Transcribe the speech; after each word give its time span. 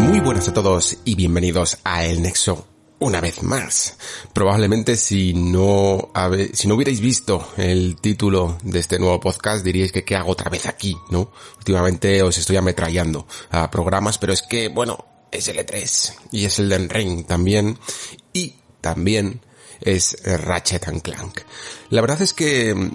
Muy 0.00 0.20
buenas 0.20 0.48
a 0.48 0.54
todos 0.54 0.98
y 1.04 1.14
bienvenidos 1.14 1.78
a 1.84 2.04
El 2.04 2.22
Nexo 2.22 2.66
una 2.98 3.20
vez 3.20 3.42
más. 3.42 3.96
Probablemente 4.32 4.96
si 4.96 5.34
no, 5.34 6.10
si 6.52 6.68
no 6.68 6.74
hubierais 6.74 7.00
visto 7.00 7.52
el 7.58 7.96
título 8.00 8.56
de 8.62 8.78
este 8.78 8.98
nuevo 8.98 9.20
podcast 9.20 9.64
diríais 9.64 9.92
que 9.92 10.04
qué 10.04 10.16
hago 10.16 10.32
otra 10.32 10.50
vez 10.50 10.66
aquí, 10.66 10.96
¿no? 11.10 11.32
Últimamente 11.58 12.22
os 12.22 12.38
estoy 12.38 12.56
ametrallando 12.56 13.26
a 13.50 13.70
programas, 13.70 14.18
pero 14.18 14.32
es 14.32 14.42
que, 14.42 14.68
bueno, 14.68 15.04
es 15.30 15.48
el 15.48 15.58
E3 15.58 16.14
y 16.32 16.44
es 16.46 16.58
el 16.58 16.70
Den 16.70 16.88
Ring 16.88 17.26
también 17.26 17.78
y 18.32 18.54
también 18.80 19.42
es 19.80 20.16
Ratchet 20.24 20.88
and 20.88 21.02
Clank. 21.02 21.40
La 21.90 22.00
verdad 22.00 22.22
es 22.22 22.32
que 22.32 22.74
mm, 22.74 22.90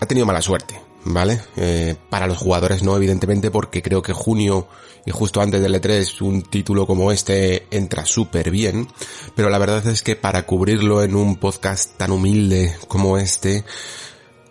ha 0.00 0.06
tenido 0.06 0.26
mala 0.26 0.42
suerte, 0.42 0.80
¿vale? 1.06 1.40
Eh, 1.56 1.96
para 2.10 2.26
los 2.26 2.38
jugadores 2.38 2.82
no, 2.82 2.96
evidentemente, 2.96 3.50
porque 3.50 3.82
creo 3.82 4.02
que 4.02 4.12
junio 4.12 4.68
y 5.04 5.10
justo 5.12 5.40
antes 5.40 5.62
del 5.62 5.74
E3 5.74 6.20
un 6.20 6.42
título 6.42 6.86
como 6.86 7.12
este 7.12 7.66
entra 7.70 8.04
súper 8.04 8.50
bien, 8.50 8.88
pero 9.34 9.48
la 9.48 9.58
verdad 9.58 9.86
es 9.86 10.02
que 10.02 10.16
para 10.16 10.44
cubrirlo 10.44 11.02
en 11.02 11.14
un 11.14 11.36
podcast 11.36 11.96
tan 11.96 12.10
humilde 12.10 12.76
como 12.88 13.18
este, 13.18 13.64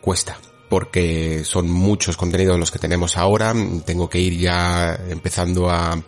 cuesta. 0.01 0.37
Porque 0.69 1.43
son 1.45 1.69
muchos 1.69 2.17
contenidos 2.17 2.59
los 2.59 2.71
que 2.71 2.79
tenemos 2.79 3.17
ahora, 3.17 3.53
tengo 3.85 4.09
que 4.09 4.19
ir 4.19 4.39
ya 4.39 4.99
empezando 5.09 5.69
a 5.69 6.01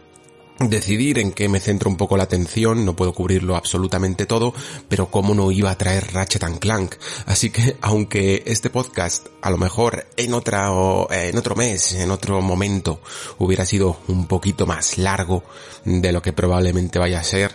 decidir 0.59 1.19
en 1.19 1.31
qué 1.31 1.49
me 1.49 1.59
centro 1.59 1.89
un 1.89 1.97
poco 1.97 2.17
la 2.17 2.23
atención, 2.23 2.85
no 2.85 2.95
puedo 2.95 3.13
cubrirlo 3.13 3.55
absolutamente 3.55 4.25
todo, 4.25 4.53
pero 4.89 5.11
cómo 5.11 5.33
no 5.33 5.51
iba 5.51 5.71
a 5.71 5.77
traer 5.77 6.13
Ratchet 6.13 6.43
and 6.43 6.59
Clank. 6.59 6.95
Así 7.25 7.49
que 7.49 7.77
aunque 7.81 8.43
este 8.45 8.69
podcast 8.69 9.27
a 9.41 9.49
lo 9.49 9.57
mejor 9.57 10.07
en 10.17 10.33
otra 10.33 10.69
en 11.11 11.37
otro 11.37 11.55
mes, 11.55 11.93
en 11.93 12.11
otro 12.11 12.41
momento 12.41 13.01
hubiera 13.37 13.65
sido 13.65 13.99
un 14.07 14.27
poquito 14.27 14.65
más 14.65 14.97
largo 14.97 15.43
de 15.85 16.11
lo 16.11 16.21
que 16.21 16.33
probablemente 16.33 16.99
vaya 16.99 17.19
a 17.19 17.23
ser, 17.23 17.51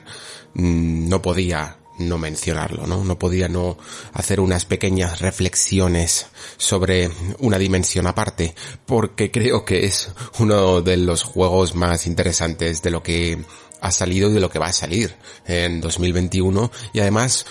mm, 0.55 1.08
no 1.08 1.20
podía 1.20 1.81
no 2.08 2.19
mencionarlo, 2.19 2.86
¿no? 2.86 3.05
No 3.05 3.19
podía 3.19 3.48
no 3.48 3.78
hacer 4.12 4.41
unas 4.41 4.64
pequeñas 4.64 5.20
reflexiones 5.20 6.27
sobre 6.56 7.11
una 7.39 7.58
dimensión 7.58 8.06
aparte, 8.06 8.55
porque 8.86 9.31
creo 9.31 9.64
que 9.64 9.86
es 9.86 10.11
uno 10.39 10.83
de 10.83 10.97
los 10.97 11.23
juegos 11.23 11.75
más 11.75 12.06
interesantes 12.06 12.83
de 12.83 12.91
lo 12.91 13.03
que 13.03 13.45
ha 13.80 13.91
salido 13.91 14.30
y 14.30 14.34
de 14.34 14.41
lo 14.41 14.50
que 14.50 14.58
va 14.58 14.67
a 14.67 14.73
salir 14.73 15.14
en 15.47 15.80
2021 15.80 16.70
y 16.92 17.00
además 17.00 17.47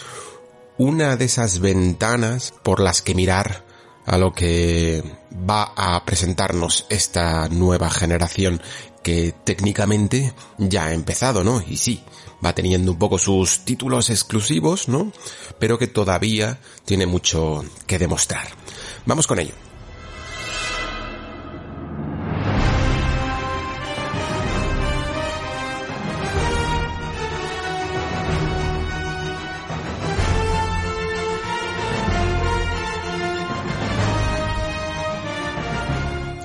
una 0.78 1.18
de 1.18 1.26
esas 1.26 1.60
ventanas 1.60 2.54
por 2.64 2.80
las 2.80 3.02
que 3.02 3.14
mirar 3.14 3.66
a 4.06 4.18
lo 4.18 4.34
que 4.34 5.04
va 5.48 5.74
a 5.76 6.04
presentarnos 6.06 6.86
esta 6.90 7.48
nueva 7.50 7.90
generación 7.90 8.62
que 9.04 9.34
técnicamente 9.44 10.34
ya 10.58 10.86
ha 10.86 10.94
empezado, 10.94 11.44
¿no? 11.44 11.62
Y 11.68 11.78
sí, 11.78 12.04
va 12.44 12.54
teniendo 12.54 12.92
un 12.92 12.98
poco 12.98 13.18
sus 13.18 13.60
títulos 13.60 14.10
exclusivos, 14.10 14.88
¿no? 14.88 15.12
Pero 15.60 15.78
que 15.78 15.88
todavía 15.88 16.60
tiene 16.86 17.06
mucho 17.06 17.64
que 17.88 18.00
demostrar. 18.00 18.48
Vamos 19.06 19.28
con 19.28 19.40
ello. 19.40 19.54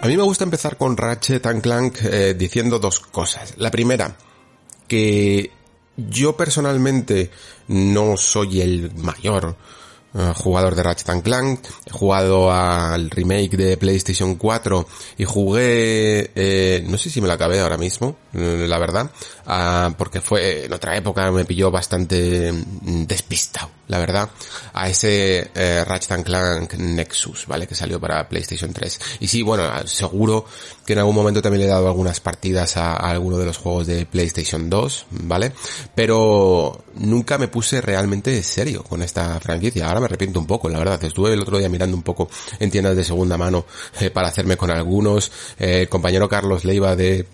A 0.06 0.09
mí 0.09 0.17
me 0.17 0.23
gusta 0.23 0.45
empezar 0.45 0.77
con 0.77 0.97
Ratchet 0.97 1.45
and 1.47 1.62
Clank 1.62 1.99
eh, 2.05 2.35
diciendo 2.35 2.79
dos 2.79 3.01
cosas. 3.01 3.55
La 3.56 3.73
primera, 3.73 4.17
que 4.87 5.51
yo 5.97 6.37
personalmente 6.37 7.31
no 7.69 8.17
soy 8.17 8.61
el 8.61 8.93
mayor 8.97 9.57
eh, 10.15 10.33
jugador 10.34 10.75
de 10.75 10.83
Ratchet 10.83 11.23
Clank. 11.23 11.61
He 11.84 11.91
jugado 11.91 12.51
al 12.51 13.11
remake 13.11 13.57
de 13.57 13.77
PlayStation 13.77 14.37
4 14.37 14.87
y 15.19 15.25
jugué, 15.25 16.31
eh, 16.35 16.85
no 16.89 16.97
sé 16.97 17.11
si 17.11 17.21
me 17.21 17.27
lo 17.27 17.35
acabé 17.35 17.61
ahora 17.61 17.77
mismo, 17.77 18.17
la 18.37 18.79
verdad, 18.79 19.11
ah, 19.47 19.95
porque 19.97 20.21
fue 20.21 20.67
en 20.67 20.73
otra 20.73 20.97
época, 20.97 21.31
me 21.31 21.45
pilló 21.45 21.71
bastante 21.71 22.53
mm, 22.53 23.05
despistado, 23.05 23.71
la 23.89 23.99
verdad, 23.99 24.29
a 24.73 24.89
ese 24.89 25.51
eh, 25.55 25.85
Ratchet 25.85 26.25
Clank 26.25 26.75
Nexus, 26.75 27.47
¿vale? 27.47 27.67
Que 27.67 27.75
salió 27.75 28.01
para 28.01 28.29
PlayStation 28.29 28.73
3. 28.73 29.01
Y 29.21 29.29
sí, 29.29 29.43
bueno, 29.43 29.65
seguro 29.87 30.47
que 30.85 30.93
en 30.93 31.01
algún 31.01 31.15
momento 31.15 31.43
también 31.43 31.63
le 31.63 31.67
he 31.67 31.71
dado 31.71 31.87
algunas 31.89 32.21
partidas 32.21 32.77
a, 32.77 32.93
a 32.93 33.11
alguno 33.11 33.39
de 33.39 33.47
los 33.47 33.59
juegos 33.59 33.87
de 33.87 34.07
PlayStation 34.07 34.69
2, 34.69 35.07
¿vale? 35.11 35.53
Pero 35.95 36.85
nunca 36.95 37.39
me 37.39 37.49
puse 37.49 37.81
realmente 37.81 38.43
serio 38.43 38.83
con 38.83 39.03
esta 39.03 39.41
franquicia. 39.41 39.89
Ahora 39.89 40.01
me 40.01 40.07
arrepiento 40.07 40.39
un 40.39 40.47
poco, 40.47 40.69
la 40.69 40.79
verdad. 40.79 41.03
Estuve 41.03 41.33
el 41.33 41.41
otro 41.41 41.59
día 41.59 41.69
mirando 41.69 41.97
un 41.97 42.03
poco 42.03 42.29
en 42.59 42.71
tiendas 42.71 42.97
de 42.97 43.05
segunda 43.05 43.37
mano 43.37 43.67
eh, 44.01 44.11
para 44.11 44.29
hacerme 44.29 44.57
con 44.57 44.71
algunos. 44.71 45.31
Eh, 45.59 45.83
el 45.83 45.89
compañero 45.89 46.29
Carlos 46.29 46.65
Leiva 46.65 46.97
de 46.97 47.27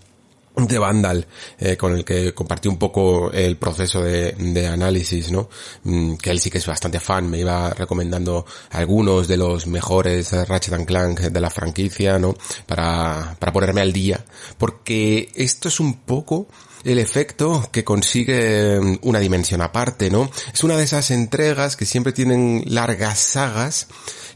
de 0.56 0.78
Vandal, 0.78 1.26
eh, 1.58 1.76
con 1.76 1.94
el 1.94 2.04
que 2.04 2.34
compartí 2.34 2.68
un 2.68 2.78
poco 2.78 3.30
el 3.32 3.56
proceso 3.56 4.02
de, 4.02 4.32
de 4.32 4.66
análisis, 4.66 5.30
¿no? 5.30 5.48
Mm, 5.84 6.16
que 6.16 6.30
él 6.30 6.40
sí 6.40 6.50
que 6.50 6.58
es 6.58 6.66
bastante 6.66 7.00
fan, 7.00 7.28
me 7.28 7.38
iba 7.38 7.70
recomendando 7.70 8.44
algunos 8.70 9.28
de 9.28 9.36
los 9.38 9.66
mejores 9.66 10.32
Ratchet 10.32 10.74
and 10.74 10.86
Clank 10.86 11.20
de 11.20 11.40
la 11.40 11.50
franquicia, 11.50 12.18
¿no? 12.18 12.34
Para, 12.66 13.36
para 13.38 13.52
ponerme 13.52 13.80
al 13.80 13.92
día. 13.92 14.24
Porque 14.58 15.30
esto 15.34 15.68
es 15.68 15.80
un 15.80 15.94
poco 16.00 16.48
el 16.84 16.98
efecto 16.98 17.68
que 17.72 17.84
consigue 17.84 18.80
mm, 18.80 18.98
una 19.02 19.20
dimensión 19.20 19.62
aparte, 19.62 20.10
¿no? 20.10 20.30
Es 20.52 20.64
una 20.64 20.76
de 20.76 20.84
esas 20.84 21.10
entregas 21.10 21.76
que 21.76 21.86
siempre 21.86 22.12
tienen 22.12 22.64
largas 22.66 23.18
sagas 23.18 23.88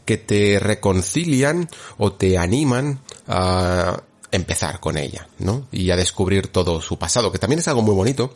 que 0.05 0.17
te 0.17 0.57
reconcilian 0.57 1.69
o 1.97 2.13
te 2.13 2.37
animan 2.37 3.01
a 3.27 4.01
empezar 4.31 4.79
con 4.79 4.97
ella, 4.97 5.27
¿no? 5.39 5.67
Y 5.71 5.89
a 5.91 5.95
descubrir 5.95 6.47
todo 6.47 6.81
su 6.81 6.97
pasado, 6.99 7.31
que 7.31 7.39
también 7.39 7.59
es 7.59 7.67
algo 7.67 7.81
muy 7.81 7.95
bonito 7.95 8.33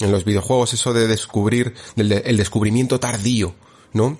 en 0.00 0.10
los 0.10 0.24
videojuegos, 0.24 0.72
eso 0.74 0.92
de 0.92 1.06
descubrir, 1.06 1.74
el, 1.96 2.08
de- 2.08 2.22
el 2.26 2.36
descubrimiento 2.36 2.98
tardío, 3.00 3.54
¿no? 3.92 4.18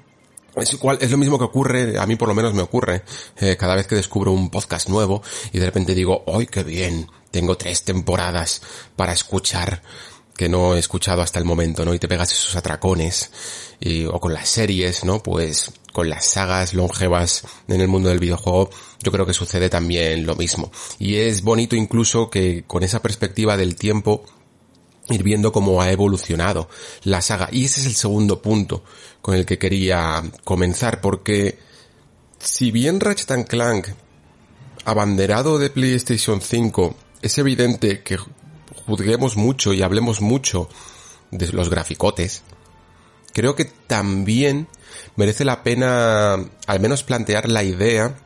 Es, 0.56 0.72
igual, 0.72 0.98
es 1.00 1.10
lo 1.10 1.16
mismo 1.16 1.36
que 1.36 1.44
ocurre, 1.44 1.98
a 1.98 2.06
mí 2.06 2.14
por 2.14 2.28
lo 2.28 2.34
menos 2.34 2.54
me 2.54 2.62
ocurre, 2.62 3.02
eh, 3.38 3.56
cada 3.56 3.74
vez 3.74 3.88
que 3.88 3.96
descubro 3.96 4.30
un 4.30 4.50
podcast 4.50 4.88
nuevo 4.88 5.20
y 5.52 5.58
de 5.58 5.66
repente 5.66 5.94
digo, 5.94 6.22
¡ay, 6.32 6.46
qué 6.46 6.62
bien! 6.62 7.10
Tengo 7.32 7.56
tres 7.56 7.82
temporadas 7.82 8.62
para 8.94 9.12
escuchar 9.12 9.82
que 10.36 10.48
no 10.48 10.74
he 10.74 10.78
escuchado 10.78 11.22
hasta 11.22 11.38
el 11.38 11.44
momento, 11.44 11.84
¿no? 11.84 11.94
Y 11.94 11.98
te 11.98 12.08
pegas 12.08 12.32
esos 12.32 12.56
atracones. 12.56 13.30
O 14.10 14.20
con 14.20 14.32
las 14.32 14.48
series, 14.48 15.04
¿no? 15.04 15.22
Pues 15.22 15.72
con 15.92 16.08
las 16.08 16.24
sagas 16.24 16.74
longevas 16.74 17.44
en 17.68 17.80
el 17.80 17.88
mundo 17.88 18.08
del 18.08 18.18
videojuego, 18.18 18.70
yo 19.02 19.12
creo 19.12 19.26
que 19.26 19.34
sucede 19.34 19.68
también 19.68 20.26
lo 20.26 20.34
mismo. 20.34 20.72
Y 20.98 21.16
es 21.16 21.42
bonito 21.42 21.76
incluso 21.76 22.30
que 22.30 22.64
con 22.66 22.82
esa 22.82 23.00
perspectiva 23.02 23.56
del 23.56 23.76
tiempo 23.76 24.24
ir 25.10 25.22
viendo 25.22 25.52
cómo 25.52 25.82
ha 25.82 25.92
evolucionado 25.92 26.68
la 27.02 27.20
saga. 27.20 27.48
Y 27.52 27.66
ese 27.66 27.80
es 27.80 27.86
el 27.86 27.94
segundo 27.94 28.40
punto 28.40 28.82
con 29.20 29.34
el 29.34 29.44
que 29.44 29.58
quería 29.58 30.22
comenzar, 30.44 31.00
porque 31.00 31.58
si 32.38 32.70
bien 32.70 33.00
Ratchet 33.00 33.30
and 33.30 33.46
Clank, 33.46 33.88
abanderado 34.86 35.58
de 35.58 35.70
PlayStation 35.70 36.40
5, 36.40 36.96
es 37.22 37.38
evidente 37.38 38.02
que 38.02 38.18
juzguemos 38.86 39.36
mucho 39.36 39.72
y 39.72 39.82
hablemos 39.82 40.20
mucho 40.20 40.68
de 41.30 41.48
los 41.48 41.70
graficotes, 41.70 42.42
creo 43.32 43.54
que 43.54 43.64
también 43.64 44.68
merece 45.16 45.44
la 45.44 45.62
pena 45.62 46.34
al 46.66 46.80
menos 46.80 47.02
plantear 47.02 47.48
la 47.48 47.62
idea 47.62 48.16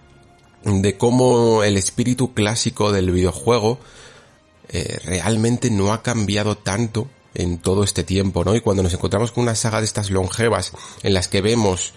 de 0.65 0.97
cómo 0.97 1.63
el 1.63 1.77
espíritu 1.77 2.35
clásico 2.35 2.93
del 2.93 3.11
videojuego 3.11 3.79
eh, 4.69 4.99
realmente 5.05 5.71
no 5.71 5.93
ha 5.93 6.03
cambiado 6.03 6.59
tanto 6.59 7.09
en 7.35 7.59
todo 7.59 7.85
este 7.85 8.05
tiempo, 8.05 8.45
¿no? 8.45 8.55
Y 8.55 8.61
cuando 8.61 8.83
nos 8.83 8.93
encontramos 8.93 9.33
con 9.33 9.45
una 9.45 9.55
saga 9.55 9.79
de 9.79 9.87
estas 9.87 10.11
longevas 10.11 10.73
en 11.03 11.15
las 11.15 11.29
que 11.29 11.41
vemos 11.41 11.93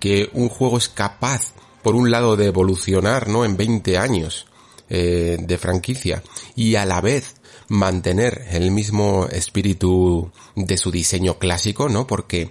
que 0.00 0.30
un 0.32 0.48
juego 0.48 0.78
es 0.78 0.88
capaz 0.88 1.52
por 1.82 1.94
un 1.94 2.10
lado, 2.10 2.36
de 2.36 2.46
evolucionar, 2.46 3.28
¿no? 3.28 3.44
En 3.44 3.56
20 3.56 3.98
años 3.98 4.46
eh, 4.88 5.38
de 5.40 5.58
franquicia 5.58 6.22
y 6.54 6.74
a 6.74 6.84
la 6.84 7.00
vez 7.00 7.36
mantener 7.70 8.46
el 8.50 8.72
mismo 8.72 9.28
espíritu 9.30 10.32
de 10.56 10.76
su 10.76 10.90
diseño 10.90 11.38
clásico, 11.38 11.88
¿no? 11.88 12.06
Porque 12.06 12.50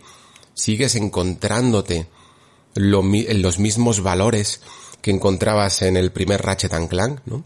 sigues 0.54 0.95
encontrándote 0.95 2.07
los 2.74 3.60
mismos 3.60 4.01
valores 4.01 4.62
que 5.01 5.12
encontrabas 5.12 5.81
en 5.81 5.98
el 5.98 6.12
primer 6.12 6.42
Ratchet 6.42 6.74
and 6.74 6.89
Clank, 6.89 7.19
¿no? 7.25 7.44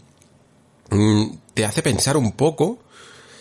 Mm, 0.90 1.36
te 1.52 1.64
hace 1.64 1.82
pensar 1.82 2.16
un 2.16 2.32
poco 2.32 2.78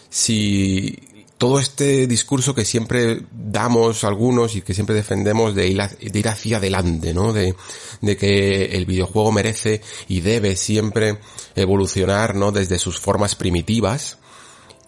si 0.10 0.98
todo 1.38 1.60
este 1.60 2.08
discurso 2.08 2.56
que 2.56 2.66
siempre 2.66 3.22
damos 3.32 4.04
algunos 4.04 4.56
y 4.56 4.62
que 4.62 4.74
siempre 4.74 4.96
defendemos 4.96 5.54
de 5.54 5.68
ir, 5.68 5.82
de 5.82 6.20
ir 6.20 6.28
hacia 6.28 6.58
adelante, 6.58 7.14
¿no? 7.14 7.34
De, 7.34 7.54
de, 8.02 8.18
que 8.18 8.66
el 8.66 8.88
videojuego 8.88 9.32
merece 9.32 9.82
y 10.08 10.22
debe 10.22 10.56
siempre 10.56 11.20
evolucionar, 11.56 12.34
¿no? 12.34 12.52
Desde 12.52 12.80
sus 12.80 13.00
formas 13.00 13.36
primitivas. 13.36 14.18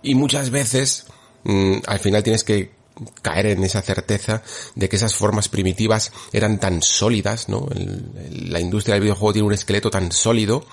Y 0.05 0.13
muchas 0.13 0.51
veces, 0.51 1.07
mm, 1.45 1.77
al 1.87 1.99
final 1.99 2.21
tienes 2.21 2.43
que 2.43 2.71
caer 3.23 3.47
en 3.47 3.63
esa 3.63 3.81
certeza 3.81 4.43
de 4.75 4.87
que 4.87 4.97
esas 4.97 5.15
formas 5.15 5.49
primitivas 5.49 6.11
eran 6.31 6.59
tan 6.59 6.81
sólidas, 6.81 7.49
¿no? 7.49 7.67
la 7.73 8.59
industria 8.61 8.93
del 8.93 9.01
videojuego 9.01 9.33
tiene 9.33 9.47
un 9.47 9.53
esqueleto 9.53 9.89
tan 9.89 10.13
sólido 10.13 10.65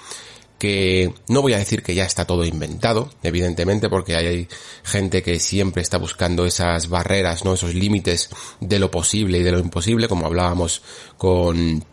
que 0.58 1.12
no 1.29 1.43
voy 1.43 1.55
a 1.55 1.58
decir 1.58 1.82
que 1.82 1.94
ya 1.94 2.05
está 2.05 2.25
todo 2.26 2.44
inventado, 2.44 3.11
evidentemente, 3.25 3.88
porque 3.88 4.14
hay 4.14 4.49
gente 4.84 5.23
que 5.23 5.40
siempre 5.40 5.82
está 5.82 5.96
buscando 5.96 6.46
esas 6.46 6.88
barreras, 6.88 7.44
¿no? 7.44 7.55
Esos 7.55 7.75
límites 7.75 8.28
de 8.61 8.78
lo 8.78 8.88
posible 8.88 9.38
y 9.38 9.43
de 9.43 9.50
lo 9.50 9.58
imposible, 9.58 10.06
como 10.06 10.26
hablábamos 10.26 10.82
con, 11.17 11.85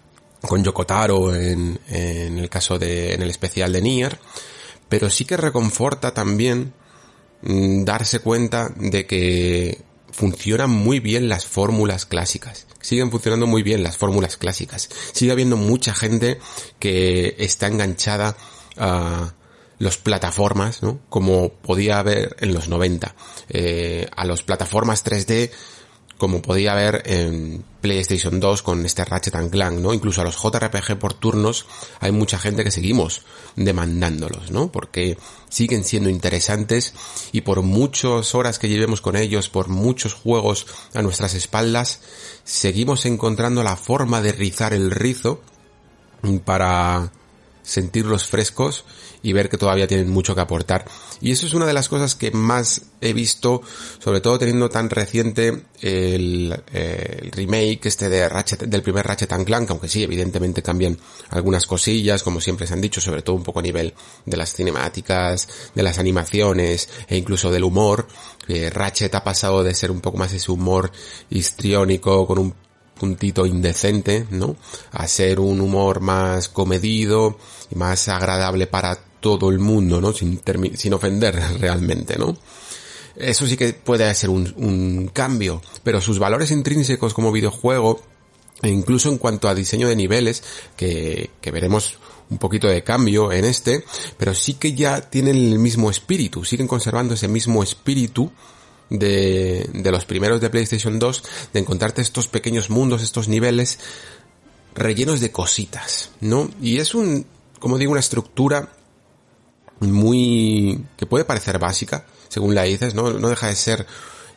con 0.41 0.63
Yokotaro 0.63 1.33
en, 1.33 1.79
en 1.87 2.37
el 2.37 2.49
caso 2.49 2.77
de, 2.77 3.15
en 3.15 3.23
el 3.23 3.31
especial 3.31 3.71
de 3.73 3.81
Nier, 3.81 4.19
pero 4.87 5.09
sí 5.09 5.25
que 5.25 5.37
reconforta 5.37 6.13
también 6.13 6.73
darse 7.41 8.19
cuenta 8.19 8.69
de 8.75 9.05
que 9.05 9.81
funcionan 10.11 10.69
muy 10.69 10.99
bien 10.99 11.29
las 11.29 11.45
fórmulas 11.45 12.05
clásicas. 12.05 12.67
Siguen 12.81 13.11
funcionando 13.11 13.47
muy 13.47 13.63
bien 13.63 13.83
las 13.83 13.97
fórmulas 13.97 14.37
clásicas. 14.37 14.89
Sigue 15.13 15.31
habiendo 15.31 15.57
mucha 15.57 15.93
gente 15.93 16.39
que 16.79 17.35
está 17.39 17.67
enganchada 17.67 18.35
a 18.77 19.33
los 19.77 19.97
plataformas, 19.97 20.83
¿no? 20.83 20.99
Como 21.09 21.49
podía 21.49 21.99
haber 21.99 22.35
en 22.39 22.53
los 22.53 22.67
90, 22.67 23.15
eh, 23.49 24.07
a 24.15 24.25
los 24.25 24.43
plataformas 24.43 25.05
3D, 25.05 25.51
como 26.19 26.41
podía 26.41 26.73
haber 26.73 27.01
en 27.05 27.63
PlayStation 27.79 28.41
2 28.41 28.61
con 28.61 28.85
este 28.85 29.05
Ratchet 29.05 29.35
and 29.35 29.49
Clank, 29.49 29.79
¿no? 29.79 29.93
Incluso 29.93 30.19
a 30.21 30.25
los 30.25 30.35
JRPG 30.35 30.99
por 30.99 31.13
turnos 31.13 31.65
hay 32.01 32.11
mucha 32.11 32.37
gente 32.37 32.65
que 32.65 32.71
seguimos 32.71 33.23
demandándolos, 33.55 34.51
¿no? 34.51 34.69
Porque 34.69 35.17
siguen 35.49 35.85
siendo 35.85 36.09
interesantes 36.09 36.93
y 37.31 37.41
por 37.41 37.61
muchas 37.61 38.35
horas 38.35 38.59
que 38.59 38.67
llevemos 38.67 38.99
con 38.99 39.15
ellos, 39.15 39.47
por 39.47 39.69
muchos 39.69 40.13
juegos 40.13 40.67
a 40.93 41.01
nuestras 41.01 41.35
espaldas, 41.35 42.01
seguimos 42.43 43.05
encontrando 43.05 43.63
la 43.63 43.77
forma 43.77 44.21
de 44.21 44.33
rizar 44.33 44.73
el 44.73 44.91
rizo 44.91 45.41
para 46.43 47.13
sentirlos 47.69 48.25
frescos 48.25 48.83
y 49.21 49.33
ver 49.33 49.49
que 49.49 49.57
todavía 49.57 49.87
tienen 49.87 50.09
mucho 50.09 50.33
que 50.33 50.41
aportar. 50.41 50.85
Y 51.21 51.31
eso 51.31 51.45
es 51.45 51.53
una 51.53 51.65
de 51.65 51.73
las 51.73 51.87
cosas 51.87 52.15
que 52.15 52.31
más 52.31 52.81
he 53.01 53.13
visto, 53.13 53.61
sobre 53.99 54.21
todo 54.21 54.39
teniendo 54.39 54.69
tan 54.69 54.89
reciente 54.89 55.65
el, 55.81 56.55
remake 57.31 57.85
este 57.85 58.09
de 58.09 58.27
Ratchet, 58.27 58.61
del 58.61 58.81
primer 58.81 59.05
Ratchet 59.05 59.31
and 59.33 59.45
Clank, 59.45 59.69
aunque 59.69 59.87
sí, 59.87 60.03
evidentemente 60.03 60.63
cambian 60.63 60.97
algunas 61.29 61.67
cosillas, 61.67 62.23
como 62.23 62.41
siempre 62.41 62.65
se 62.65 62.73
han 62.73 62.81
dicho, 62.81 63.01
sobre 63.01 63.21
todo 63.21 63.35
un 63.35 63.43
poco 63.43 63.59
a 63.59 63.63
nivel 63.63 63.93
de 64.25 64.37
las 64.37 64.53
cinemáticas, 64.53 65.47
de 65.75 65.83
las 65.83 65.99
animaciones 65.99 66.89
e 67.07 67.17
incluso 67.17 67.51
del 67.51 67.63
humor. 67.63 68.07
Ratchet 68.47 69.13
ha 69.13 69.23
pasado 69.23 69.63
de 69.63 69.75
ser 69.75 69.91
un 69.91 70.01
poco 70.01 70.17
más 70.17 70.33
ese 70.33 70.51
humor 70.51 70.91
histriónico 71.29 72.25
con 72.25 72.39
un 72.39 72.68
puntito 72.99 73.47
indecente, 73.47 74.27
¿no? 74.29 74.55
A 74.91 75.07
ser 75.07 75.39
un 75.39 75.59
humor 75.59 76.01
más 76.01 76.49
comedido 76.49 77.39
y 77.71 77.75
más 77.75 78.07
agradable 78.09 78.67
para 78.67 78.95
todo 79.19 79.49
el 79.49 79.57
mundo, 79.57 79.99
¿no? 79.99 80.13
Sin, 80.13 80.39
sin 80.75 80.93
ofender 80.93 81.35
realmente, 81.59 82.17
¿no? 82.17 82.37
Eso 83.15 83.47
sí 83.47 83.57
que 83.57 83.73
puede 83.73 84.13
ser 84.13 84.29
un, 84.29 85.09
cambio, 85.11 85.61
pero 85.83 85.99
sus 85.99 86.19
valores 86.19 86.51
intrínsecos 86.51 87.13
como 87.13 87.31
videojuego, 87.31 88.01
e 88.61 88.69
incluso 88.69 89.09
en 89.09 89.17
cuanto 89.17 89.49
a 89.49 89.55
diseño 89.55 89.87
de 89.87 89.95
niveles, 89.95 90.43
que 90.77 91.29
veremos 91.51 91.97
un 92.29 92.37
poquito 92.37 92.67
de 92.67 92.83
cambio 92.83 93.31
en 93.31 93.45
este, 93.45 93.83
pero 94.17 94.33
sí 94.33 94.53
que 94.53 94.73
ya 94.73 95.01
tienen 95.01 95.35
el 95.35 95.59
mismo 95.59 95.89
espíritu, 95.89 96.45
siguen 96.45 96.67
conservando 96.67 97.15
ese 97.15 97.27
mismo 97.27 97.63
espíritu 97.63 98.31
de, 98.89 99.69
de 99.73 99.91
los 99.91 100.05
primeros 100.05 100.41
de 100.41 100.49
PlayStation 100.49 100.99
2, 100.99 101.23
de 101.53 101.59
encontrarte 101.59 102.01
estos 102.01 102.27
pequeños 102.27 102.69
mundos, 102.69 103.01
estos 103.01 103.27
niveles 103.27 103.79
rellenos 104.75 105.19
de 105.19 105.31
cositas, 105.31 106.11
¿no? 106.21 106.49
Y 106.61 106.77
es 106.77 106.95
un, 106.95 107.25
como 107.59 107.77
digo, 107.77 107.91
una 107.91 107.99
estructura 107.99 108.69
muy, 109.79 110.85
que 110.97 111.05
puede 111.05 111.25
parecer 111.25 111.59
básica, 111.59 112.05
según 112.27 112.55
la 112.55 112.63
dices, 112.63 112.95
¿no? 112.95 113.11
No 113.11 113.29
deja 113.29 113.47
de 113.47 113.55
ser 113.55 113.85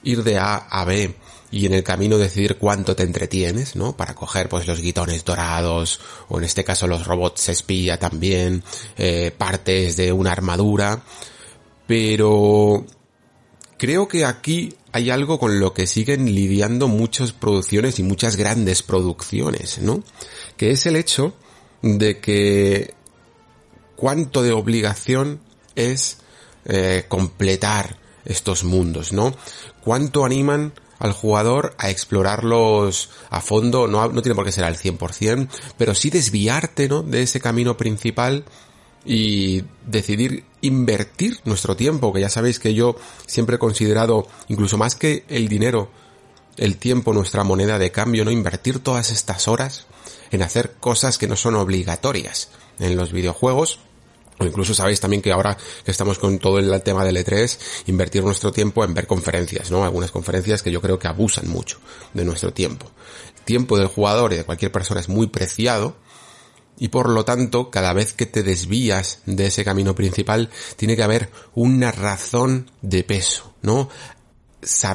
ir 0.03 0.23
de 0.23 0.39
A 0.39 0.57
a 0.57 0.85
B 0.85 1.15
y 1.51 1.67
en 1.67 1.75
el 1.75 1.85
camino 1.85 2.17
decidir 2.17 2.57
cuánto 2.57 2.97
te 2.97 3.03
entretienes, 3.03 3.77
¿no? 3.77 3.95
Para 3.97 4.15
coger 4.15 4.49
pues 4.49 4.67
los 4.67 4.81
guitones 4.81 5.25
dorados, 5.25 6.01
o 6.29 6.39
en 6.39 6.45
este 6.45 6.65
caso 6.65 6.87
los 6.87 7.07
robots 7.07 7.51
espía 7.51 7.99
también, 7.99 8.65
eh, 8.97 9.33
partes 9.37 9.97
de 9.97 10.13
una 10.13 10.33
armadura, 10.33 11.03
pero 11.87 12.87
creo 13.83 14.07
que 14.07 14.25
aquí 14.25 14.77
hay 14.93 15.11
algo 15.11 15.41
con 15.41 15.59
lo 15.59 15.75
que 15.75 15.89
siguen 15.89 16.33
lidiando 16.33 16.87
muchas 16.87 17.33
producciones 17.33 17.99
y 17.99 18.05
muchas 18.05 18.37
grandes 18.37 18.81
producciones, 18.85 19.81
¿no? 19.81 20.05
Que 20.57 20.71
es 20.71 20.87
el 20.87 20.95
hecho 20.95 21.35
de 21.83 22.21
que 22.21 22.95
cuánto 23.97 24.45
de 24.45 24.53
obligación 24.53 25.41
es 25.75 26.19
eh, 26.65 27.07
completar 27.09 27.99
estos 28.25 28.63
mundos, 28.63 29.13
¿no? 29.13 29.35
Cuánto 29.83 30.25
animan 30.25 30.75
al 31.01 31.11
jugador 31.11 31.75
a 31.77 31.91
explorarlos 31.91 33.11
a 33.31 33.41
fondo, 33.41 33.89
no, 33.89 34.23
tiene 34.23 34.37
por 34.37 34.45
qué 34.45 34.53
ser 34.53 34.63
al 34.63 34.77
100%, 34.77 35.49
pero 35.77 35.97
sí 35.97 36.09
desviarte, 36.09 36.89
¿no? 36.89 37.03
De 37.03 37.23
ese 37.23 37.41
camino 37.41 37.77
principal 37.77 38.45
y 39.05 39.65
decidir 39.85 40.45
invertir 40.63 41.41
nuestro 41.45 41.77
tiempo, 41.77 42.13
que 42.13 42.21
ya 42.21 42.31
sabéis 42.31 42.59
que 42.59 42.73
yo 42.73 42.97
siempre 43.27 43.57
he 43.57 43.59
considerado, 43.59 44.27
incluso 44.49 44.79
más 44.79 44.97
que 44.97 45.25
el 45.29 45.49
dinero, 45.49 45.91
el 46.57 46.79
tiempo, 46.79 47.13
nuestra 47.13 47.45
moneda 47.45 47.79
de 47.79 47.93
cambio, 47.93 48.25
no 48.25 48.31
invertir 48.31 48.79
todas 48.79 49.11
estas 49.11 49.49
horas 49.49 49.87
en 50.31 50.43
hacer 50.43 50.75
cosas 50.81 51.19
que 51.19 51.29
no 51.29 51.37
son 51.37 51.57
obligatorias 51.57 52.49
en 52.79 52.97
los 52.97 53.13
videojuegos. 53.13 53.81
O 54.39 54.45
incluso 54.45 54.75
sabéis 54.75 55.01
también 55.01 55.23
que 55.23 55.31
ahora 55.31 55.57
que 55.85 55.91
estamos 55.91 56.19
con 56.19 56.39
todo 56.39 56.59
el 56.59 56.83
tema 56.83 57.05
del 57.05 57.17
E3, 57.17 57.59
invertir 57.87 58.25
nuestro 58.25 58.51
tiempo 58.51 58.83
en 58.83 58.95
ver 58.95 59.07
conferencias, 59.07 59.71
¿no? 59.71 59.85
Algunas 59.85 60.11
conferencias 60.11 60.63
que 60.63 60.73
yo 60.73 60.81
creo 60.81 60.99
que 60.99 61.07
abusan 61.07 61.49
mucho 61.49 61.79
de 62.15 62.25
nuestro 62.25 62.53
tiempo. 62.53 62.91
El 63.37 63.43
tiempo 63.43 63.77
del 63.77 63.89
jugador 63.89 64.33
y 64.33 64.37
de 64.37 64.45
cualquier 64.45 64.73
persona 64.73 65.01
es 65.01 65.09
muy 65.09 65.27
preciado 65.27 65.97
y 66.79 66.89
por 66.89 67.09
lo 67.09 67.25
tanto, 67.25 67.71
cada 67.71 67.93
vez 67.93 68.13
que 68.13 68.27
te 68.27 68.43
desvías 68.43 69.21
de 69.27 69.47
ese 69.47 69.65
camino 69.65 69.95
principal, 69.95 70.51
tiene 70.77 70.97
que 70.97 71.03
haber 71.03 71.31
una 71.55 71.93
razón 71.93 72.71
de 72.81 73.05
peso, 73.05 73.55
¿no? 73.63 73.89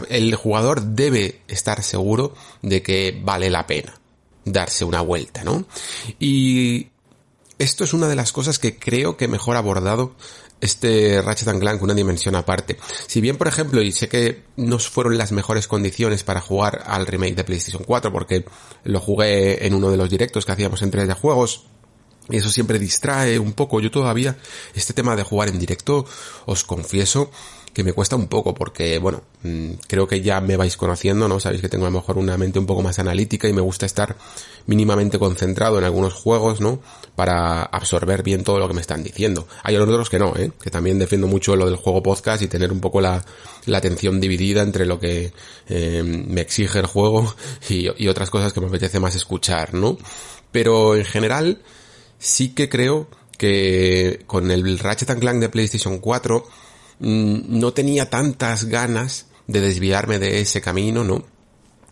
El 0.09 0.35
jugador 0.35 0.81
debe 0.81 1.41
estar 1.47 1.83
seguro 1.83 2.33
de 2.61 2.81
que 2.81 3.19
vale 3.23 3.49
la 3.49 3.67
pena 3.67 3.99
darse 4.45 4.85
una 4.85 5.01
vuelta, 5.01 5.43
¿no? 5.43 5.65
Y 6.19 6.87
esto 7.59 7.83
es 7.83 7.93
una 7.93 8.07
de 8.07 8.15
las 8.15 8.31
cosas 8.31 8.59
que 8.59 8.77
creo 8.77 9.17
que 9.17 9.27
mejor 9.27 9.57
abordado 9.57 10.15
este 10.61 11.21
Ratchet 11.21 11.59
Clank 11.59 11.81
una 11.81 11.93
dimensión 11.93 12.35
aparte. 12.35 12.77
Si 13.07 13.21
bien, 13.21 13.37
por 13.37 13.47
ejemplo, 13.47 13.81
y 13.81 13.91
sé 13.91 14.07
que 14.07 14.43
no 14.55 14.79
fueron 14.79 15.17
las 15.17 15.31
mejores 15.31 15.67
condiciones 15.67 16.23
para 16.23 16.41
jugar 16.41 16.83
al 16.85 17.05
remake 17.05 17.35
de 17.35 17.43
PlayStation 17.43 17.83
4, 17.83 18.11
porque 18.11 18.45
lo 18.83 18.99
jugué 18.99 19.65
en 19.65 19.73
uno 19.73 19.91
de 19.91 19.97
los 19.97 20.09
directos 20.09 20.45
que 20.45 20.51
hacíamos 20.51 20.81
entre 20.81 21.05
de 21.05 21.13
juegos, 21.13 21.65
y 22.29 22.37
eso 22.37 22.49
siempre 22.49 22.79
distrae 22.79 23.39
un 23.39 23.53
poco. 23.53 23.79
Yo 23.79 23.91
todavía, 23.91 24.37
este 24.73 24.93
tema 24.93 25.15
de 25.15 25.23
jugar 25.23 25.49
en 25.49 25.59
directo, 25.59 26.05
os 26.45 26.63
confieso 26.63 27.31
que 27.77 27.83
me 27.83 27.93
cuesta 27.93 28.15
un 28.15 28.25
poco 28.25 28.55
porque, 28.55 28.97
bueno, 28.97 29.21
mm, 29.43 29.73
creo 29.87 30.07
que 30.07 30.21
ya 30.21 30.41
me 30.41 30.57
vais 30.57 30.75
conociendo, 30.75 31.27
¿no? 31.27 31.39
Sabéis 31.39 31.61
que 31.61 31.69
tengo 31.69 31.85
a 31.85 31.91
lo 31.91 31.99
mejor 31.99 32.17
una 32.17 32.35
mente 32.35 32.57
un 32.57 32.65
poco 32.65 32.81
más 32.81 32.97
analítica 32.97 33.47
y 33.47 33.53
me 33.53 33.61
gusta 33.61 33.85
estar 33.85 34.15
mínimamente 34.65 35.19
concentrado 35.19 35.77
en 35.77 35.83
algunos 35.83 36.15
juegos, 36.15 36.59
¿no? 36.59 36.79
Para 37.15 37.61
absorber 37.61 38.23
bien 38.23 38.43
todo 38.43 38.57
lo 38.57 38.67
que 38.67 38.73
me 38.73 38.81
están 38.81 39.03
diciendo. 39.03 39.47
Hay 39.61 39.75
otros 39.75 40.09
que 40.09 40.17
no, 40.17 40.35
¿eh? 40.35 40.51
Que 40.59 40.71
también 40.71 40.97
defiendo 40.97 41.27
mucho 41.27 41.55
lo 41.55 41.67
del 41.67 41.75
juego 41.75 42.01
podcast 42.01 42.41
y 42.41 42.47
tener 42.47 42.71
un 42.71 42.79
poco 42.79 42.99
la, 42.99 43.23
la 43.67 43.77
atención 43.77 44.19
dividida 44.19 44.63
entre 44.63 44.87
lo 44.87 44.99
que 44.99 45.31
eh, 45.69 46.01
me 46.01 46.41
exige 46.41 46.79
el 46.79 46.87
juego 46.87 47.35
y, 47.69 47.89
y 48.03 48.07
otras 48.07 48.31
cosas 48.31 48.53
que 48.53 48.59
me 48.59 48.69
apetece 48.69 48.99
más 48.99 49.15
escuchar, 49.15 49.75
¿no? 49.75 49.99
Pero 50.51 50.95
en 50.95 51.05
general, 51.05 51.61
sí 52.17 52.55
que 52.55 52.69
creo 52.69 53.07
que 53.37 54.23
con 54.25 54.49
el 54.49 54.79
Ratchet 54.79 55.19
Clank 55.19 55.39
de 55.39 55.49
PlayStation 55.49 55.99
4 55.99 56.43
mm, 56.43 56.66
no 56.99 57.73
tenía 57.73 58.09
tantas 58.09 58.65
ganas 58.65 59.27
de 59.47 59.61
desviarme 59.61 60.19
de 60.19 60.41
ese 60.41 60.61
camino, 60.61 61.03
¿no? 61.03 61.25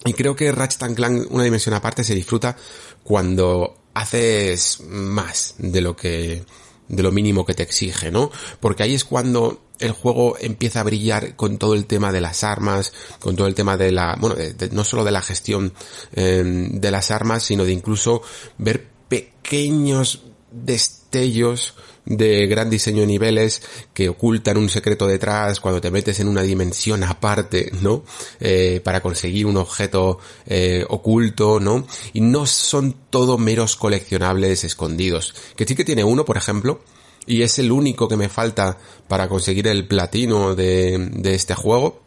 Y 0.05 0.13
creo 0.13 0.35
que 0.35 0.51
Ratchet 0.51 0.93
Clank, 0.95 1.31
una 1.31 1.43
dimensión 1.43 1.73
aparte, 1.73 2.03
se 2.03 2.13
disfruta 2.13 2.55
cuando 3.03 3.75
haces 3.93 4.81
más 4.87 5.55
de 5.57 5.81
lo 5.81 5.95
que, 5.95 6.43
de 6.87 7.03
lo 7.03 7.11
mínimo 7.11 7.45
que 7.45 7.53
te 7.55 7.63
exige, 7.63 8.11
¿no? 8.11 8.31
Porque 8.59 8.83
ahí 8.83 8.93
es 8.93 9.03
cuando 9.03 9.61
el 9.79 9.91
juego 9.91 10.37
empieza 10.39 10.81
a 10.81 10.83
brillar 10.83 11.35
con 11.35 11.57
todo 11.57 11.73
el 11.73 11.85
tema 11.85 12.11
de 12.11 12.21
las 12.21 12.43
armas, 12.43 12.93
con 13.19 13.35
todo 13.35 13.47
el 13.47 13.55
tema 13.55 13.77
de 13.77 13.91
la, 13.91 14.15
bueno, 14.19 14.35
no 14.71 14.83
solo 14.83 15.03
de 15.03 15.11
la 15.11 15.21
gestión 15.21 15.73
em, 16.13 16.79
de 16.79 16.91
las 16.91 17.11
armas, 17.11 17.43
sino 17.43 17.65
de 17.65 17.71
incluso 17.71 18.21
ver 18.57 18.87
pequeños 19.07 20.23
destellos 20.51 21.73
de 22.05 22.47
gran 22.47 22.69
diseño 22.69 23.01
de 23.01 23.07
niveles 23.07 23.61
que 23.93 24.09
ocultan 24.09 24.57
un 24.57 24.69
secreto 24.69 25.07
detrás 25.07 25.59
cuando 25.59 25.81
te 25.81 25.91
metes 25.91 26.19
en 26.19 26.27
una 26.27 26.43
dimensión 26.43 27.03
aparte, 27.03 27.71
¿no? 27.81 28.03
Eh, 28.39 28.81
para 28.83 29.01
conseguir 29.01 29.45
un 29.45 29.57
objeto 29.57 30.19
eh, 30.45 30.85
oculto, 30.87 31.59
¿no? 31.59 31.85
Y 32.13 32.21
no 32.21 32.45
son 32.45 32.95
todo 33.09 33.37
meros 33.37 33.75
coleccionables 33.75 34.63
escondidos. 34.63 35.33
Que 35.55 35.65
sí 35.65 35.75
que 35.75 35.85
tiene 35.85 36.03
uno, 36.03 36.25
por 36.25 36.37
ejemplo, 36.37 36.81
y 37.25 37.41
es 37.41 37.57
el 37.59 37.71
único 37.71 38.07
que 38.07 38.17
me 38.17 38.29
falta 38.29 38.77
para 39.07 39.27
conseguir 39.27 39.67
el 39.67 39.87
platino 39.87 40.55
de, 40.55 41.09
de 41.11 41.33
este 41.33 41.55
juego, 41.55 42.01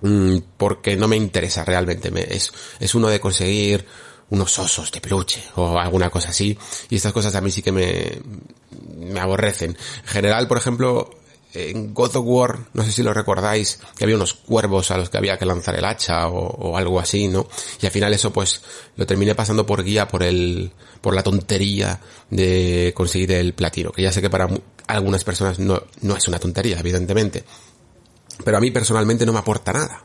mm, 0.00 0.38
porque 0.56 0.96
no 0.96 1.06
me 1.06 1.16
interesa 1.16 1.64
realmente. 1.64 2.10
Me, 2.10 2.22
es, 2.22 2.52
es 2.80 2.94
uno 2.94 3.08
de 3.08 3.20
conseguir 3.20 3.84
unos 4.30 4.58
osos 4.58 4.90
de 4.90 5.00
peluche 5.00 5.42
o 5.56 5.78
alguna 5.78 6.10
cosa 6.10 6.30
así. 6.30 6.56
Y 6.90 6.96
estas 6.96 7.12
cosas 7.12 7.34
a 7.34 7.40
mí 7.40 7.50
sí 7.50 7.62
que 7.62 7.72
me, 7.72 8.20
me 8.96 9.20
aborrecen. 9.20 9.70
En 9.70 10.08
general, 10.08 10.48
por 10.48 10.58
ejemplo, 10.58 11.10
en 11.54 11.94
God 11.94 12.16
of 12.16 12.24
War, 12.26 12.58
no 12.72 12.82
sé 12.82 12.92
si 12.92 13.02
lo 13.02 13.14
recordáis, 13.14 13.78
que 13.96 14.04
había 14.04 14.16
unos 14.16 14.34
cuervos 14.34 14.90
a 14.90 14.98
los 14.98 15.08
que 15.08 15.18
había 15.18 15.38
que 15.38 15.46
lanzar 15.46 15.76
el 15.76 15.84
hacha 15.84 16.28
o, 16.28 16.76
algo 16.76 16.98
así, 16.98 17.28
¿no? 17.28 17.48
Y 17.80 17.86
al 17.86 17.92
final 17.92 18.12
eso 18.12 18.32
pues 18.32 18.60
lo 18.96 19.06
terminé 19.06 19.34
pasando 19.34 19.64
por 19.64 19.84
guía 19.84 20.08
por 20.08 20.22
el, 20.22 20.72
por 21.00 21.14
la 21.14 21.22
tontería 21.22 22.00
de 22.30 22.92
conseguir 22.94 23.32
el 23.32 23.54
platino, 23.54 23.92
que 23.92 24.02
ya 24.02 24.12
sé 24.12 24.20
que 24.20 24.30
para 24.30 24.48
algunas 24.88 25.24
personas 25.24 25.58
no, 25.58 25.82
no 26.02 26.16
es 26.16 26.26
una 26.28 26.38
tontería, 26.38 26.80
evidentemente. 26.80 27.44
Pero 28.44 28.56
a 28.56 28.60
mí 28.60 28.70
personalmente 28.72 29.24
no 29.24 29.32
me 29.32 29.38
aporta 29.38 29.72
nada. 29.72 30.04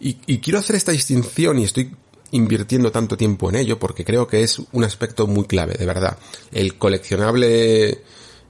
Y, 0.00 0.18
y 0.26 0.38
quiero 0.38 0.60
hacer 0.60 0.76
esta 0.76 0.92
distinción 0.92 1.58
y 1.58 1.64
estoy 1.64 1.92
invirtiendo 2.30 2.92
tanto 2.92 3.16
tiempo 3.16 3.48
en 3.48 3.56
ello 3.56 3.78
porque 3.78 4.04
creo 4.04 4.26
que 4.26 4.42
es 4.42 4.60
un 4.72 4.84
aspecto 4.84 5.26
muy 5.26 5.46
clave, 5.46 5.74
de 5.74 5.86
verdad. 5.86 6.18
El 6.52 6.76
coleccionable 6.76 8.02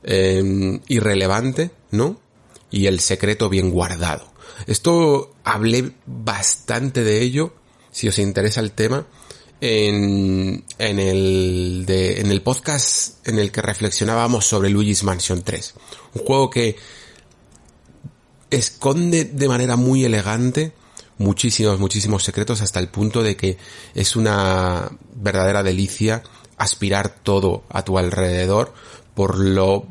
eh, 0.03 0.81
irrelevante, 0.89 1.71
¿no? 1.91 2.21
Y 2.71 2.87
el 2.87 3.01
secreto 3.01 3.49
bien 3.49 3.71
guardado. 3.71 4.33
Esto 4.67 5.33
hablé 5.45 5.93
bastante 6.07 7.05
de 7.05 7.23
ello, 7.23 7.55
si 7.91 8.09
os 8.09 8.19
interesa 8.19 8.61
el 8.61 8.73
tema, 8.73 9.07
en, 9.61 10.65
el, 10.79 11.85
en 11.89 12.31
el 12.31 12.43
podcast 12.43 13.27
en 13.27 13.39
el 13.39 13.51
que 13.51 13.63
reflexionábamos 13.63 14.47
sobre 14.47 14.71
Luigi's 14.71 15.05
Mansion 15.05 15.43
3. 15.43 15.75
Un 16.15 16.25
juego 16.25 16.51
que 16.51 16.77
esconde 18.51 19.25
de 19.25 19.49
manera 19.49 19.77
muy 19.77 20.05
elegante 20.05 20.73
muchísimos, 21.19 21.79
muchísimos 21.79 22.25
secretos 22.25 22.61
hasta 22.63 22.81
el 22.81 22.89
punto 22.89 23.23
de 23.23 23.37
que 23.37 23.59
es 23.95 24.17
una 24.17 24.91
verdadera 25.15 25.63
delicia 25.63 26.23
aspirar 26.57 27.09
todo 27.23 27.65
a 27.69 27.85
tu 27.85 27.99
alrededor 27.99 28.73
por 29.15 29.39
lo 29.39 29.87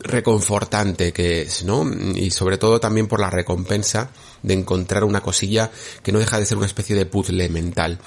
reconfortante 0.00 1.12
que 1.12 1.42
es, 1.42 1.64
¿no? 1.64 1.88
Y 2.14 2.30
sobre 2.30 2.58
todo 2.58 2.80
también 2.80 3.06
por 3.06 3.20
la 3.20 3.30
recompensa 3.30 4.10
de 4.42 4.54
encontrar 4.54 5.04
una 5.04 5.20
cosilla 5.20 5.70
que 6.02 6.12
no 6.12 6.18
deja 6.18 6.38
de 6.38 6.46
ser 6.46 6.58
una 6.58 6.66
especie 6.66 6.96
de 6.96 7.06
puzzle 7.06 7.48
mental. 7.48 7.98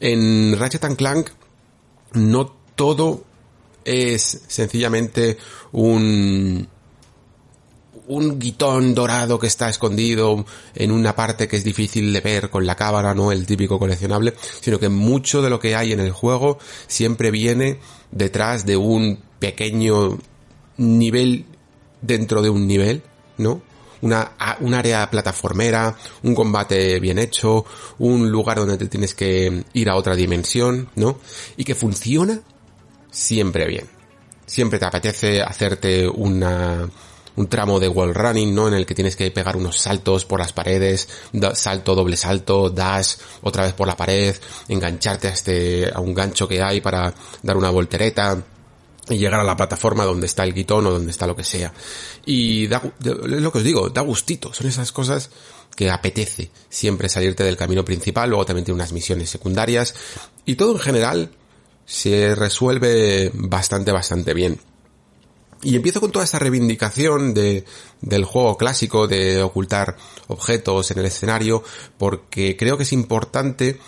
En 0.00 0.58
Ratchet 0.58 0.96
Clank 0.96 1.30
no 2.12 2.56
todo 2.74 3.24
es 3.84 4.42
sencillamente 4.48 5.38
un 5.72 6.68
un 8.12 8.38
guitón 8.38 8.94
dorado 8.94 9.38
que 9.38 9.46
está 9.46 9.68
escondido 9.68 10.44
en 10.74 10.90
una 10.90 11.16
parte 11.16 11.48
que 11.48 11.56
es 11.56 11.64
difícil 11.64 12.12
de 12.12 12.20
ver 12.20 12.50
con 12.50 12.66
la 12.66 12.76
cámara, 12.76 13.14
no 13.14 13.32
el 13.32 13.46
típico 13.46 13.78
coleccionable, 13.78 14.34
sino 14.60 14.78
que 14.78 14.88
mucho 14.88 15.42
de 15.42 15.50
lo 15.50 15.58
que 15.58 15.74
hay 15.74 15.92
en 15.92 16.00
el 16.00 16.12
juego 16.12 16.58
siempre 16.86 17.30
viene 17.30 17.78
detrás 18.10 18.66
de 18.66 18.76
un 18.76 19.18
pequeño 19.38 20.18
nivel 20.76 21.46
dentro 22.00 22.42
de 22.42 22.50
un 22.50 22.66
nivel, 22.66 23.02
¿no? 23.38 23.62
Una, 24.02 24.32
un 24.60 24.74
área 24.74 25.08
plataformera, 25.08 25.96
un 26.24 26.34
combate 26.34 26.98
bien 26.98 27.18
hecho, 27.18 27.64
un 27.98 28.30
lugar 28.30 28.58
donde 28.58 28.76
te 28.76 28.88
tienes 28.88 29.14
que 29.14 29.64
ir 29.72 29.88
a 29.88 29.96
otra 29.96 30.16
dimensión, 30.16 30.90
¿no? 30.96 31.18
Y 31.56 31.64
que 31.64 31.76
funciona 31.76 32.40
siempre 33.10 33.66
bien. 33.68 33.86
Siempre 34.44 34.80
te 34.80 34.86
apetece 34.86 35.40
hacerte 35.40 36.08
una, 36.08 36.90
un 37.36 37.46
tramo 37.46 37.80
de 37.80 37.88
wall 37.88 38.14
running, 38.14 38.54
¿no? 38.54 38.68
En 38.68 38.74
el 38.74 38.86
que 38.86 38.94
tienes 38.94 39.16
que 39.16 39.30
pegar 39.30 39.56
unos 39.56 39.78
saltos 39.78 40.24
por 40.24 40.40
las 40.40 40.52
paredes, 40.52 41.08
salto, 41.54 41.94
doble 41.94 42.16
salto, 42.16 42.70
dash, 42.70 43.14
otra 43.42 43.64
vez 43.64 43.72
por 43.72 43.86
la 43.86 43.96
pared, 43.96 44.34
engancharte 44.68 45.28
a 45.28 45.30
este, 45.32 45.90
a 45.92 46.00
un 46.00 46.14
gancho 46.14 46.46
que 46.48 46.62
hay 46.62 46.80
para 46.80 47.14
dar 47.42 47.56
una 47.56 47.70
voltereta 47.70 48.42
y 49.08 49.18
llegar 49.18 49.40
a 49.40 49.44
la 49.44 49.56
plataforma 49.56 50.04
donde 50.04 50.26
está 50.26 50.44
el 50.44 50.54
guitón 50.54 50.86
o 50.86 50.92
donde 50.92 51.10
está 51.10 51.26
lo 51.26 51.36
que 51.36 51.44
sea. 51.44 51.72
Y 52.24 52.66
da, 52.68 52.82
es 53.04 53.14
lo 53.14 53.52
que 53.52 53.58
os 53.58 53.64
digo, 53.64 53.88
da 53.88 54.02
gustito, 54.02 54.52
son 54.52 54.66
esas 54.66 54.92
cosas 54.92 55.30
que 55.74 55.90
apetece 55.90 56.50
siempre 56.68 57.08
salirte 57.08 57.44
del 57.44 57.56
camino 57.56 57.84
principal, 57.84 58.28
luego 58.28 58.44
también 58.44 58.64
tiene 58.64 58.76
unas 58.76 58.92
misiones 58.92 59.30
secundarias 59.30 59.94
y 60.44 60.56
todo 60.56 60.72
en 60.72 60.80
general 60.80 61.30
se 61.86 62.34
resuelve 62.34 63.30
bastante, 63.34 63.90
bastante 63.90 64.34
bien. 64.34 64.60
Y 65.62 65.76
empiezo 65.76 66.00
con 66.00 66.10
toda 66.10 66.24
esta 66.24 66.40
reivindicación 66.40 67.34
de, 67.34 67.64
del 68.00 68.24
juego 68.24 68.56
clásico 68.56 69.06
de 69.06 69.42
ocultar 69.42 69.96
objetos 70.26 70.90
en 70.90 70.98
el 70.98 71.06
escenario 71.06 71.62
porque 71.98 72.56
creo 72.56 72.76
que 72.76 72.82
es 72.82 72.92
importante 72.92 73.78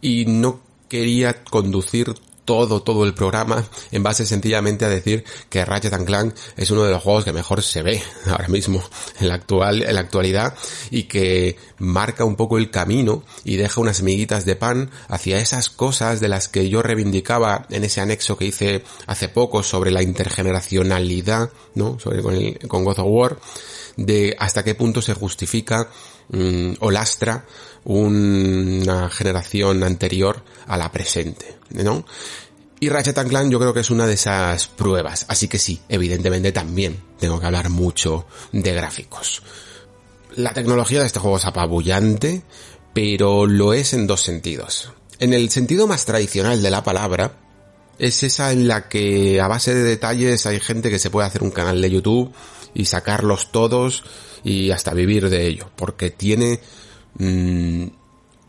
y 0.00 0.24
no 0.26 0.60
quería 0.88 1.42
conducir 1.42 2.14
todo, 2.46 2.80
todo 2.82 3.04
el 3.04 3.12
programa 3.12 3.62
en 3.90 4.02
base 4.02 4.24
sencillamente 4.24 4.86
a 4.86 4.88
decir 4.88 5.24
que 5.50 5.64
Ratchet 5.64 6.04
Clank 6.06 6.34
es 6.56 6.70
uno 6.70 6.84
de 6.84 6.92
los 6.92 7.02
juegos 7.02 7.24
que 7.24 7.34
mejor 7.34 7.62
se 7.62 7.82
ve 7.82 8.02
ahora 8.26 8.48
mismo 8.48 8.82
en 9.20 9.28
la 9.28 9.34
actual, 9.34 9.82
en 9.82 9.94
la 9.94 10.00
actualidad 10.00 10.54
y 10.90 11.02
que 11.02 11.58
marca 11.78 12.24
un 12.24 12.36
poco 12.36 12.56
el 12.56 12.70
camino 12.70 13.22
y 13.44 13.56
deja 13.56 13.80
unas 13.80 14.02
miguitas 14.02 14.46
de 14.46 14.56
pan 14.56 14.90
hacia 15.08 15.38
esas 15.38 15.68
cosas 15.68 16.20
de 16.20 16.28
las 16.28 16.48
que 16.48 16.70
yo 16.70 16.82
reivindicaba 16.82 17.66
en 17.68 17.84
ese 17.84 18.00
anexo 18.00 18.38
que 18.38 18.46
hice 18.46 18.82
hace 19.06 19.28
poco 19.28 19.62
sobre 19.62 19.90
la 19.90 20.02
intergeneracionalidad, 20.02 21.50
¿no? 21.74 21.98
Sobre 21.98 22.22
con, 22.22 22.34
el, 22.34 22.58
con 22.68 22.84
God 22.84 23.00
of 23.00 23.06
War, 23.08 23.38
de 23.96 24.36
hasta 24.38 24.62
qué 24.62 24.74
punto 24.74 25.02
se 25.02 25.14
justifica 25.14 25.88
mm, 26.28 26.74
o 26.80 26.90
lastra 26.90 27.44
una 27.86 29.08
generación 29.10 29.84
anterior 29.84 30.42
a 30.66 30.76
la 30.76 30.90
presente, 30.90 31.56
¿no? 31.70 32.04
Y 32.80 32.88
Ratchet 32.88 33.28
Clank 33.28 33.50
yo 33.50 33.60
creo 33.60 33.72
que 33.72 33.80
es 33.80 33.90
una 33.90 34.06
de 34.06 34.14
esas 34.14 34.66
pruebas, 34.66 35.24
así 35.28 35.46
que 35.46 35.58
sí, 35.58 35.80
evidentemente 35.88 36.52
también 36.52 37.00
tengo 37.18 37.38
que 37.38 37.46
hablar 37.46 37.70
mucho 37.70 38.26
de 38.52 38.74
gráficos. 38.74 39.42
La 40.34 40.52
tecnología 40.52 41.00
de 41.00 41.06
este 41.06 41.20
juego 41.20 41.38
es 41.38 41.46
apabullante, 41.46 42.42
pero 42.92 43.46
lo 43.46 43.72
es 43.72 43.94
en 43.94 44.06
dos 44.06 44.20
sentidos. 44.20 44.90
En 45.20 45.32
el 45.32 45.48
sentido 45.50 45.86
más 45.86 46.04
tradicional 46.04 46.62
de 46.62 46.70
la 46.70 46.82
palabra, 46.82 47.38
es 47.98 48.22
esa 48.24 48.50
en 48.50 48.66
la 48.66 48.88
que 48.88 49.40
a 49.40 49.46
base 49.46 49.74
de 49.74 49.84
detalles 49.84 50.44
hay 50.44 50.58
gente 50.58 50.90
que 50.90 50.98
se 50.98 51.08
puede 51.08 51.28
hacer 51.28 51.44
un 51.44 51.52
canal 51.52 51.80
de 51.80 51.90
YouTube 51.90 52.34
y 52.74 52.86
sacarlos 52.86 53.52
todos 53.52 54.02
y 54.44 54.72
hasta 54.72 54.92
vivir 54.92 55.30
de 55.30 55.46
ello, 55.46 55.70
porque 55.76 56.10
tiene 56.10 56.60
mmm, 57.18 57.86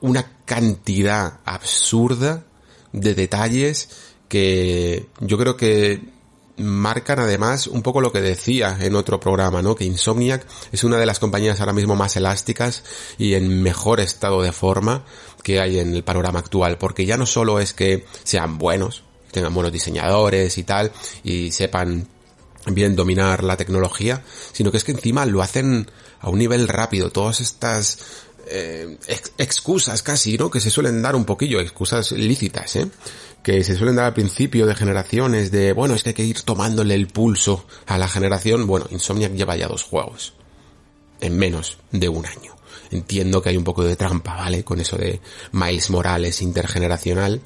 una 0.01 0.31
cantidad 0.45 1.39
absurda 1.45 2.45
de 2.93 3.15
detalles 3.15 3.89
que 4.29 5.07
yo 5.19 5.37
creo 5.37 5.57
que 5.57 6.17
marcan 6.57 7.19
además 7.19 7.67
un 7.67 7.83
poco 7.83 8.01
lo 8.01 8.11
que 8.11 8.21
decía 8.21 8.77
en 8.81 8.95
otro 8.95 9.19
programa, 9.19 9.61
¿no? 9.61 9.75
Que 9.75 9.85
Insomniac 9.85 10.45
es 10.71 10.83
una 10.83 10.97
de 10.97 11.05
las 11.05 11.19
compañías 11.19 11.59
ahora 11.59 11.73
mismo 11.73 11.95
más 11.95 12.15
elásticas 12.15 12.83
y 13.17 13.35
en 13.35 13.61
mejor 13.61 13.99
estado 13.99 14.41
de 14.41 14.51
forma 14.51 15.05
que 15.43 15.59
hay 15.59 15.79
en 15.79 15.93
el 15.93 16.03
panorama 16.03 16.39
actual, 16.39 16.77
porque 16.77 17.05
ya 17.05 17.15
no 17.15 17.25
solo 17.25 17.59
es 17.59 17.73
que 17.73 18.05
sean 18.23 18.57
buenos, 18.57 19.03
tengan 19.31 19.53
buenos 19.53 19.71
diseñadores 19.71 20.57
y 20.57 20.63
tal, 20.63 20.91
y 21.23 21.51
sepan 21.51 22.07
bien 22.65 22.95
dominar 22.95 23.43
la 23.43 23.55
tecnología, 23.55 24.23
sino 24.51 24.71
que 24.71 24.77
es 24.77 24.83
que 24.83 24.91
encima 24.91 25.25
lo 25.25 25.41
hacen 25.41 25.89
a 26.19 26.29
un 26.29 26.39
nivel 26.39 26.67
rápido. 26.67 27.11
Todas 27.11 27.39
estas 27.39 27.99
eh, 28.49 28.97
excusas 29.37 30.01
casi, 30.01 30.37
¿no? 30.37 30.49
Que 30.49 30.59
se 30.59 30.69
suelen 30.69 31.01
dar 31.01 31.15
un 31.15 31.25
poquillo, 31.25 31.59
excusas 31.59 32.11
lícitas, 32.11 32.75
¿eh? 32.75 32.87
Que 33.43 33.63
se 33.63 33.75
suelen 33.75 33.95
dar 33.95 34.05
al 34.05 34.13
principio 34.13 34.65
de 34.65 34.75
generaciones 34.75 35.51
de, 35.51 35.73
bueno, 35.73 35.95
es 35.95 36.03
que 36.03 36.09
hay 36.09 36.13
que 36.15 36.23
ir 36.23 36.41
tomándole 36.41 36.95
el 36.95 37.07
pulso 37.07 37.65
a 37.85 37.97
la 37.97 38.07
generación. 38.07 38.67
Bueno, 38.67 38.87
Insomniac 38.89 39.33
lleva 39.33 39.55
ya 39.55 39.67
dos 39.67 39.83
juegos. 39.83 40.33
En 41.21 41.37
menos 41.37 41.77
de 41.91 42.09
un 42.09 42.25
año. 42.25 42.55
Entiendo 42.91 43.41
que 43.41 43.49
hay 43.49 43.57
un 43.57 43.63
poco 43.63 43.83
de 43.83 43.95
trampa, 43.95 44.35
¿vale? 44.35 44.63
Con 44.63 44.79
eso 44.79 44.97
de 44.97 45.19
Miles 45.51 45.89
Morales 45.89 46.41
intergeneracional. 46.41 47.41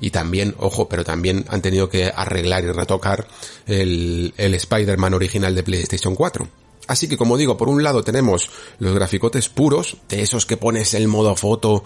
Y 0.00 0.10
también, 0.10 0.54
ojo, 0.58 0.88
pero 0.88 1.04
también 1.04 1.44
han 1.48 1.62
tenido 1.62 1.88
que 1.88 2.12
arreglar 2.14 2.64
y 2.64 2.72
retocar 2.72 3.26
el, 3.66 4.34
el 4.36 4.54
Spider-Man 4.54 5.14
original 5.14 5.54
de 5.54 5.62
PlayStation 5.62 6.14
4 6.14 6.65
Así 6.86 7.08
que 7.08 7.16
como 7.16 7.36
digo, 7.36 7.56
por 7.56 7.68
un 7.68 7.82
lado 7.82 8.02
tenemos 8.02 8.50
los 8.78 8.94
graficotes 8.94 9.48
puros, 9.48 9.96
de 10.08 10.22
esos 10.22 10.46
que 10.46 10.56
pones 10.56 10.94
el 10.94 11.08
modo 11.08 11.34
foto, 11.36 11.84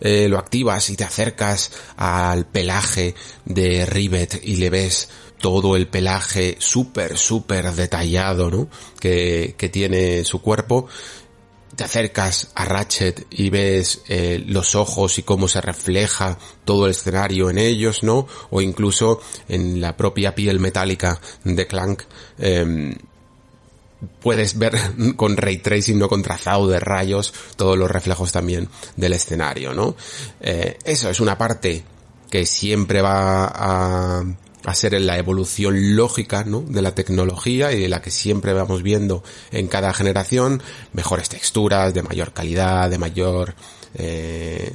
eh, 0.00 0.28
lo 0.28 0.38
activas 0.38 0.90
y 0.90 0.96
te 0.96 1.04
acercas 1.04 1.70
al 1.96 2.46
pelaje 2.46 3.14
de 3.44 3.86
Rivet 3.86 4.40
y 4.42 4.56
le 4.56 4.68
ves 4.68 5.08
todo 5.38 5.76
el 5.76 5.88
pelaje 5.88 6.56
súper, 6.58 7.16
súper 7.18 7.72
detallado, 7.72 8.50
¿no? 8.50 8.68
Que, 8.98 9.54
que 9.56 9.68
tiene 9.68 10.24
su 10.24 10.40
cuerpo. 10.42 10.86
Te 11.76 11.84
acercas 11.84 12.50
a 12.54 12.64
Ratchet 12.64 13.26
y 13.30 13.48
ves 13.48 14.02
eh, 14.08 14.42
los 14.46 14.74
ojos 14.74 15.18
y 15.18 15.22
cómo 15.22 15.48
se 15.48 15.60
refleja 15.60 16.38
todo 16.64 16.84
el 16.84 16.90
escenario 16.90 17.48
en 17.48 17.58
ellos, 17.58 18.02
¿no? 18.02 18.26
O 18.50 18.60
incluso 18.60 19.20
en 19.48 19.80
la 19.80 19.96
propia 19.96 20.34
piel 20.34 20.60
metálica 20.60 21.20
de 21.44 21.66
Clank. 21.66 22.02
Eh, 22.38 22.94
puedes 24.20 24.58
ver 24.58 24.76
con 25.16 25.36
ray 25.36 25.58
tracing, 25.58 25.98
no 25.98 26.08
con 26.08 26.22
trazado 26.22 26.68
de 26.68 26.80
rayos, 26.80 27.32
todos 27.56 27.76
los 27.78 27.90
reflejos 27.90 28.32
también 28.32 28.68
del 28.96 29.12
escenario, 29.12 29.74
¿no? 29.74 29.96
Eh, 30.40 30.78
eso 30.84 31.10
es 31.10 31.20
una 31.20 31.38
parte 31.38 31.84
que 32.30 32.46
siempre 32.46 33.02
va 33.02 33.44
a, 33.44 34.24
ser 34.74 34.98
la 35.00 35.18
evolución 35.18 35.96
lógica, 35.96 36.44
¿no? 36.44 36.62
De 36.62 36.80
la 36.80 36.94
tecnología 36.94 37.72
y 37.72 37.80
de 37.80 37.88
la 37.88 38.00
que 38.00 38.10
siempre 38.10 38.54
vamos 38.54 38.82
viendo 38.82 39.22
en 39.50 39.68
cada 39.68 39.92
generación 39.92 40.62
mejores 40.92 41.28
texturas, 41.28 41.92
de 41.92 42.02
mayor 42.02 42.32
calidad, 42.32 42.88
de 42.88 42.96
mayor, 42.96 43.54
eh, 43.94 44.72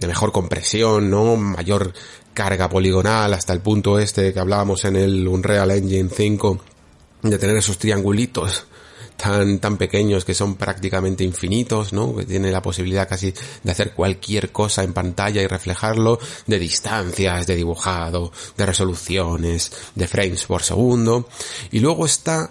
de 0.00 0.06
mejor 0.06 0.32
compresión, 0.32 1.10
¿no? 1.10 1.36
Mayor 1.36 1.92
carga 2.34 2.68
poligonal 2.68 3.32
hasta 3.34 3.52
el 3.52 3.60
punto 3.60 3.98
este 3.98 4.32
que 4.32 4.40
hablábamos 4.40 4.84
en 4.84 4.96
el 4.96 5.28
Unreal 5.28 5.70
Engine 5.70 6.10
5 6.12 6.60
de 7.30 7.38
tener 7.38 7.56
esos 7.56 7.78
triangulitos 7.78 8.66
tan, 9.16 9.58
tan 9.58 9.76
pequeños 9.76 10.24
que 10.24 10.34
son 10.34 10.56
prácticamente 10.56 11.24
infinitos, 11.24 11.92
¿no? 11.92 12.14
Que 12.14 12.24
tiene 12.24 12.50
la 12.50 12.62
posibilidad 12.62 13.08
casi 13.08 13.34
de 13.62 13.70
hacer 13.70 13.92
cualquier 13.92 14.52
cosa 14.52 14.82
en 14.82 14.92
pantalla 14.92 15.42
y 15.42 15.46
reflejarlo, 15.46 16.18
de 16.46 16.58
distancias, 16.58 17.46
de 17.46 17.56
dibujado, 17.56 18.32
de 18.56 18.66
resoluciones, 18.66 19.72
de 19.94 20.06
frames 20.06 20.44
por 20.44 20.62
segundo. 20.62 21.28
Y 21.70 21.80
luego 21.80 22.06
está 22.06 22.50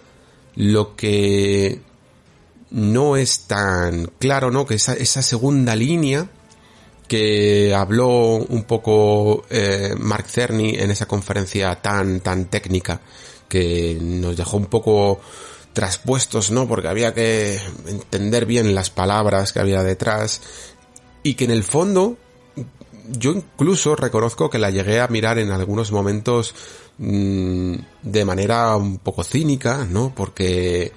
lo 0.56 0.96
que 0.96 1.82
no 2.72 3.16
es 3.16 3.42
tan 3.42 4.12
claro, 4.20 4.52
¿no? 4.52 4.66
Que 4.66 4.76
esa, 4.76 5.22
segunda 5.22 5.76
línea 5.76 6.30
que 7.08 7.74
habló 7.76 8.38
un 8.38 8.64
poco 8.64 9.46
eh, 9.52 9.94
Mark 9.98 10.28
Cerny 10.28 10.76
en 10.76 10.90
esa 10.90 11.06
conferencia 11.06 11.76
tan, 11.76 12.20
tan 12.22 12.46
técnica 12.46 13.00
que 13.50 13.98
nos 14.02 14.38
dejó 14.38 14.58
un 14.58 14.66
poco 14.66 15.20
traspuestos, 15.74 16.52
¿no? 16.52 16.68
Porque 16.68 16.88
había 16.88 17.14
que 17.14 17.60
entender 17.88 18.46
bien 18.46 18.74
las 18.74 18.90
palabras 18.90 19.54
que 19.54 19.60
había 19.60 19.84
detrás 19.84 20.42
y 21.22 21.36
que 21.36 21.46
en 21.46 21.52
el 21.52 21.64
fondo 21.64 22.18
yo 23.10 23.32
incluso 23.32 23.96
reconozco 23.96 24.50
que 24.50 24.58
la 24.58 24.72
llegué 24.72 25.00
a 25.00 25.08
mirar 25.08 25.38
en 25.38 25.52
algunos 25.52 25.92
momentos 25.92 26.56
mmm, 26.98 27.76
de 28.02 28.26
manera 28.26 28.76
un 28.78 29.00
poco 29.00 29.24
cínica, 29.24 29.86
¿no? 29.90 30.14
Porque 30.16 30.92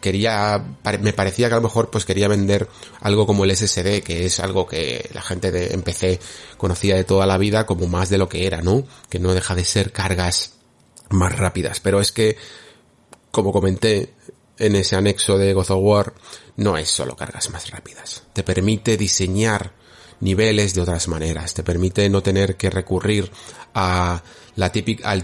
quería, 0.00 0.62
me 1.00 1.12
parecía 1.12 1.48
que 1.48 1.54
a 1.54 1.58
lo 1.58 1.62
mejor 1.62 1.90
pues 1.90 2.04
quería 2.04 2.28
vender 2.28 2.68
algo 3.00 3.26
como 3.26 3.44
el 3.44 3.56
SSD, 3.56 4.02
que 4.02 4.26
es 4.26 4.40
algo 4.40 4.66
que 4.66 5.08
la 5.14 5.22
gente 5.22 5.50
de 5.50 5.68
en 5.68 5.82
PC 5.82 6.20
conocía 6.58 6.96
de 6.96 7.04
toda 7.04 7.24
la 7.24 7.38
vida 7.38 7.66
como 7.66 7.86
más 7.86 8.10
de 8.10 8.18
lo 8.18 8.28
que 8.28 8.46
era, 8.46 8.60
¿no? 8.60 8.84
Que 9.08 9.18
no 9.18 9.32
deja 9.32 9.54
de 9.54 9.64
ser 9.64 9.92
cargas 9.92 10.53
más 11.10 11.38
rápidas. 11.38 11.80
Pero 11.80 12.00
es 12.00 12.12
que, 12.12 12.36
como 13.30 13.52
comenté 13.52 14.14
en 14.58 14.76
ese 14.76 14.96
anexo 14.96 15.38
de 15.38 15.52
God 15.52 15.70
of 15.70 15.82
War, 15.82 16.14
no 16.56 16.76
es 16.76 16.88
solo 16.88 17.16
cargas 17.16 17.50
más 17.50 17.70
rápidas. 17.70 18.24
Te 18.32 18.42
permite 18.42 18.96
diseñar 18.96 19.72
niveles 20.20 20.74
de 20.74 20.80
otras 20.80 21.08
maneras. 21.08 21.54
Te 21.54 21.62
permite 21.62 22.08
no 22.08 22.22
tener 22.22 22.56
que 22.56 22.70
recurrir 22.70 23.30
al 23.74 24.22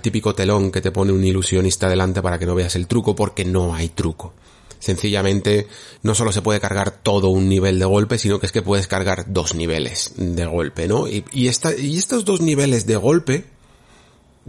típico 0.03 0.35
telón 0.35 0.71
que 0.71 0.81
te 0.81 0.90
pone 0.90 1.12
un 1.12 1.25
ilusionista 1.25 1.88
delante 1.88 2.23
para 2.23 2.38
que 2.38 2.47
no 2.47 2.55
veas 2.55 2.77
el 2.77 2.87
truco 2.87 3.14
porque 3.14 3.45
no 3.45 3.75
hay 3.75 3.88
truco. 3.88 4.35
Sencillamente 4.79 5.69
no 6.03 6.14
solo 6.14 6.33
se 6.33 6.40
puede 6.40 6.59
cargar 6.59 6.90
todo 7.03 7.29
un 7.29 7.49
nivel 7.49 7.79
de 7.79 7.85
golpe, 7.85 8.16
sino 8.16 8.40
que 8.40 8.47
es 8.47 8.53
que 8.53 8.62
puedes 8.62 8.88
cargar 8.88 9.27
dos 9.29 9.55
niveles 9.55 10.14
de 10.16 10.47
golpe, 10.47 10.88
¿no? 10.88 11.07
Y, 11.07 11.23
y, 11.33 11.49
esta, 11.49 11.77
y 11.77 11.99
estos 11.99 12.25
dos 12.25 12.40
niveles 12.40 12.87
de 12.87 12.97
golpe 12.97 13.45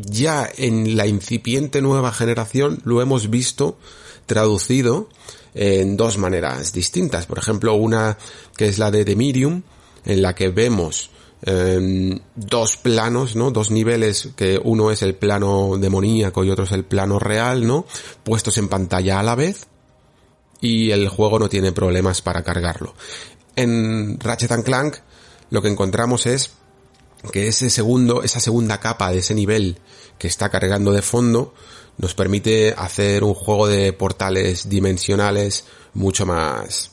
ya 0.06 0.50
en 0.58 0.96
la 0.98 1.08
incipiente 1.08 1.82
nueva 1.82 2.12
generación 2.12 2.82
lo 2.84 3.02
hemos 3.02 3.30
visto 3.30 3.78
traducido 4.26 5.10
en 5.54 5.98
dos 5.98 6.18
maneras 6.18 6.74
distintas. 6.74 7.26
Por 7.26 7.38
ejemplo, 7.38 7.74
una 7.76 8.18
que 8.56 8.68
es 8.68 8.80
la 8.80 8.92
de 8.92 9.06
The 9.06 9.16
Medium, 9.16 9.64
en 10.06 10.22
la 10.22 10.34
que 10.36 10.50
vemos 10.50 11.10
eh, 11.44 12.20
dos 12.36 12.78
planos, 12.78 13.36
¿no? 13.36 13.52
Dos 13.52 13.72
niveles, 13.72 14.30
que 14.36 14.60
uno 14.64 14.92
es 14.92 15.02
el 15.02 15.16
plano 15.16 15.78
demoníaco 15.78 16.44
y 16.44 16.50
otro 16.50 16.66
es 16.66 16.72
el 16.72 16.86
plano 16.86 17.20
real, 17.20 17.66
¿no? 17.66 17.86
Puestos 18.24 18.58
en 18.58 18.68
pantalla 18.68 19.20
a 19.20 19.24
la 19.24 19.36
vez. 19.36 19.68
Y 20.62 20.92
el 20.92 21.10
juego 21.10 21.40
no 21.40 21.50
tiene 21.50 21.72
problemas 21.72 22.22
para 22.22 22.44
cargarlo. 22.44 22.94
En 23.56 24.20
Ratchet 24.20 24.64
Clank 24.64 24.98
lo 25.50 25.62
que 25.62 25.68
encontramos 25.68 26.28
es 26.28 26.52
que 27.31 27.47
ese 27.47 27.69
segundo, 27.69 28.23
esa 28.23 28.39
segunda 28.39 28.79
capa 28.79 29.12
de 29.12 29.19
ese 29.19 29.36
nivel 29.36 29.77
que 30.17 30.27
está 30.27 30.49
cargando 30.49 30.91
de 30.91 31.01
fondo 31.01 31.53
nos 31.97 32.15
permite 32.15 32.73
hacer 32.77 33.23
un 33.23 33.34
juego 33.34 33.67
de 33.67 33.93
portales 33.93 34.69
dimensionales 34.69 35.65
mucho 35.93 36.25
más 36.25 36.91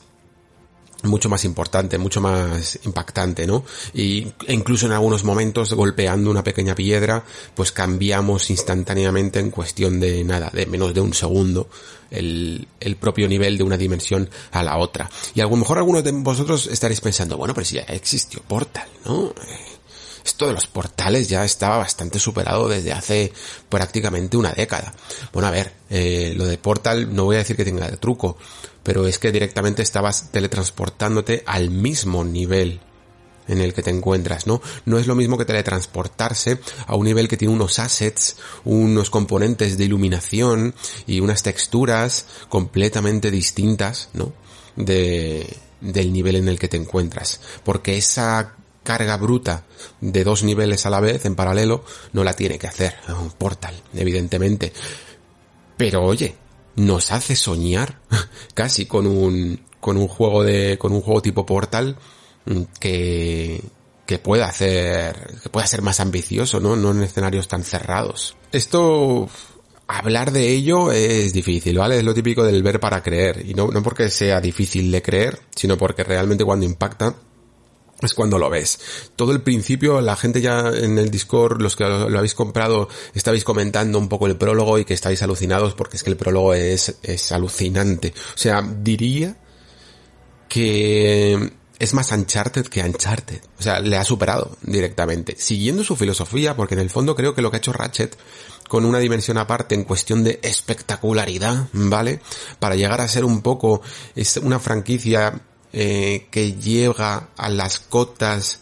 mucho 1.03 1.29
más 1.29 1.45
importante, 1.45 1.97
mucho 1.97 2.19
más 2.19 2.79
impactante, 2.83 3.47
¿no? 3.47 3.63
Y 3.93 4.27
e 4.47 4.53
incluso 4.53 4.85
en 4.85 4.91
algunos 4.91 5.23
momentos 5.23 5.73
golpeando 5.73 6.29
una 6.29 6.43
pequeña 6.43 6.75
piedra, 6.75 7.23
pues 7.55 7.71
cambiamos 7.71 8.49
instantáneamente 8.49 9.39
en 9.39 9.49
cuestión 9.49 9.99
de 9.99 10.23
nada, 10.23 10.49
de 10.53 10.65
menos 10.65 10.93
de 10.93 11.01
un 11.01 11.13
segundo, 11.13 11.69
el, 12.11 12.67
el 12.79 12.95
propio 12.97 13.27
nivel 13.27 13.57
de 13.57 13.63
una 13.63 13.77
dimensión 13.77 14.29
a 14.51 14.63
la 14.63 14.77
otra. 14.77 15.09
Y 15.33 15.41
a 15.41 15.45
lo 15.45 15.55
mejor 15.55 15.77
algunos 15.77 16.03
de 16.03 16.11
vosotros 16.11 16.67
estaréis 16.67 17.01
pensando, 17.01 17.37
bueno, 17.37 17.53
pero 17.53 17.65
si 17.65 17.75
ya 17.75 17.83
existió 17.83 18.41
Portal, 18.41 18.87
¿no? 19.05 19.33
Esto 20.23 20.47
de 20.47 20.53
los 20.53 20.67
portales 20.67 21.29
ya 21.29 21.43
estaba 21.45 21.77
bastante 21.77 22.19
superado 22.19 22.67
desde 22.67 22.93
hace 22.93 23.33
prácticamente 23.69 24.37
una 24.37 24.51
década. 24.51 24.93
Bueno, 25.33 25.47
a 25.47 25.51
ver, 25.51 25.73
eh, 25.89 26.33
lo 26.35 26.45
de 26.45 26.57
Portal 26.57 27.13
no 27.13 27.25
voy 27.25 27.35
a 27.35 27.39
decir 27.39 27.55
que 27.55 27.65
tenga 27.65 27.87
truco, 27.97 28.37
pero 28.83 29.07
es 29.07 29.19
que 29.19 29.31
directamente 29.31 29.81
estabas 29.81 30.31
teletransportándote 30.31 31.43
al 31.45 31.69
mismo 31.69 32.23
nivel 32.23 32.81
en 33.49 33.61
el 33.61 33.73
que 33.73 33.81
te 33.81 33.89
encuentras, 33.89 34.47
¿no? 34.47 34.61
No 34.85 34.99
es 34.99 35.07
lo 35.07 35.15
mismo 35.15 35.37
que 35.37 35.45
teletransportarse 35.45 36.59
a 36.85 36.95
un 36.95 37.05
nivel 37.05 37.27
que 37.27 37.35
tiene 37.35 37.53
unos 37.53 37.79
assets, 37.79 38.37
unos 38.63 39.09
componentes 39.09 39.77
de 39.77 39.85
iluminación 39.85 40.75
y 41.07 41.19
unas 41.19 41.43
texturas 41.43 42.25
completamente 42.47 43.31
distintas, 43.31 44.09
¿no? 44.13 44.33
De, 44.75 45.57
del 45.81 46.13
nivel 46.13 46.35
en 46.35 46.47
el 46.47 46.59
que 46.59 46.67
te 46.67 46.77
encuentras. 46.77 47.41
Porque 47.63 47.97
esa 47.97 48.55
carga 48.89 49.17
bruta 49.17 49.65
de 50.01 50.23
dos 50.23 50.41
niveles 50.41 50.87
a 50.87 50.89
la 50.89 50.99
vez 50.99 51.23
en 51.25 51.35
paralelo 51.35 51.83
no 52.11 52.23
la 52.23 52.33
tiene 52.33 52.57
que 52.57 52.65
hacer 52.65 52.95
un 53.09 53.29
Portal, 53.29 53.75
evidentemente. 53.93 54.73
Pero 55.77 56.01
oye, 56.01 56.35
nos 56.75 57.11
hace 57.11 57.35
soñar 57.35 57.99
casi 58.55 58.87
con 58.87 59.05
un 59.05 59.63
con 59.79 59.95
un 59.95 60.07
juego 60.07 60.43
de 60.43 60.79
con 60.79 60.91
un 60.91 61.01
juego 61.01 61.21
tipo 61.21 61.45
Portal 61.45 61.97
mm, 62.45 62.61
que 62.79 63.63
que 64.07 64.17
pueda 64.17 64.47
hacer 64.47 65.37
que 65.43 65.49
pueda 65.49 65.67
ser 65.67 65.83
más 65.83 65.99
ambicioso, 65.99 66.59
¿no? 66.59 66.75
No 66.75 66.89
en 66.89 67.03
escenarios 67.03 67.47
tan 67.47 67.63
cerrados. 67.63 68.37
Esto 68.51 69.29
hablar 69.85 70.31
de 70.31 70.49
ello 70.49 70.91
es 70.91 71.31
difícil, 71.31 71.77
¿vale? 71.77 71.99
Es 71.99 72.03
lo 72.03 72.15
típico 72.15 72.43
del 72.43 72.63
ver 72.63 72.79
para 72.79 73.03
creer. 73.03 73.45
Y 73.47 73.53
no, 73.53 73.67
no 73.67 73.83
porque 73.83 74.09
sea 74.09 74.41
difícil 74.41 74.91
de 74.91 75.03
creer, 75.03 75.39
sino 75.55 75.77
porque 75.77 76.03
realmente 76.03 76.43
cuando 76.43 76.65
impacta 76.65 77.13
es 78.01 78.13
cuando 78.13 78.37
lo 78.37 78.49
ves. 78.49 78.79
Todo 79.15 79.31
el 79.31 79.41
principio, 79.41 80.01
la 80.01 80.15
gente 80.15 80.41
ya 80.41 80.69
en 80.69 80.97
el 80.97 81.11
Discord, 81.11 81.61
los 81.61 81.75
que 81.75 81.83
lo, 81.83 82.17
habéis 82.17 82.33
comprado, 82.33 82.87
estabais 83.13 83.43
comentando 83.43 83.99
un 83.99 84.07
poco 84.07 84.27
el 84.27 84.37
prólogo 84.37 84.77
y 84.77 84.85
que 84.85 84.93
estáis 84.93 85.21
alucinados 85.21 85.73
porque 85.73 85.97
es 85.97 86.03
que 86.03 86.09
el 86.09 86.17
prólogo 86.17 86.53
es, 86.53 86.95
es 87.03 87.31
alucinante. 87.31 88.13
O 88.35 88.37
sea, 88.37 88.61
diría 88.61 89.37
que 90.47 91.51
es 91.79 91.93
más 91.93 92.11
Uncharted 92.11 92.67
que 92.67 92.83
Uncharted. 92.83 93.41
O 93.57 93.61
sea, 93.61 93.79
le 93.79 93.97
ha 93.97 94.03
superado 94.03 94.57
directamente. 94.61 95.35
Siguiendo 95.37 95.83
su 95.83 95.95
filosofía, 95.95 96.55
porque 96.55 96.75
en 96.75 96.81
el 96.81 96.89
fondo 96.89 97.15
creo 97.15 97.33
que 97.33 97.41
lo 97.41 97.51
que 97.51 97.57
ha 97.57 97.59
hecho 97.59 97.73
Ratchet 97.73 98.17
con 98.67 98.85
una 98.85 98.99
dimensión 98.99 99.37
aparte 99.37 99.73
en 99.73 99.83
cuestión 99.83 100.23
de 100.23 100.39
espectacularidad, 100.43 101.67
¿vale? 101.73 102.21
Para 102.59 102.75
llegar 102.75 103.01
a 103.01 103.07
ser 103.07 103.25
un 103.25 103.41
poco 103.41 103.81
es 104.15 104.37
una 104.37 104.59
franquicia 104.59 105.41
eh, 105.73 106.27
que 106.31 106.53
llega 106.53 107.29
a 107.37 107.49
las 107.49 107.79
cotas 107.79 108.61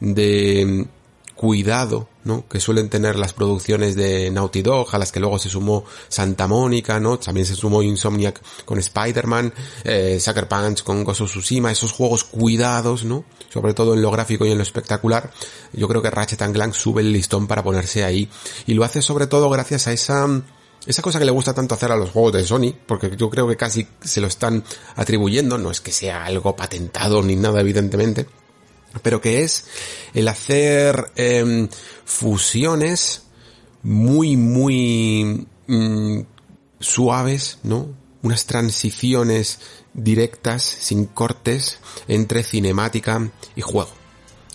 de 0.00 0.86
cuidado, 1.34 2.08
¿no? 2.24 2.48
Que 2.48 2.60
suelen 2.60 2.88
tener 2.88 3.16
las 3.16 3.32
producciones 3.32 3.96
de 3.96 4.30
Naughty 4.30 4.62
Dog, 4.62 4.94
a 4.94 4.98
las 4.98 5.12
que 5.12 5.20
luego 5.20 5.38
se 5.38 5.48
sumó 5.48 5.84
Santa 6.08 6.46
Mónica, 6.46 7.00
¿no? 7.00 7.18
También 7.18 7.46
se 7.46 7.54
sumó 7.54 7.82
Insomniac 7.82 8.40
con 8.64 8.78
Spider-Man, 8.78 9.52
eh, 9.84 10.18
Sucker 10.20 10.48
Punch 10.48 10.82
con 10.84 11.06
of 11.06 11.16
Tsushima, 11.16 11.72
esos 11.72 11.92
juegos 11.92 12.24
cuidados, 12.24 13.04
¿no? 13.04 13.24
Sobre 13.52 13.74
todo 13.74 13.94
en 13.94 14.02
lo 14.02 14.10
gráfico 14.10 14.46
y 14.46 14.52
en 14.52 14.58
lo 14.58 14.62
espectacular. 14.62 15.30
Yo 15.72 15.88
creo 15.88 16.02
que 16.02 16.10
Ratchet 16.10 16.52
Clank 16.52 16.72
sube 16.72 17.02
el 17.02 17.12
listón 17.12 17.46
para 17.46 17.62
ponerse 17.62 18.04
ahí. 18.04 18.28
Y 18.66 18.74
lo 18.74 18.84
hace 18.84 19.02
sobre 19.02 19.26
todo 19.26 19.50
gracias 19.50 19.86
a 19.86 19.92
esa 19.92 20.26
esa 20.86 21.02
cosa 21.02 21.18
que 21.18 21.24
le 21.24 21.30
gusta 21.30 21.54
tanto 21.54 21.74
hacer 21.74 21.90
a 21.92 21.96
los 21.96 22.10
juegos 22.10 22.32
de 22.32 22.44
Sony, 22.44 22.74
porque 22.86 23.16
yo 23.16 23.30
creo 23.30 23.48
que 23.48 23.56
casi 23.56 23.86
se 24.02 24.20
lo 24.20 24.26
están 24.26 24.64
atribuyendo, 24.96 25.58
no 25.58 25.70
es 25.70 25.80
que 25.80 25.92
sea 25.92 26.24
algo 26.24 26.54
patentado 26.54 27.22
ni 27.22 27.36
nada 27.36 27.60
evidentemente, 27.60 28.26
pero 29.02 29.20
que 29.20 29.42
es 29.42 29.66
el 30.12 30.28
hacer 30.28 31.10
em, 31.16 31.68
fusiones 32.04 33.22
muy, 33.82 34.36
muy 34.36 35.46
mm, 35.66 36.20
suaves, 36.80 37.58
¿no? 37.62 37.88
Unas 38.22 38.46
transiciones 38.46 39.60
directas, 39.92 40.62
sin 40.62 41.06
cortes, 41.06 41.78
entre 42.08 42.42
cinemática 42.42 43.30
y 43.54 43.60
juego. 43.60 44.03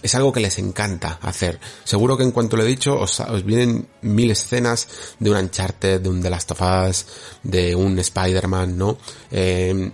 Es 0.01 0.15
algo 0.15 0.31
que 0.31 0.39
les 0.39 0.57
encanta 0.59 1.19
hacer. 1.21 1.59
Seguro 1.83 2.17
que 2.17 2.23
en 2.23 2.31
cuanto 2.31 2.55
lo 2.55 2.63
he 2.63 2.67
dicho, 2.67 2.97
os, 2.97 3.21
vienen 3.45 3.88
mil 4.01 4.31
escenas 4.31 4.88
de 5.19 5.29
un 5.29 5.38
Uncharted, 5.38 6.01
de 6.01 6.09
un 6.09 6.21
The 6.21 6.29
Last 6.29 6.51
of 6.51 6.62
Us, 6.62 7.05
de 7.43 7.75
un 7.75 7.99
Spider-Man, 7.99 8.77
¿no? 8.77 8.97
Em, 9.29 9.91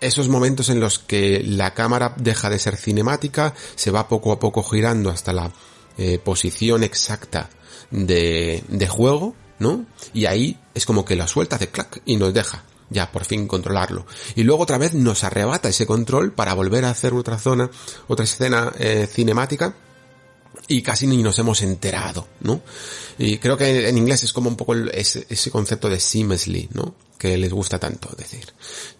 esos 0.00 0.28
momentos 0.28 0.68
en 0.68 0.78
los 0.78 0.98
que 0.98 1.42
la 1.42 1.72
cámara 1.72 2.14
deja 2.18 2.50
de 2.50 2.58
ser 2.58 2.76
cinemática, 2.76 3.54
se 3.74 3.90
va 3.90 4.08
poco 4.08 4.32
a 4.32 4.38
poco 4.38 4.62
girando 4.62 5.10
hasta 5.10 5.32
la 5.32 5.50
eh, 5.96 6.18
posición 6.18 6.82
exacta 6.84 7.48
de, 7.90 8.62
de 8.68 8.88
juego, 8.88 9.34
¿no? 9.58 9.86
Y 10.12 10.26
ahí 10.26 10.58
es 10.74 10.84
como 10.84 11.04
que 11.06 11.16
la 11.16 11.26
suelta 11.26 11.56
de 11.56 11.68
clac 11.68 12.02
y 12.04 12.16
nos 12.16 12.34
deja 12.34 12.62
ya 12.90 13.10
por 13.12 13.24
fin 13.24 13.46
controlarlo. 13.46 14.06
Y 14.34 14.42
luego 14.42 14.62
otra 14.62 14.78
vez 14.78 14.94
nos 14.94 15.24
arrebata 15.24 15.68
ese 15.68 15.86
control 15.86 16.32
para 16.32 16.54
volver 16.54 16.84
a 16.84 16.90
hacer 16.90 17.14
otra 17.14 17.38
zona, 17.38 17.70
otra 18.08 18.24
escena 18.24 18.72
eh, 18.78 19.08
cinemática 19.10 19.74
y 20.68 20.82
casi 20.82 21.06
ni 21.06 21.22
nos 21.22 21.38
hemos 21.38 21.62
enterado, 21.62 22.26
¿no? 22.40 22.60
Y 23.18 23.38
creo 23.38 23.56
que 23.56 23.88
en 23.88 23.98
inglés 23.98 24.24
es 24.24 24.32
como 24.32 24.48
un 24.48 24.56
poco 24.56 24.74
ese, 24.74 25.50
concepto 25.50 25.88
de 25.88 26.00
seamlessly, 26.00 26.68
¿no? 26.72 26.94
Que 27.18 27.36
les 27.36 27.52
gusta 27.52 27.78
tanto 27.78 28.10
decir. 28.16 28.52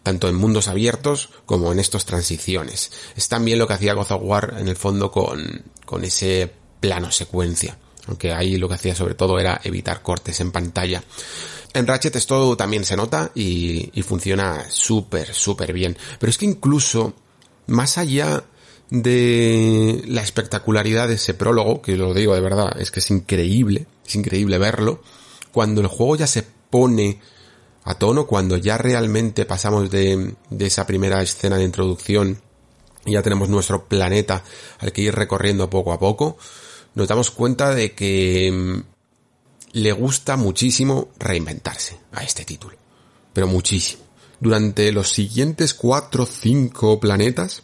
Tanto 0.03 0.29
en 0.29 0.37
mundos 0.37 0.69
abiertos 0.69 1.31
como 1.45 1.73
en 1.73 1.81
estos 1.81 2.05
transiciones. 2.05 2.93
Es 3.17 3.29
también 3.29 3.59
lo 3.59 3.67
que 3.67 3.75
hacía 3.75 3.95
God 3.95 4.13
of 4.13 4.23
War 4.23 4.57
en 4.59 4.69
el 4.69 4.77
fondo 4.77 5.11
con, 5.11 5.65
con 5.85 6.05
ese 6.05 6.51
plano 6.81 7.11
secuencia. 7.11 7.79
Aunque 8.07 8.33
ahí 8.33 8.57
lo 8.57 8.69
que 8.69 8.75
hacía 8.75 8.95
sobre 8.95 9.15
todo 9.15 9.39
era 9.39 9.61
evitar 9.65 10.03
cortes 10.03 10.41
en 10.41 10.53
pantalla. 10.53 11.03
En 11.73 11.87
Ratchet 11.87 12.17
esto 12.17 12.57
también 12.57 12.85
se 12.85 12.97
nota 12.97 13.31
y, 13.35 13.91
funciona 14.03 14.65
súper, 14.71 15.35
súper 15.35 15.73
bien. 15.73 15.97
Pero 16.19 16.31
es 16.31 16.39
que 16.39 16.47
incluso, 16.47 17.15
más 17.67 17.99
allá 17.99 18.45
de 18.89 20.03
la 20.07 20.23
espectacularidad 20.23 21.09
de 21.09 21.15
ese 21.15 21.35
prólogo, 21.35 21.83
que 21.83 21.97
lo 21.97 22.15
digo 22.15 22.35
de 22.35 22.41
verdad, 22.41 22.81
es 22.81 22.91
que 22.91 23.01
es 23.01 23.11
increíble, 23.11 23.87
es 24.07 24.15
increíble 24.15 24.59
verlo, 24.59 25.03
cuando 25.53 25.81
el 25.81 25.89
juego 25.89 26.17
ya 26.17 26.27
se 26.27 26.45
pone 26.71 27.21
a 27.85 27.95
tono, 27.95 28.27
cuando 28.27 28.57
ya 28.57 28.79
realmente 28.79 29.45
pasamos 29.45 29.91
de, 29.91 30.35
de 30.49 30.67
esa 30.67 30.87
primera 30.87 31.21
escena 31.23 31.59
de 31.59 31.65
introducción 31.65 32.41
y 33.05 33.13
ya 33.13 33.23
tenemos 33.23 33.49
nuestro 33.49 33.85
planeta 33.85 34.43
al 34.79 34.93
que 34.93 35.03
ir 35.03 35.15
recorriendo 35.15 35.71
poco 35.71 35.93
a 35.93 35.99
poco, 35.99 36.37
nos 36.97 37.07
damos 37.07 37.31
cuenta 37.31 37.75
de 37.75 37.93
que 37.93 38.51
mm, 38.51 38.83
le 39.79 39.93
gusta 39.93 40.37
muchísimo 40.37 41.11
reinventarse 41.19 42.01
a 42.13 42.25
este 42.25 42.45
título. 42.45 42.77
Pero 43.33 43.47
muchísimo. 43.47 44.03
Durante 44.41 44.91
los 44.93 45.11
siguientes 45.11 45.75
cuatro 45.75 46.25
o 46.25 46.27
cinco 46.27 46.99
planetas, 46.99 47.63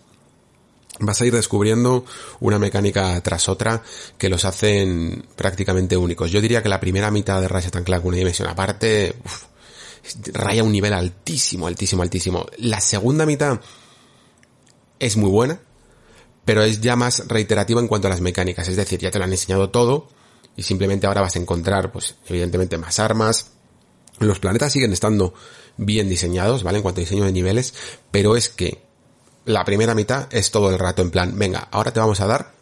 vas 1.00 1.20
a 1.20 1.26
ir 1.26 1.34
descubriendo 1.34 2.04
una 2.40 2.58
mecánica 2.58 3.18
tras 3.22 3.48
otra 3.48 3.82
que 4.18 4.28
los 4.28 4.44
hacen 4.44 5.24
prácticamente 5.34 5.96
únicos. 5.96 6.30
Yo 6.30 6.42
diría 6.42 6.62
que 6.62 6.68
la 6.68 6.80
primera 6.80 7.10
mitad 7.10 7.40
de 7.40 7.48
Ratchet 7.48 7.82
Clank, 7.84 8.04
una 8.04 8.18
dimensión 8.18 8.48
aparte, 8.48 9.14
raya 10.34 10.62
un 10.62 10.72
nivel 10.72 10.92
altísimo, 10.92 11.66
altísimo, 11.66 12.02
altísimo. 12.02 12.46
La 12.58 12.82
segunda 12.82 13.24
mitad 13.24 13.60
es 14.98 15.16
muy 15.16 15.30
buena, 15.30 15.58
pero 16.44 16.62
es 16.62 16.80
ya 16.80 16.96
más 16.96 17.28
reiterativa 17.28 17.80
en 17.80 17.88
cuanto 17.88 18.08
a 18.08 18.10
las 18.10 18.20
mecánicas. 18.20 18.68
Es 18.68 18.76
decir, 18.76 18.98
ya 19.00 19.10
te 19.10 19.18
lo 19.18 19.24
han 19.24 19.32
enseñado 19.32 19.70
todo 19.70 20.08
y 20.56 20.62
simplemente 20.62 21.06
ahora 21.06 21.20
vas 21.20 21.36
a 21.36 21.38
encontrar, 21.38 21.92
pues, 21.92 22.16
evidentemente 22.26 22.78
más 22.78 22.98
armas. 22.98 23.52
Los 24.18 24.38
planetas 24.38 24.72
siguen 24.72 24.92
estando 24.92 25.34
bien 25.76 26.08
diseñados, 26.08 26.62
¿vale? 26.62 26.78
En 26.78 26.82
cuanto 26.82 27.00
a 27.00 27.04
diseño 27.04 27.24
de 27.24 27.32
niveles, 27.32 27.74
pero 28.10 28.36
es 28.36 28.48
que 28.48 28.82
la 29.44 29.64
primera 29.64 29.94
mitad 29.94 30.28
es 30.32 30.50
todo 30.50 30.70
el 30.70 30.78
rato 30.78 31.02
en 31.02 31.10
plan, 31.10 31.36
venga, 31.36 31.68
ahora 31.70 31.92
te 31.92 32.00
vamos 32.00 32.20
a 32.20 32.26
dar 32.26 32.54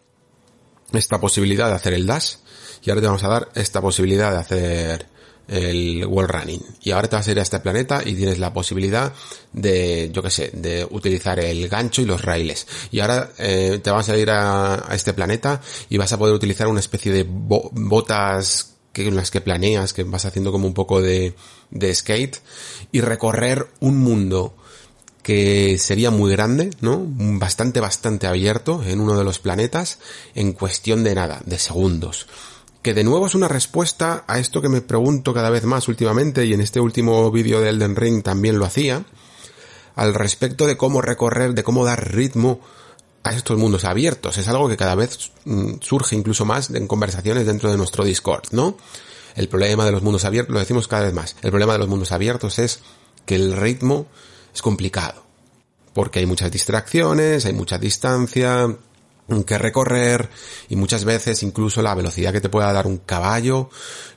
esta 0.93 1.21
posibilidad 1.21 1.69
de 1.69 1.75
hacer 1.75 1.93
el 1.93 2.07
dash 2.07 2.37
y 2.83 2.91
ahora 2.91 3.03
te 3.03 3.07
vamos 3.07 3.25
a 3.25 3.29
dar 3.29 3.49
esta 3.55 3.81
posibilidad 3.81 4.33
de 4.33 4.39
hacer 4.39 5.07
el 5.51 6.07
wall 6.07 6.29
running 6.29 6.63
y 6.81 6.93
ahora 6.93 7.09
te 7.09 7.17
vas 7.17 7.27
a 7.27 7.33
ir 7.33 7.39
a 7.41 7.43
este 7.43 7.59
planeta 7.59 8.03
y 8.05 8.15
tienes 8.15 8.39
la 8.39 8.53
posibilidad 8.53 9.13
de 9.53 10.11
yo 10.13 10.23
que 10.23 10.31
sé 10.31 10.51
de 10.55 10.87
utilizar 10.89 11.41
el 11.41 11.69
gancho 11.69 12.03
y 12.03 12.05
los 12.05 12.23
raíles 12.23 12.69
y 12.93 13.01
ahora 13.01 13.33
eh, 13.37 13.81
te 13.83 13.91
vas 13.91 14.09
a 14.09 14.17
ir 14.17 14.31
a, 14.31 14.87
este 14.93 15.13
planeta 15.13 15.61
y 15.89 15.97
vas 15.97 16.13
a 16.13 16.19
poder 16.19 16.35
utilizar 16.35 16.69
una 16.69 16.81
especie 16.81 17.13
de 17.13 17.27
botas 17.29 18.75
que 18.93 19.09
en 19.09 19.17
las 19.17 19.31
que 19.31 19.41
planeas 19.41 19.93
que 19.93 20.05
vas 20.05 20.25
haciendo 20.25 20.53
como 20.53 20.69
un 20.69 20.75
poco 20.75 21.03
de, 21.03 21.35
de 21.71 21.95
skate 21.95 22.39
y 22.93 23.01
recorrer 23.01 23.67
un 23.81 23.99
mundo 23.99 24.55
que 25.23 25.79
sería 25.79 26.11
muy 26.11 26.33
grande, 26.33 26.71
¿no? 26.81 27.05
Bastante, 27.07 27.81
bastante 27.81 28.27
abierto 28.27 28.83
en 28.85 29.01
uno 29.01 29.19
de 29.19 29.25
los 29.25 29.39
planetas 29.39 29.99
en 30.35 30.53
cuestión 30.53 31.05
de 31.05 31.15
nada, 31.15 31.43
de 31.45 31.59
segundos. 31.59 32.27
Que 32.83 32.95
de 32.95 33.05
nuevo 33.05 33.27
es 33.27 33.35
una 33.35 33.49
respuesta 33.49 34.25
a 34.27 34.39
esto 34.39 34.63
que 34.63 34.71
me 34.71 34.81
pregunto 34.81 35.35
cada 35.35 35.51
vez 35.51 35.65
más 35.65 35.87
últimamente 35.89 36.47
y 36.47 36.55
en 36.55 36.63
este 36.63 36.81
último 36.81 37.31
vídeo 37.31 37.61
de 37.61 37.69
Elden 37.69 37.95
Ring 37.95 38.23
también 38.23 38.59
lo 38.59 38.65
hacía, 38.65 39.05
al 39.97 40.15
respecto 40.15 40.67
de 40.67 40.79
cómo 40.79 41.03
recorrer, 41.03 41.53
de 41.53 41.63
cómo 41.63 41.85
dar 41.85 42.15
ritmo 42.15 42.61
a 43.23 43.33
estos 43.33 43.59
mundos 43.59 43.85
abiertos. 43.85 44.39
Es 44.39 44.49
algo 44.49 44.67
que 44.69 44.79
cada 44.79 44.95
vez 44.95 45.31
mm, 45.45 45.75
surge 45.81 46.17
incluso 46.17 46.47
más 46.47 46.71
en 46.71 46.87
conversaciones 46.87 47.47
dentro 47.47 47.71
de 47.71 47.77
nuestro 47.77 48.03
Discord, 48.03 48.45
¿no? 48.53 48.79
El 49.37 49.49
problema 49.49 49.85
de 49.85 49.93
los 49.93 50.03
mundos 50.03 50.25
abiertos, 50.25 50.55
lo 50.55 50.59
decimos 50.59 50.89
cada 50.89 51.05
vez 51.05 51.13
más, 51.13 51.37
el 51.43 51.51
problema 51.51 51.75
de 51.75 51.81
los 51.81 51.89
mundos 51.89 52.13
abiertos 52.13 52.59
es 52.59 52.81
que 53.27 53.35
el 53.35 53.57
ritmo 53.57 54.07
es 54.55 54.63
complicado. 54.63 55.23
Porque 55.93 56.21
hay 56.21 56.27
muchas 56.27 56.51
distracciones, 56.51 57.45
hay 57.45 57.53
mucha 57.53 57.77
distancia 57.77 58.75
que 59.45 59.59
recorrer 59.59 60.29
y 60.69 60.77
muchas 60.77 61.05
veces 61.05 61.43
incluso 61.43 61.83
la 61.83 61.95
velocidad 61.95 62.33
que 62.33 62.41
te 62.41 62.49
pueda 62.49 62.73
dar 62.73 62.87
un 62.87 62.99
caballo 62.99 63.71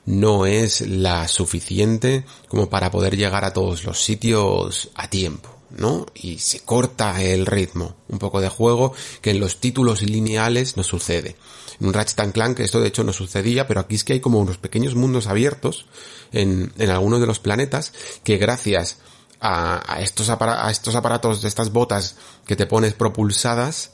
no 0.06 0.46
es 0.46 0.82
la 0.82 1.28
suficiente 1.28 2.24
como 2.48 2.68
para 2.68 2.90
poder 2.90 3.16
llegar 3.16 3.44
a 3.44 3.52
todos 3.52 3.84
los 3.84 4.02
sitios 4.02 4.90
a 4.94 5.08
tiempo. 5.08 5.50
¿no? 5.70 6.06
Y 6.14 6.38
se 6.38 6.60
corta 6.60 7.20
el 7.20 7.46
ritmo, 7.46 7.96
un 8.08 8.18
poco 8.18 8.40
de 8.40 8.48
juego 8.48 8.92
que 9.20 9.30
en 9.30 9.40
los 9.40 9.58
títulos 9.58 10.02
lineales 10.02 10.76
no 10.76 10.84
sucede. 10.84 11.36
En 11.80 11.88
un 11.88 11.94
Ratchet 11.94 12.32
Clank 12.32 12.60
esto 12.60 12.80
de 12.80 12.88
hecho 12.88 13.02
no 13.02 13.12
sucedía, 13.12 13.66
pero 13.66 13.80
aquí 13.80 13.96
es 13.96 14.04
que 14.04 14.12
hay 14.12 14.20
como 14.20 14.38
unos 14.38 14.58
pequeños 14.58 14.94
mundos 14.94 15.26
abiertos 15.26 15.86
en, 16.32 16.72
en 16.78 16.90
algunos 16.90 17.20
de 17.20 17.26
los 17.26 17.40
planetas 17.40 17.92
que 18.22 18.36
gracias 18.36 18.98
a, 19.40 19.98
estos, 20.00 20.30
a 20.30 20.70
estos 20.70 20.94
aparatos, 20.94 21.42
de 21.42 21.48
estas 21.48 21.70
botas 21.70 22.16
que 22.46 22.56
te 22.56 22.66
pones 22.66 22.94
propulsadas, 22.94 23.90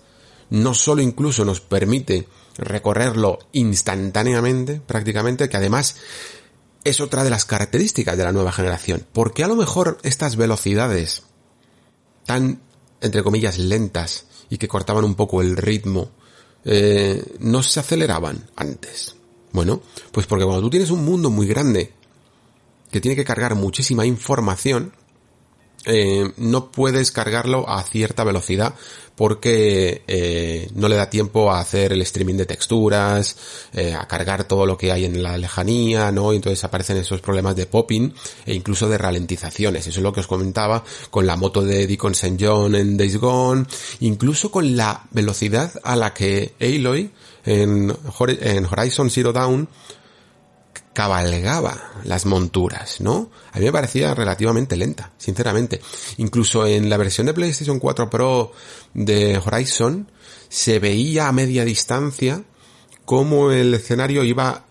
no 0.50 0.74
solo 0.74 1.02
incluso 1.02 1.44
nos 1.44 1.60
permite 1.60 2.28
recorrerlo 2.56 3.38
instantáneamente, 3.52 4.80
prácticamente, 4.80 5.48
que 5.48 5.56
además 5.56 5.96
es 6.84 7.00
otra 7.00 7.24
de 7.24 7.30
las 7.30 7.44
características 7.44 8.16
de 8.16 8.24
la 8.24 8.32
nueva 8.32 8.52
generación. 8.52 9.06
Porque 9.12 9.44
a 9.44 9.48
lo 9.48 9.56
mejor 9.56 9.98
estas 10.02 10.36
velocidades 10.36 11.22
tan, 12.26 12.60
entre 13.00 13.22
comillas, 13.22 13.58
lentas 13.58 14.26
y 14.48 14.58
que 14.58 14.68
cortaban 14.68 15.04
un 15.04 15.14
poco 15.14 15.40
el 15.40 15.56
ritmo, 15.56 16.10
eh, 16.64 17.22
no 17.38 17.62
se 17.62 17.80
aceleraban 17.80 18.50
antes. 18.56 19.16
Bueno, 19.52 19.82
pues 20.12 20.26
porque 20.26 20.44
cuando 20.44 20.62
tú 20.62 20.70
tienes 20.70 20.90
un 20.90 21.04
mundo 21.04 21.30
muy 21.30 21.46
grande 21.46 21.92
que 22.90 23.00
tiene 23.00 23.16
que 23.16 23.24
cargar 23.24 23.54
muchísima 23.54 24.06
información, 24.06 24.92
eh, 25.86 26.32
no 26.36 26.70
puedes 26.70 27.10
cargarlo 27.10 27.68
a 27.68 27.82
cierta 27.82 28.24
velocidad 28.24 28.74
porque 29.20 30.00
eh, 30.08 30.70
no 30.74 30.88
le 30.88 30.96
da 30.96 31.10
tiempo 31.10 31.52
a 31.52 31.60
hacer 31.60 31.92
el 31.92 32.00
streaming 32.00 32.36
de 32.36 32.46
texturas, 32.46 33.36
eh, 33.74 33.92
a 33.92 34.08
cargar 34.08 34.44
todo 34.44 34.64
lo 34.64 34.78
que 34.78 34.92
hay 34.92 35.04
en 35.04 35.22
la 35.22 35.36
lejanía, 35.36 36.10
¿no? 36.10 36.32
Y 36.32 36.36
entonces 36.36 36.64
aparecen 36.64 36.96
esos 36.96 37.20
problemas 37.20 37.54
de 37.54 37.66
popping 37.66 38.14
e 38.46 38.54
incluso 38.54 38.88
de 38.88 38.96
ralentizaciones. 38.96 39.86
Eso 39.86 40.00
es 40.00 40.02
lo 40.02 40.14
que 40.14 40.20
os 40.20 40.26
comentaba 40.26 40.82
con 41.10 41.26
la 41.26 41.36
moto 41.36 41.60
de 41.60 41.86
Deacon 41.86 42.12
St. 42.12 42.38
John 42.40 42.74
en 42.74 42.96
Days 42.96 43.18
Gone, 43.18 43.66
incluso 44.00 44.50
con 44.50 44.74
la 44.74 45.06
velocidad 45.10 45.70
a 45.82 45.96
la 45.96 46.14
que 46.14 46.54
Aloy 46.58 47.10
en, 47.44 47.94
en 48.40 48.64
Horizon 48.64 49.10
Zero 49.10 49.34
Dawn 49.34 49.68
cabalgaba 50.92 51.92
las 52.04 52.26
monturas, 52.26 53.00
¿no? 53.00 53.30
A 53.52 53.58
mí 53.58 53.64
me 53.66 53.72
parecía 53.72 54.14
relativamente 54.14 54.76
lenta, 54.76 55.12
sinceramente. 55.18 55.80
Incluso 56.16 56.66
en 56.66 56.90
la 56.90 56.96
versión 56.96 57.26
de 57.26 57.34
PlayStation 57.34 57.78
4 57.78 58.10
Pro 58.10 58.52
de 58.94 59.38
Horizon 59.38 60.10
se 60.48 60.78
veía 60.78 61.28
a 61.28 61.32
media 61.32 61.64
distancia 61.64 62.42
cómo 63.04 63.50
el 63.50 63.74
escenario 63.74 64.24
iba 64.24 64.66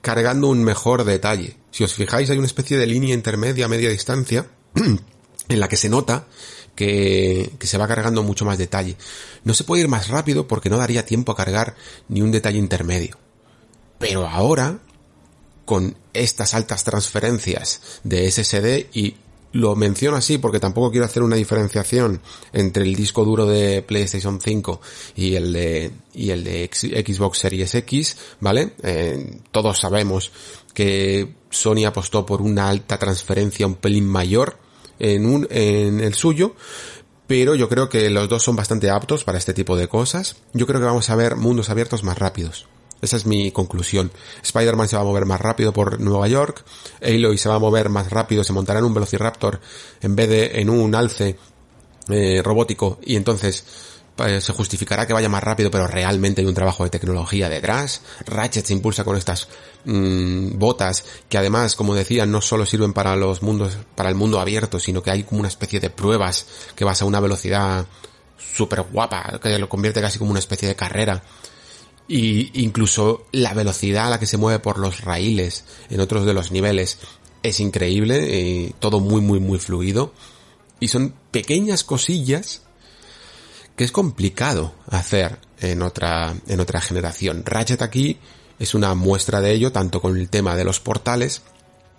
cargando 0.00 0.48
un 0.48 0.62
mejor 0.62 1.04
detalle. 1.04 1.56
Si 1.70 1.82
os 1.82 1.94
fijáis 1.94 2.30
hay 2.30 2.38
una 2.38 2.46
especie 2.46 2.78
de 2.78 2.86
línea 2.86 3.14
intermedia 3.14 3.66
a 3.66 3.68
media 3.68 3.90
distancia 3.90 4.46
en 5.48 5.60
la 5.60 5.68
que 5.68 5.76
se 5.76 5.88
nota 5.88 6.26
que, 6.76 7.52
que, 7.58 7.66
se 7.66 7.78
va 7.78 7.88
cargando 7.88 8.22
mucho 8.22 8.44
más 8.44 8.58
detalle. 8.58 8.96
No 9.44 9.54
se 9.54 9.64
puede 9.64 9.82
ir 9.82 9.88
más 9.88 10.08
rápido 10.08 10.48
porque 10.48 10.70
no 10.70 10.76
daría 10.76 11.04
tiempo 11.04 11.32
a 11.32 11.36
cargar 11.36 11.74
ni 12.08 12.22
un 12.22 12.32
detalle 12.32 12.58
intermedio. 12.58 13.18
Pero 13.98 14.26
ahora 14.26 14.80
con 15.64 15.96
estas 16.12 16.54
altas 16.54 16.84
transferencias 16.84 18.00
de 18.04 18.30
SSD 18.30 18.86
y 18.92 19.16
lo 19.54 19.76
menciono 19.76 20.16
así 20.16 20.38
porque 20.38 20.58
tampoco 20.58 20.90
quiero 20.90 21.06
hacer 21.06 21.22
una 21.22 21.36
diferenciación 21.36 22.20
entre 22.52 22.82
el 22.82 22.94
disco 22.96 23.24
duro 23.24 23.46
de 23.46 23.82
PlayStation 23.82 24.40
5 24.40 24.80
y 25.14 25.36
el 25.36 25.52
de 25.52 25.92
y 26.12 26.30
el 26.30 26.42
de 26.42 26.68
Xbox 26.72 27.38
Series 27.38 27.74
X, 27.76 28.16
¿vale? 28.40 28.72
Eh, 28.82 29.40
todos 29.52 29.78
sabemos 29.78 30.32
que 30.74 31.34
Sony 31.50 31.84
apostó 31.86 32.26
por 32.26 32.42
una 32.42 32.68
alta 32.68 32.98
transferencia 32.98 33.66
un 33.66 33.76
pelín 33.76 34.06
mayor 34.06 34.58
en 34.98 35.24
un 35.24 35.46
en 35.50 36.00
el 36.00 36.14
suyo, 36.14 36.56
pero 37.28 37.54
yo 37.54 37.68
creo 37.68 37.88
que 37.88 38.10
los 38.10 38.28
dos 38.28 38.42
son 38.42 38.56
bastante 38.56 38.90
aptos 38.90 39.22
para 39.22 39.38
este 39.38 39.54
tipo 39.54 39.76
de 39.76 39.86
cosas. 39.86 40.36
Yo 40.52 40.66
creo 40.66 40.80
que 40.80 40.86
vamos 40.86 41.10
a 41.10 41.16
ver 41.16 41.36
mundos 41.36 41.70
abiertos 41.70 42.02
más 42.02 42.18
rápidos. 42.18 42.66
Esa 43.04 43.18
es 43.18 43.26
mi 43.26 43.50
conclusión. 43.50 44.10
Spider-Man 44.42 44.88
se 44.88 44.96
va 44.96 45.02
a 45.02 45.04
mover 45.04 45.26
más 45.26 45.40
rápido 45.40 45.74
por 45.74 46.00
Nueva 46.00 46.26
York, 46.26 46.64
Aloy 47.02 47.36
se 47.36 47.50
va 47.50 47.56
a 47.56 47.58
mover 47.58 47.90
más 47.90 48.08
rápido, 48.10 48.42
se 48.42 48.54
montará 48.54 48.78
en 48.78 48.86
un 48.86 48.94
Velociraptor 48.94 49.60
en 50.00 50.16
vez 50.16 50.28
de 50.30 50.60
en 50.60 50.70
un 50.70 50.94
alce 50.94 51.36
eh, 52.08 52.40
robótico 52.42 52.98
y 53.02 53.16
entonces 53.16 53.64
pues, 54.16 54.42
se 54.42 54.52
justificará 54.54 55.06
que 55.06 55.12
vaya 55.12 55.28
más 55.28 55.42
rápido, 55.42 55.70
pero 55.70 55.86
realmente 55.86 56.40
hay 56.40 56.46
un 56.46 56.54
trabajo 56.54 56.84
de 56.84 56.90
tecnología 56.90 57.50
detrás. 57.50 58.00
Ratchet 58.24 58.64
se 58.64 58.72
impulsa 58.72 59.04
con 59.04 59.16
estas 59.16 59.48
mmm, 59.84 60.58
botas 60.58 61.04
que 61.28 61.36
además, 61.36 61.74
como 61.76 61.94
decía, 61.94 62.24
no 62.24 62.40
solo 62.40 62.64
sirven 62.64 62.94
para 62.94 63.16
los 63.16 63.42
mundos, 63.42 63.76
para 63.94 64.08
el 64.08 64.14
mundo 64.14 64.40
abierto, 64.40 64.80
sino 64.80 65.02
que 65.02 65.10
hay 65.10 65.24
como 65.24 65.40
una 65.40 65.48
especie 65.48 65.78
de 65.78 65.90
pruebas 65.90 66.46
que 66.74 66.86
vas 66.86 67.02
a 67.02 67.04
una 67.04 67.20
velocidad 67.20 67.86
súper 68.38 68.82
guapa, 68.82 69.38
que 69.42 69.58
lo 69.58 69.68
convierte 69.68 70.00
casi 70.00 70.18
como 70.18 70.30
una 70.30 70.40
especie 70.40 70.68
de 70.68 70.76
carrera 70.76 71.22
y 72.06 72.62
incluso 72.62 73.26
la 73.32 73.54
velocidad 73.54 74.08
a 74.08 74.10
la 74.10 74.18
que 74.18 74.26
se 74.26 74.36
mueve 74.36 74.58
por 74.58 74.78
los 74.78 75.00
raíles 75.00 75.64
en 75.88 76.00
otros 76.00 76.26
de 76.26 76.34
los 76.34 76.52
niveles 76.52 76.98
es 77.42 77.60
increíble, 77.60 78.38
y 78.38 78.74
todo 78.78 79.00
muy 79.00 79.20
muy 79.20 79.40
muy 79.40 79.58
fluido 79.58 80.12
y 80.80 80.88
son 80.88 81.14
pequeñas 81.30 81.84
cosillas 81.84 82.62
que 83.76 83.84
es 83.84 83.92
complicado 83.92 84.74
hacer 84.88 85.38
en 85.60 85.82
otra 85.82 86.34
en 86.46 86.60
otra 86.60 86.80
generación. 86.80 87.42
Ratchet 87.44 87.82
aquí 87.82 88.18
es 88.58 88.74
una 88.74 88.94
muestra 88.94 89.40
de 89.40 89.52
ello 89.52 89.72
tanto 89.72 90.00
con 90.00 90.16
el 90.16 90.28
tema 90.28 90.56
de 90.56 90.64
los 90.64 90.80
portales 90.80 91.42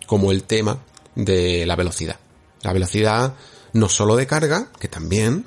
como 0.05 0.31
el 0.31 0.43
tema 0.43 0.83
de 1.15 1.65
la 1.65 1.75
velocidad. 1.75 2.19
La 2.61 2.73
velocidad 2.73 3.35
no 3.73 3.89
solo 3.89 4.15
de 4.15 4.25
carga, 4.25 4.71
que 4.79 4.87
también, 4.87 5.45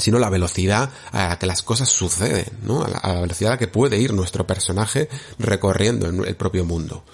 sino 0.00 0.18
la 0.18 0.30
velocidad 0.30 0.90
a 1.12 1.28
la 1.28 1.38
que 1.38 1.46
las 1.46 1.62
cosas 1.62 1.88
suceden, 1.88 2.46
¿no? 2.62 2.82
A 2.82 2.88
la, 2.88 3.20
velocidad 3.20 3.52
a 3.52 3.54
la 3.54 3.58
que 3.58 3.68
puede 3.68 3.98
ir 3.98 4.12
nuestro 4.12 4.46
personaje 4.46 5.08
recorriendo 5.38 6.06
el 6.06 6.36
propio 6.36 6.64
mundo. 6.64 7.04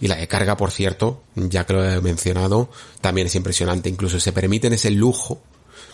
Y 0.00 0.08
la 0.08 0.16
de 0.16 0.26
carga, 0.26 0.56
por 0.56 0.72
cierto, 0.72 1.22
ya 1.36 1.64
que 1.64 1.74
lo 1.74 1.88
he 1.88 2.00
mencionado, 2.00 2.68
también 3.00 3.28
es 3.28 3.34
impresionante. 3.36 3.88
Incluso 3.88 4.18
se 4.18 4.32
permiten 4.32 4.72
ese 4.72 4.90
lujo 4.90 5.40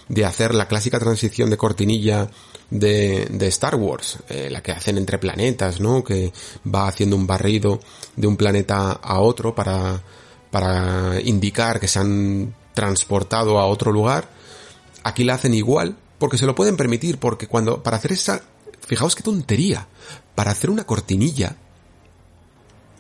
de 0.08 0.24
hacer 0.24 0.54
la 0.54 0.66
clásica 0.66 0.98
transición 0.98 1.50
de 1.50 1.58
cortinilla 1.58 2.30
de, 2.70 3.28
Star 3.48 3.74
Wars, 3.76 4.18
eh, 4.28 4.48
la 4.50 4.62
que 4.62 4.72
hacen 4.72 4.98
entre 4.98 5.18
planetas, 5.18 5.80
¿no? 5.80 6.02
Que 6.02 6.32
va 6.66 6.88
haciendo 6.88 7.16
un 7.16 7.26
barrido 7.26 7.80
de 8.16 8.26
un 8.26 8.36
planeta 8.36 8.92
a 8.92 9.20
otro 9.20 9.54
para, 9.54 10.02
para 10.50 11.20
indicar 11.20 11.78
que 11.78 11.88
se 11.88 11.98
han 11.98 12.54
transportado 12.74 13.58
a 13.58 13.66
otro 13.66 13.92
lugar. 13.92 14.30
Aquí 15.04 15.24
la 15.24 15.34
hacen 15.34 15.54
igual, 15.54 15.96
porque 16.18 16.38
se 16.38 16.46
lo 16.46 16.54
pueden 16.54 16.76
permitir, 16.76 17.18
porque 17.18 17.46
cuando, 17.46 17.82
para 17.82 17.96
hacer 17.96 18.12
esa, 18.12 18.42
fijaos 18.86 19.14
qué 19.14 19.22
tontería, 19.22 19.86
para 20.34 20.50
hacer 20.50 20.70
una 20.70 20.84
cortinilla, 20.84 21.56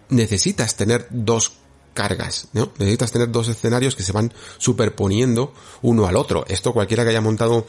necesitas 0.08 0.76
tener 0.76 1.06
dos 1.10 1.52
cargas, 1.94 2.48
¿no? 2.52 2.72
Necesitas 2.78 3.10
tener 3.10 3.30
dos 3.30 3.48
escenarios 3.48 3.96
que 3.96 4.02
se 4.02 4.12
van 4.12 4.32
superponiendo 4.58 5.52
uno 5.82 6.06
al 6.06 6.16
otro. 6.16 6.44
Esto 6.48 6.72
cualquiera 6.72 7.02
que 7.02 7.10
haya 7.10 7.20
montado 7.20 7.66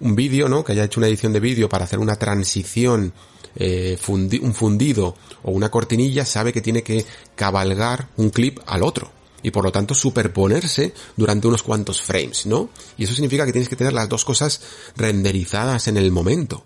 un 0.00 0.16
vídeo, 0.16 0.48
¿no? 0.48 0.64
Que 0.64 0.72
haya 0.72 0.84
hecho 0.84 1.00
una 1.00 1.08
edición 1.08 1.32
de 1.32 1.40
vídeo 1.40 1.68
para 1.68 1.84
hacer 1.84 1.98
una 1.98 2.16
transición, 2.16 3.12
eh, 3.54 3.98
un 4.08 4.54
fundido 4.54 5.16
o 5.42 5.50
una 5.50 5.70
cortinilla, 5.70 6.24
sabe 6.24 6.52
que 6.52 6.62
tiene 6.62 6.82
que 6.82 7.04
cabalgar 7.34 8.08
un 8.16 8.30
clip 8.30 8.60
al 8.66 8.82
otro 8.82 9.15
y 9.46 9.52
por 9.52 9.62
lo 9.62 9.70
tanto 9.70 9.94
superponerse 9.94 10.92
durante 11.16 11.46
unos 11.46 11.62
cuantos 11.62 12.02
frames, 12.02 12.46
¿no? 12.46 12.68
Y 12.98 13.04
eso 13.04 13.14
significa 13.14 13.46
que 13.46 13.52
tienes 13.52 13.68
que 13.68 13.76
tener 13.76 13.92
las 13.92 14.08
dos 14.08 14.24
cosas 14.24 14.60
renderizadas 14.96 15.86
en 15.86 15.96
el 15.96 16.10
momento. 16.10 16.64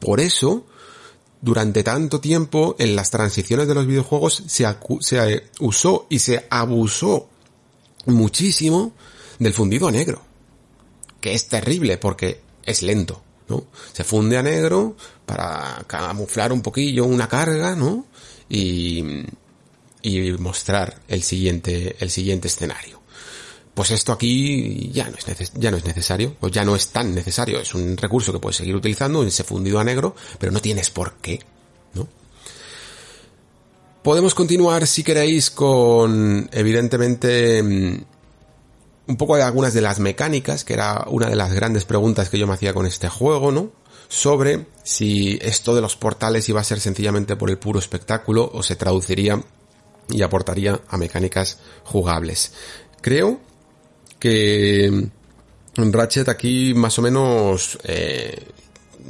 Por 0.00 0.18
eso, 0.18 0.66
durante 1.40 1.84
tanto 1.84 2.18
tiempo 2.18 2.74
en 2.80 2.96
las 2.96 3.12
transiciones 3.12 3.68
de 3.68 3.74
los 3.74 3.86
videojuegos 3.86 4.42
se, 4.48 4.66
se 4.98 5.44
usó 5.60 6.06
y 6.08 6.18
se 6.18 6.44
abusó 6.50 7.28
muchísimo 8.06 8.94
del 9.38 9.52
fundido 9.52 9.86
a 9.86 9.92
negro. 9.92 10.22
Que 11.20 11.34
es 11.34 11.46
terrible 11.46 11.98
porque 11.98 12.40
es 12.64 12.82
lento, 12.82 13.22
¿no? 13.46 13.66
Se 13.92 14.02
funde 14.02 14.38
a 14.38 14.42
negro 14.42 14.96
para 15.24 15.84
camuflar 15.86 16.52
un 16.52 16.62
poquillo 16.62 17.04
una 17.04 17.28
carga, 17.28 17.76
¿no? 17.76 18.06
Y, 18.48 19.24
y 20.02 20.32
mostrar 20.32 21.00
el 21.08 21.22
siguiente, 21.22 21.96
el 22.00 22.10
siguiente 22.10 22.48
escenario. 22.48 23.00
Pues 23.74 23.90
esto 23.90 24.12
aquí 24.12 24.90
ya 24.92 25.08
no 25.08 25.16
es 25.16 25.52
ya 25.54 25.70
no 25.70 25.78
es 25.78 25.84
necesario, 25.84 26.36
o 26.40 26.48
ya 26.48 26.64
no 26.64 26.76
es 26.76 26.88
tan 26.88 27.14
necesario, 27.14 27.58
es 27.58 27.74
un 27.74 27.96
recurso 27.96 28.32
que 28.32 28.38
puedes 28.38 28.56
seguir 28.56 28.76
utilizando 28.76 29.22
en 29.22 29.28
ese 29.28 29.44
fundido 29.44 29.78
a 29.78 29.84
negro, 29.84 30.14
pero 30.38 30.52
no 30.52 30.60
tienes 30.60 30.90
por 30.90 31.14
qué, 31.14 31.40
¿no? 31.94 32.06
Podemos 34.02 34.34
continuar 34.34 34.86
si 34.86 35.02
queréis 35.02 35.50
con, 35.50 36.50
evidentemente, 36.52 37.62
mm, 37.62 38.04
un 39.06 39.16
poco 39.16 39.36
de 39.36 39.42
algunas 39.42 39.72
de 39.72 39.80
las 39.80 40.00
mecánicas, 40.00 40.64
que 40.64 40.74
era 40.74 41.06
una 41.08 41.28
de 41.28 41.36
las 41.36 41.52
grandes 41.54 41.86
preguntas 41.86 42.28
que 42.28 42.38
yo 42.38 42.46
me 42.46 42.54
hacía 42.54 42.74
con 42.74 42.84
este 42.84 43.08
juego, 43.08 43.52
¿no? 43.52 43.70
Sobre 44.08 44.66
si 44.82 45.38
esto 45.40 45.74
de 45.74 45.80
los 45.80 45.96
portales 45.96 46.46
iba 46.50 46.60
a 46.60 46.64
ser 46.64 46.78
sencillamente 46.78 47.36
por 47.36 47.48
el 47.48 47.56
puro 47.56 47.78
espectáculo 47.78 48.50
o 48.52 48.62
se 48.62 48.76
traduciría 48.76 49.42
y 50.08 50.22
aportaría 50.22 50.80
a 50.88 50.96
mecánicas 50.96 51.58
jugables. 51.84 52.52
Creo 53.00 53.40
que 54.18 55.08
Ratchet 55.76 56.28
aquí 56.28 56.74
más 56.74 56.98
o 56.98 57.02
menos 57.02 57.78
eh, 57.84 58.36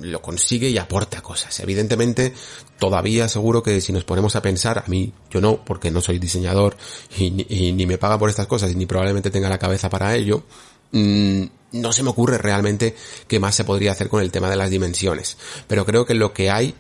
lo 0.00 0.22
consigue 0.22 0.68
y 0.68 0.78
aporta 0.78 1.20
cosas. 1.20 1.58
Evidentemente, 1.60 2.32
todavía 2.78 3.28
seguro 3.28 3.62
que 3.62 3.80
si 3.80 3.92
nos 3.92 4.04
ponemos 4.04 4.36
a 4.36 4.42
pensar, 4.42 4.78
a 4.78 4.88
mí 4.88 5.12
yo 5.30 5.40
no, 5.40 5.64
porque 5.64 5.90
no 5.90 6.00
soy 6.00 6.18
diseñador 6.18 6.76
y, 7.18 7.30
ni 7.72 7.86
me 7.86 7.98
paga 7.98 8.18
por 8.18 8.30
estas 8.30 8.46
cosas 8.46 8.70
y 8.70 8.74
ni 8.74 8.86
probablemente 8.86 9.30
tenga 9.30 9.48
la 9.48 9.58
cabeza 9.58 9.90
para 9.90 10.14
ello, 10.14 10.44
mm, 10.92 11.42
no 11.72 11.92
se 11.92 12.02
me 12.02 12.10
ocurre 12.10 12.38
realmente 12.38 12.94
qué 13.26 13.40
más 13.40 13.54
se 13.54 13.64
podría 13.64 13.92
hacer 13.92 14.08
con 14.08 14.22
el 14.22 14.30
tema 14.30 14.50
de 14.50 14.56
las 14.56 14.70
dimensiones. 14.70 15.36
Pero 15.66 15.84
creo 15.84 16.06
que 16.06 16.14
lo 16.14 16.32
que 16.32 16.50
hay 16.50 16.74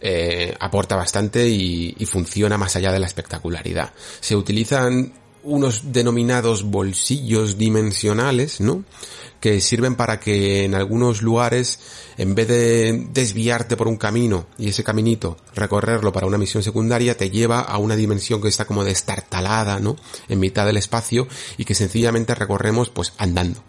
eh, 0.00 0.54
aporta 0.58 0.96
bastante 0.96 1.48
y, 1.48 1.94
funciona 2.06 2.56
más 2.58 2.74
allá 2.76 2.90
de 2.92 2.98
la 2.98 3.06
espectacularidad. 3.06 3.92
Se 4.20 4.34
utilizan 4.34 5.12
unos 5.42 5.92
denominados 5.92 6.64
bolsillos 6.64 7.56
dimensionales, 7.56 8.60
¿no? 8.60 8.84
Que 9.40 9.60
sirven 9.60 9.94
para 9.94 10.18
que 10.18 10.64
en 10.64 10.74
algunos 10.74 11.22
lugares, 11.22 11.78
en 12.18 12.34
vez 12.34 12.48
de 12.48 13.08
desviarte 13.12 13.76
por 13.76 13.88
un 13.88 13.96
camino 13.96 14.46
y 14.58 14.68
ese 14.68 14.84
caminito 14.84 15.36
recorrerlo 15.54 16.12
para 16.12 16.26
una 16.26 16.38
misión 16.38 16.62
secundaria, 16.62 17.16
te 17.16 17.30
lleva 17.30 17.60
a 17.60 17.78
una 17.78 17.96
dimensión 17.96 18.42
que 18.42 18.48
está 18.48 18.64
como 18.64 18.84
destartalada, 18.84 19.80
¿no? 19.80 19.96
En 20.28 20.40
mitad 20.40 20.66
del 20.66 20.76
espacio 20.76 21.28
y 21.56 21.64
que 21.64 21.74
sencillamente 21.74 22.34
recorremos 22.34 22.90
pues 22.90 23.12
andando 23.18 23.62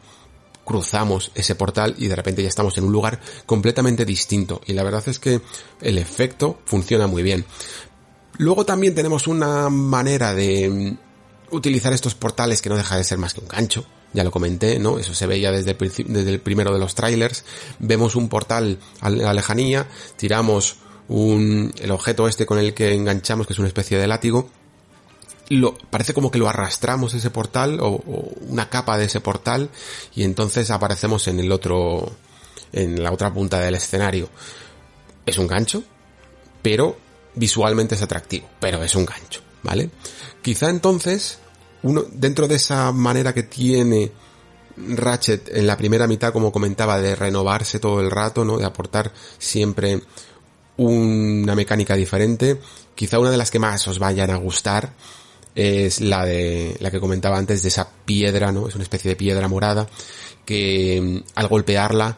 cruzamos 0.72 1.32
ese 1.36 1.56
portal 1.56 1.96
y 1.98 2.08
de 2.08 2.16
repente 2.16 2.42
ya 2.42 2.48
estamos 2.48 2.78
en 2.78 2.86
un 2.86 2.94
lugar 2.94 3.20
completamente 3.46 4.06
distinto. 4.06 4.62
Y 4.66 4.72
la 4.72 4.84
verdad 4.84 5.04
es 5.08 5.20
que 5.20 5.42
el 5.82 5.98
efecto 5.98 6.62
funciona 6.66 7.08
muy 7.08 7.24
bien. 7.24 7.46
Luego 8.38 8.66
también 8.66 8.96
tenemos 8.96 9.28
una 9.28 9.70
manera 9.70 10.34
de 10.34 10.96
utilizar 11.52 11.92
estos 11.92 12.16
portales 12.16 12.62
que 12.62 12.70
no 12.70 12.78
deja 12.78 12.96
de 12.96 13.04
ser 13.04 13.18
más 13.18 13.34
que 13.34 13.42
un 13.42 13.50
gancho. 13.50 13.86
Ya 14.14 14.24
lo 14.24 14.32
comenté, 14.32 14.80
¿no? 14.80 14.98
Eso 14.98 15.14
se 15.14 15.28
veía 15.28 15.52
desde 15.52 15.72
el, 15.72 15.78
desde 16.08 16.30
el 16.30 16.40
primero 16.40 16.74
de 16.74 16.80
los 16.80 16.96
trailers. 16.96 17.44
Vemos 17.80 18.16
un 18.16 18.30
portal 18.30 18.80
a 19.02 19.10
la 19.10 19.34
lejanía, 19.34 19.90
tiramos 20.16 20.78
un, 21.10 21.74
el 21.80 21.92
objeto 21.92 22.30
este 22.30 22.46
con 22.46 22.60
el 22.60 22.74
que 22.74 22.94
enganchamos, 22.94 23.46
que 23.46 23.54
es 23.54 23.60
una 23.60 23.68
especie 23.68 23.98
de 23.98 24.08
látigo, 24.08 24.50
parece 25.90 26.14
como 26.14 26.32
que 26.32 26.40
lo 26.40 26.48
arrastramos 26.48 27.14
ese 27.14 27.30
portal 27.30 27.80
o, 27.80 27.90
o, 27.90 28.34
una 28.48 28.70
capa 28.70 28.98
de 28.98 29.06
ese 29.06 29.22
portal 29.22 29.70
y 30.16 30.24
entonces 30.24 30.72
aparecemos 30.72 31.28
en 31.28 31.40
el 31.40 31.52
otro, 31.52 32.12
en 32.72 33.02
la 33.02 33.12
otra 33.12 33.34
punta 33.34 33.60
del 33.60 33.76
escenario. 33.76 34.30
Es 35.26 35.38
un 35.38 35.48
gancho, 35.48 35.84
pero 36.62 36.98
visualmente 37.36 37.96
es 37.96 38.02
atractivo, 38.02 38.48
pero 38.60 38.84
es 38.84 38.96
un 38.96 39.06
gancho, 39.06 39.42
¿vale? 39.64 39.90
Quizá 40.42 40.70
entonces, 40.70 41.40
uno, 41.84 42.04
dentro 42.12 42.48
de 42.48 42.56
esa 42.56 42.92
manera 42.92 43.34
que 43.34 43.44
tiene 43.44 44.12
Ratchet 44.78 45.50
en 45.56 45.68
la 45.68 45.78
primera 45.78 46.08
mitad, 46.08 46.34
como 46.34 46.52
comentaba, 46.52 47.00
de 47.00 47.16
renovarse 47.16 47.80
todo 47.80 48.02
el 48.02 48.12
rato, 48.12 48.44
¿no? 48.46 48.58
De 48.58 48.66
aportar 48.66 49.12
siempre 49.38 50.02
una 50.78 51.56
mecánica 51.56 51.96
diferente, 51.96 52.60
quizá 52.96 53.20
una 53.20 53.32
de 53.32 53.38
las 53.38 53.52
que 53.52 53.60
más 53.60 53.88
os 53.88 54.00
vayan 54.00 54.32
a 54.32 54.38
gustar 54.38 54.94
es 55.56 56.02
la 56.02 56.26
de 56.26 56.76
la 56.80 56.92
que 56.92 57.00
comentaba 57.00 57.38
antes 57.38 57.62
de 57.62 57.70
esa 57.70 57.90
piedra, 58.06 58.52
¿no? 58.52 58.68
Es 58.68 58.76
una 58.76 58.84
especie 58.84 59.10
de 59.10 59.16
piedra 59.16 59.48
morada 59.48 59.88
que 60.46 61.24
al 61.36 61.48
golpearla 61.48 62.18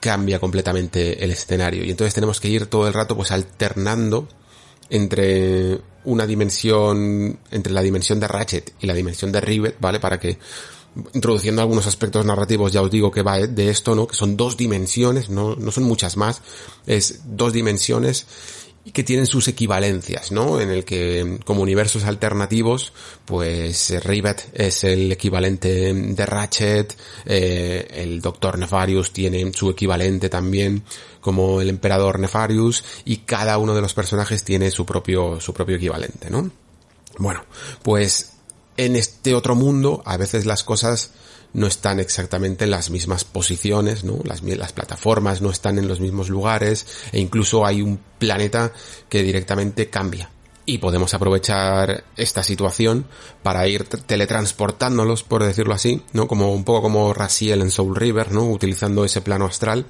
cambia 0.00 0.38
completamente 0.38 1.24
el 1.24 1.30
escenario 1.30 1.82
y 1.82 1.90
entonces 1.90 2.12
tenemos 2.14 2.38
que 2.38 2.48
ir 2.48 2.66
todo 2.66 2.86
el 2.86 2.92
rato 2.92 3.16
pues 3.16 3.30
alternando 3.30 4.28
entre 4.90 5.80
una 6.04 6.26
dimensión, 6.26 7.38
entre 7.50 7.72
la 7.72 7.82
dimensión 7.82 8.20
de 8.20 8.28
Ratchet 8.28 8.74
y 8.80 8.86
la 8.86 8.94
dimensión 8.94 9.32
de 9.32 9.40
Rivet, 9.40 9.76
¿vale? 9.80 10.00
Para 10.00 10.20
que 10.20 10.38
introduciendo 11.14 11.62
algunos 11.62 11.86
aspectos 11.86 12.24
narrativos, 12.24 12.72
ya 12.72 12.82
os 12.82 12.90
digo 12.90 13.10
que 13.10 13.22
va 13.22 13.38
de 13.38 13.70
esto, 13.70 13.94
¿no? 13.94 14.06
Que 14.06 14.14
son 14.14 14.36
dos 14.36 14.56
dimensiones, 14.56 15.30
no, 15.30 15.56
no 15.56 15.70
son 15.70 15.84
muchas 15.84 16.16
más, 16.16 16.42
es 16.86 17.20
dos 17.24 17.52
dimensiones 17.52 18.26
y 18.84 18.92
que 18.92 19.02
tienen 19.02 19.26
sus 19.26 19.48
equivalencias, 19.48 20.30
¿no? 20.30 20.60
En 20.60 20.70
el 20.70 20.84
que 20.84 21.38
como 21.44 21.62
universos 21.62 22.04
alternativos, 22.04 22.92
pues 23.24 23.92
Rivet 24.04 24.50
es 24.52 24.84
el 24.84 25.10
equivalente 25.10 25.94
de 25.94 26.26
Ratchet, 26.26 26.94
eh, 27.24 27.88
el 27.90 28.20
Doctor 28.20 28.58
Nefarius 28.58 29.12
tiene 29.12 29.52
su 29.54 29.70
equivalente 29.70 30.28
también 30.28 30.82
como 31.20 31.62
el 31.62 31.70
Emperador 31.70 32.18
Nefarius 32.18 32.84
y 33.06 33.18
cada 33.18 33.56
uno 33.56 33.74
de 33.74 33.80
los 33.80 33.94
personajes 33.94 34.44
tiene 34.44 34.70
su 34.70 34.84
propio 34.84 35.40
su 35.40 35.54
propio 35.54 35.76
equivalente, 35.76 36.28
¿no? 36.28 36.50
Bueno, 37.18 37.44
pues 37.82 38.32
en 38.76 38.96
este 38.96 39.34
otro 39.34 39.54
mundo 39.54 40.02
a 40.04 40.16
veces 40.16 40.44
las 40.44 40.62
cosas 40.64 41.12
no 41.54 41.66
están 41.66 42.00
exactamente 42.00 42.64
en 42.64 42.70
las 42.70 42.90
mismas 42.90 43.24
posiciones, 43.24 44.04
¿no? 44.04 44.18
Las, 44.24 44.42
las 44.42 44.72
plataformas 44.72 45.40
no 45.40 45.50
están 45.50 45.78
en 45.78 45.88
los 45.88 46.00
mismos 46.00 46.28
lugares 46.28 46.86
e 47.12 47.20
incluso 47.20 47.64
hay 47.64 47.80
un 47.80 47.98
planeta 48.18 48.72
que 49.08 49.22
directamente 49.22 49.88
cambia. 49.88 50.30
Y 50.66 50.78
podemos 50.78 51.12
aprovechar 51.14 52.04
esta 52.16 52.42
situación 52.42 53.06
para 53.42 53.68
ir 53.68 53.84
teletransportándolos, 53.84 55.22
por 55.22 55.44
decirlo 55.44 55.74
así, 55.74 56.02
¿no? 56.12 56.26
Como 56.26 56.52
un 56.52 56.64
poco 56.64 56.82
como 56.82 57.12
Raziel 57.14 57.62
en 57.62 57.70
Soul 57.70 57.96
River, 57.96 58.32
¿no? 58.32 58.44
Utilizando 58.50 59.04
ese 59.04 59.20
plano 59.20 59.46
astral 59.46 59.86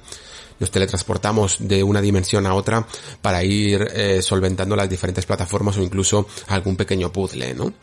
nos 0.59 0.71
teletransportamos 0.71 1.57
de 1.59 1.83
una 1.83 2.01
dimensión 2.01 2.45
a 2.45 2.53
otra 2.53 2.87
para 3.21 3.43
ir 3.43 3.87
eh, 3.93 4.21
solventando 4.21 4.75
las 4.75 4.89
diferentes 4.89 5.25
plataformas 5.25 5.77
o 5.77 5.83
incluso 5.83 6.27
algún 6.47 6.77
pequeño 6.77 7.11
puzzle, 7.11 7.53
¿no? 7.53 7.73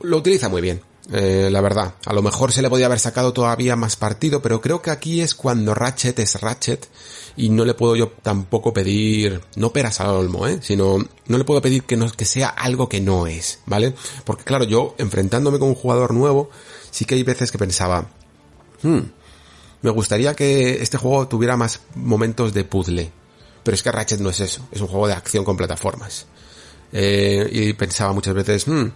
Lo 0.00 0.18
utiliza 0.18 0.48
muy 0.48 0.60
bien. 0.60 0.80
Eh, 1.12 1.48
la 1.52 1.60
verdad. 1.60 1.94
A 2.04 2.12
lo 2.12 2.22
mejor 2.22 2.52
se 2.52 2.62
le 2.62 2.70
podía 2.70 2.86
haber 2.86 2.98
sacado 2.98 3.32
todavía 3.32 3.76
más 3.76 3.96
partido, 3.96 4.42
pero 4.42 4.60
creo 4.60 4.82
que 4.82 4.90
aquí 4.90 5.20
es 5.20 5.34
cuando 5.34 5.74
Ratchet 5.74 6.18
es 6.18 6.40
Ratchet 6.40 6.88
y 7.36 7.48
no 7.50 7.64
le 7.64 7.74
puedo 7.74 7.94
yo 7.94 8.08
tampoco 8.22 8.72
pedir, 8.72 9.40
no 9.54 9.72
peras 9.72 10.00
al 10.00 10.08
olmo, 10.08 10.46
eh, 10.46 10.58
sino 10.62 10.98
no 11.26 11.38
le 11.38 11.44
puedo 11.44 11.62
pedir 11.62 11.84
que 11.84 11.96
no, 11.96 12.10
que 12.10 12.24
sea 12.24 12.48
algo 12.48 12.88
que 12.88 13.00
no 13.00 13.26
es, 13.26 13.60
¿vale? 13.66 13.94
Porque 14.24 14.44
claro, 14.44 14.64
yo 14.64 14.94
enfrentándome 14.98 15.58
con 15.58 15.68
un 15.68 15.74
jugador 15.74 16.12
nuevo, 16.12 16.50
sí 16.90 17.04
que 17.04 17.14
hay 17.14 17.22
veces 17.22 17.52
que 17.52 17.58
pensaba, 17.58 18.08
hmm, 18.82 18.98
me 19.82 19.90
gustaría 19.90 20.34
que 20.34 20.82
este 20.82 20.96
juego 20.96 21.28
tuviera 21.28 21.56
más 21.56 21.80
momentos 21.94 22.52
de 22.52 22.64
puzzle, 22.64 23.12
pero 23.62 23.74
es 23.74 23.82
que 23.82 23.92
Ratchet 23.92 24.20
no 24.20 24.30
es 24.30 24.40
eso, 24.40 24.66
es 24.72 24.80
un 24.80 24.88
juego 24.88 25.06
de 25.06 25.14
acción 25.14 25.44
con 25.44 25.56
plataformas. 25.56 26.26
Eh, 26.92 27.48
y 27.52 27.72
pensaba 27.74 28.12
muchas 28.12 28.34
veces, 28.34 28.66
hmm, 28.66 28.86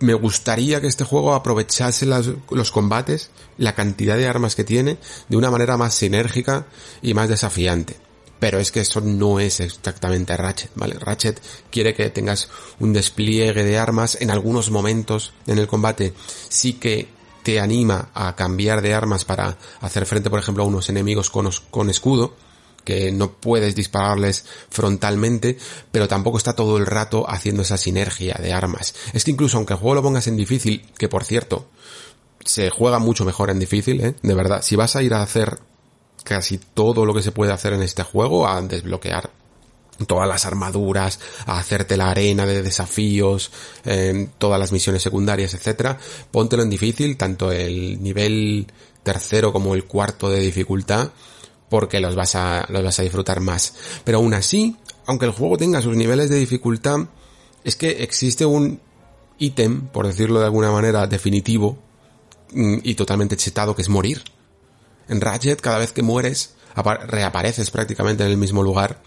me 0.00 0.14
gustaría 0.14 0.80
que 0.80 0.86
este 0.86 1.04
juego 1.04 1.34
aprovechase 1.34 2.06
los 2.06 2.70
combates, 2.70 3.30
la 3.58 3.74
cantidad 3.74 4.16
de 4.16 4.28
armas 4.28 4.54
que 4.54 4.64
tiene, 4.64 4.98
de 5.28 5.36
una 5.36 5.50
manera 5.50 5.76
más 5.76 5.94
sinérgica 5.94 6.66
y 7.02 7.14
más 7.14 7.28
desafiante. 7.28 7.96
Pero 8.38 8.58
es 8.58 8.70
que 8.70 8.80
eso 8.80 9.00
no 9.00 9.40
es 9.40 9.60
exactamente 9.60 10.36
Ratchet, 10.36 10.70
¿vale? 10.74 10.98
Ratchet 10.98 11.40
quiere 11.70 11.94
que 11.94 12.10
tengas 12.10 12.50
un 12.80 12.92
despliegue 12.92 13.64
de 13.64 13.78
armas 13.78 14.18
en 14.20 14.30
algunos 14.30 14.70
momentos 14.70 15.32
en 15.46 15.58
el 15.58 15.66
combate. 15.66 16.12
Sí 16.50 16.74
que 16.74 17.08
te 17.42 17.60
anima 17.60 18.10
a 18.12 18.34
cambiar 18.34 18.82
de 18.82 18.92
armas 18.92 19.24
para 19.24 19.56
hacer 19.80 20.04
frente, 20.04 20.28
por 20.28 20.40
ejemplo, 20.40 20.64
a 20.64 20.66
unos 20.66 20.88
enemigos 20.90 21.30
con, 21.30 21.88
escudo, 21.88 22.34
que 22.86 23.10
no 23.10 23.32
puedes 23.32 23.74
dispararles 23.74 24.44
frontalmente, 24.70 25.58
pero 25.90 26.06
tampoco 26.06 26.38
está 26.38 26.54
todo 26.54 26.78
el 26.78 26.86
rato 26.86 27.28
haciendo 27.28 27.62
esa 27.62 27.76
sinergia 27.76 28.38
de 28.40 28.52
armas. 28.52 28.94
Es 29.12 29.24
que 29.24 29.32
incluso 29.32 29.56
aunque 29.56 29.74
el 29.74 29.80
juego 29.80 29.96
lo 29.96 30.02
pongas 30.04 30.28
en 30.28 30.36
difícil, 30.36 30.86
que 30.96 31.08
por 31.08 31.24
cierto, 31.24 31.66
se 32.44 32.70
juega 32.70 33.00
mucho 33.00 33.24
mejor 33.24 33.50
en 33.50 33.58
difícil, 33.58 34.00
¿eh? 34.00 34.14
de 34.22 34.34
verdad, 34.34 34.62
si 34.62 34.76
vas 34.76 34.94
a 34.94 35.02
ir 35.02 35.14
a 35.14 35.22
hacer 35.22 35.58
casi 36.22 36.58
todo 36.58 37.04
lo 37.04 37.12
que 37.12 37.22
se 37.22 37.32
puede 37.32 37.52
hacer 37.52 37.72
en 37.72 37.82
este 37.82 38.04
juego, 38.04 38.46
a 38.46 38.62
desbloquear 38.62 39.30
todas 40.06 40.28
las 40.28 40.46
armaduras, 40.46 41.18
a 41.46 41.58
hacerte 41.58 41.96
la 41.96 42.10
arena 42.10 42.46
de 42.46 42.62
desafíos, 42.62 43.50
eh, 43.84 44.28
todas 44.38 44.60
las 44.60 44.70
misiones 44.70 45.02
secundarias, 45.02 45.54
etcétera, 45.54 45.98
póntelo 46.30 46.62
en 46.62 46.70
difícil, 46.70 47.16
tanto 47.16 47.50
el 47.50 48.00
nivel 48.00 48.68
tercero 49.02 49.52
como 49.52 49.74
el 49.74 49.86
cuarto 49.86 50.28
de 50.28 50.38
dificultad, 50.38 51.10
porque 51.68 52.00
los 52.00 52.14
vas 52.14 52.34
a, 52.34 52.66
los 52.68 52.82
vas 52.82 52.98
a 52.98 53.02
disfrutar 53.02 53.40
más. 53.40 53.74
Pero 54.04 54.18
aún 54.18 54.34
así, 54.34 54.76
aunque 55.06 55.26
el 55.26 55.32
juego 55.32 55.56
tenga 55.56 55.82
sus 55.82 55.96
niveles 55.96 56.30
de 56.30 56.36
dificultad, 56.36 57.00
es 57.64 57.76
que 57.76 58.02
existe 58.02 58.46
un 58.46 58.80
ítem, 59.38 59.88
por 59.88 60.06
decirlo 60.06 60.40
de 60.40 60.46
alguna 60.46 60.70
manera, 60.70 61.06
definitivo 61.06 61.78
mm, 62.52 62.78
y 62.82 62.94
totalmente 62.94 63.36
chetado, 63.36 63.74
que 63.74 63.82
es 63.82 63.88
morir. 63.88 64.22
En 65.08 65.20
Ratchet, 65.20 65.60
cada 65.60 65.78
vez 65.78 65.92
que 65.92 66.02
mueres, 66.02 66.54
reapareces 66.74 67.70
prácticamente 67.70 68.24
en 68.24 68.30
el 68.30 68.36
mismo 68.36 68.62
lugar 68.62 69.00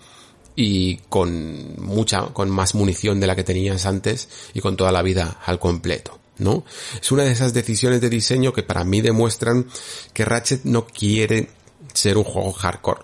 y 0.55 0.97
con 1.09 1.75
mucha, 1.77 2.27
con 2.33 2.49
más 2.49 2.75
munición 2.75 3.19
de 3.19 3.27
la 3.27 3.35
que 3.35 3.43
tenías 3.43 3.85
antes 3.85 4.29
y 4.53 4.61
con 4.61 4.75
toda 4.75 4.91
la 4.91 5.01
vida 5.01 5.39
al 5.45 5.59
completo. 5.59 6.19
¿No? 6.37 6.63
Es 7.01 7.11
una 7.11 7.23
de 7.23 7.33
esas 7.33 7.53
decisiones 7.53 7.99
de 7.99 8.09
diseño 8.09 8.53
que 8.53 8.63
para 8.63 8.85
mí 8.85 9.01
demuestran 9.01 9.67
que 10.13 10.23
Ratchet 10.23 10.63
no 10.63 10.87
quiere 10.87 11.49
ser 11.93 12.17
un 12.17 12.23
juego 12.23 12.51
hardcore, 12.51 13.01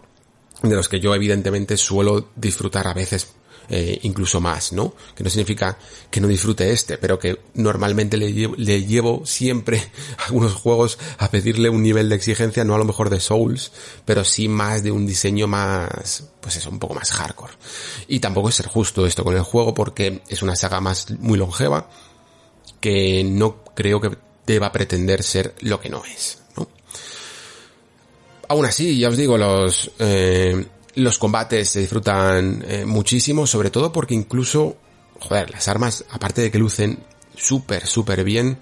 de 0.61 0.75
los 0.75 0.89
que 0.89 0.99
yo 0.99 1.13
evidentemente 1.13 1.77
suelo 1.77 2.29
disfrutar 2.35 2.87
a 2.87 2.93
veces 2.93 3.35
eh, 3.67 3.99
incluso 4.03 4.39
más, 4.39 4.73
¿no? 4.73 4.93
Que 5.15 5.23
no 5.23 5.29
significa 5.29 5.77
que 6.11 6.21
no 6.21 6.27
disfrute 6.27 6.71
este, 6.71 6.99
pero 6.99 7.17
que 7.17 7.39
normalmente 7.55 8.15
le 8.15 8.31
llevo, 8.31 8.53
le 8.57 8.85
llevo 8.85 9.25
siempre 9.25 9.81
a 10.19 10.25
algunos 10.27 10.53
juegos 10.53 10.99
a 11.17 11.31
pedirle 11.31 11.69
un 11.69 11.81
nivel 11.81 12.09
de 12.09 12.15
exigencia, 12.15 12.63
no 12.63 12.75
a 12.75 12.77
lo 12.77 12.85
mejor 12.85 13.09
de 13.09 13.19
Souls, 13.19 13.71
pero 14.05 14.23
sí 14.23 14.47
más 14.47 14.83
de 14.83 14.91
un 14.91 15.07
diseño 15.07 15.47
más, 15.47 16.25
pues 16.41 16.57
eso, 16.57 16.69
un 16.69 16.77
poco 16.77 16.93
más 16.93 17.11
hardcore. 17.11 17.53
Y 18.07 18.19
tampoco 18.19 18.49
es 18.49 18.55
ser 18.55 18.67
justo 18.67 19.07
esto 19.07 19.23
con 19.23 19.35
el 19.35 19.41
juego 19.41 19.73
porque 19.73 20.21
es 20.27 20.43
una 20.43 20.55
saga 20.55 20.79
más 20.79 21.09
muy 21.19 21.39
longeva 21.39 21.89
que 22.79 23.23
no 23.23 23.63
creo 23.73 23.99
que 23.99 24.15
deba 24.45 24.71
pretender 24.71 25.23
ser 25.23 25.55
lo 25.61 25.81
que 25.81 25.89
no 25.89 26.03
es 26.05 26.44
aún 28.47 28.65
así, 28.65 28.97
ya 28.97 29.09
os 29.09 29.17
digo, 29.17 29.37
los, 29.37 29.91
eh, 29.99 30.65
los 30.95 31.17
combates 31.17 31.69
se 31.69 31.79
disfrutan 31.81 32.63
eh, 32.67 32.85
muchísimo, 32.85 33.47
sobre 33.47 33.69
todo 33.69 33.91
porque 33.91 34.13
incluso, 34.13 34.77
joder, 35.19 35.51
las 35.51 35.67
armas, 35.67 36.05
aparte 36.09 36.41
de 36.41 36.51
que 36.51 36.59
lucen 36.59 36.99
súper, 37.35 37.85
súper 37.85 38.23
bien. 38.23 38.57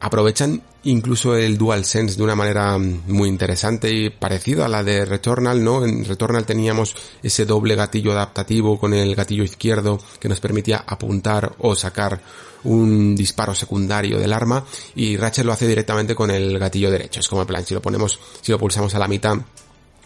Aprovechan 0.00 0.62
incluso 0.84 1.36
el 1.36 1.58
DualSense 1.58 2.16
de 2.16 2.22
una 2.22 2.36
manera 2.36 2.78
muy 2.78 3.28
interesante 3.28 3.92
y 3.92 4.10
parecido 4.10 4.64
a 4.64 4.68
la 4.68 4.84
de 4.84 5.04
Returnal, 5.04 5.62
¿no? 5.62 5.84
En 5.84 6.04
Returnal 6.04 6.46
teníamos 6.46 6.94
ese 7.22 7.44
doble 7.44 7.74
gatillo 7.74 8.12
adaptativo 8.12 8.78
con 8.78 8.94
el 8.94 9.16
gatillo 9.16 9.42
izquierdo 9.42 9.98
que 10.20 10.28
nos 10.28 10.38
permitía 10.38 10.84
apuntar 10.86 11.52
o 11.58 11.74
sacar 11.74 12.20
un 12.64 13.16
disparo 13.16 13.54
secundario 13.54 14.18
del 14.18 14.32
arma 14.32 14.64
y 14.94 15.16
Ratchet 15.16 15.44
lo 15.44 15.52
hace 15.52 15.66
directamente 15.66 16.14
con 16.14 16.30
el 16.30 16.58
gatillo 16.58 16.90
derecho. 16.90 17.20
Es 17.20 17.28
como 17.28 17.42
en 17.42 17.48
plan, 17.48 17.66
si 17.66 17.74
lo 17.74 17.82
ponemos, 17.82 18.18
si 18.40 18.52
lo 18.52 18.58
pulsamos 18.58 18.94
a 18.94 18.98
la 19.00 19.08
mitad, 19.08 19.36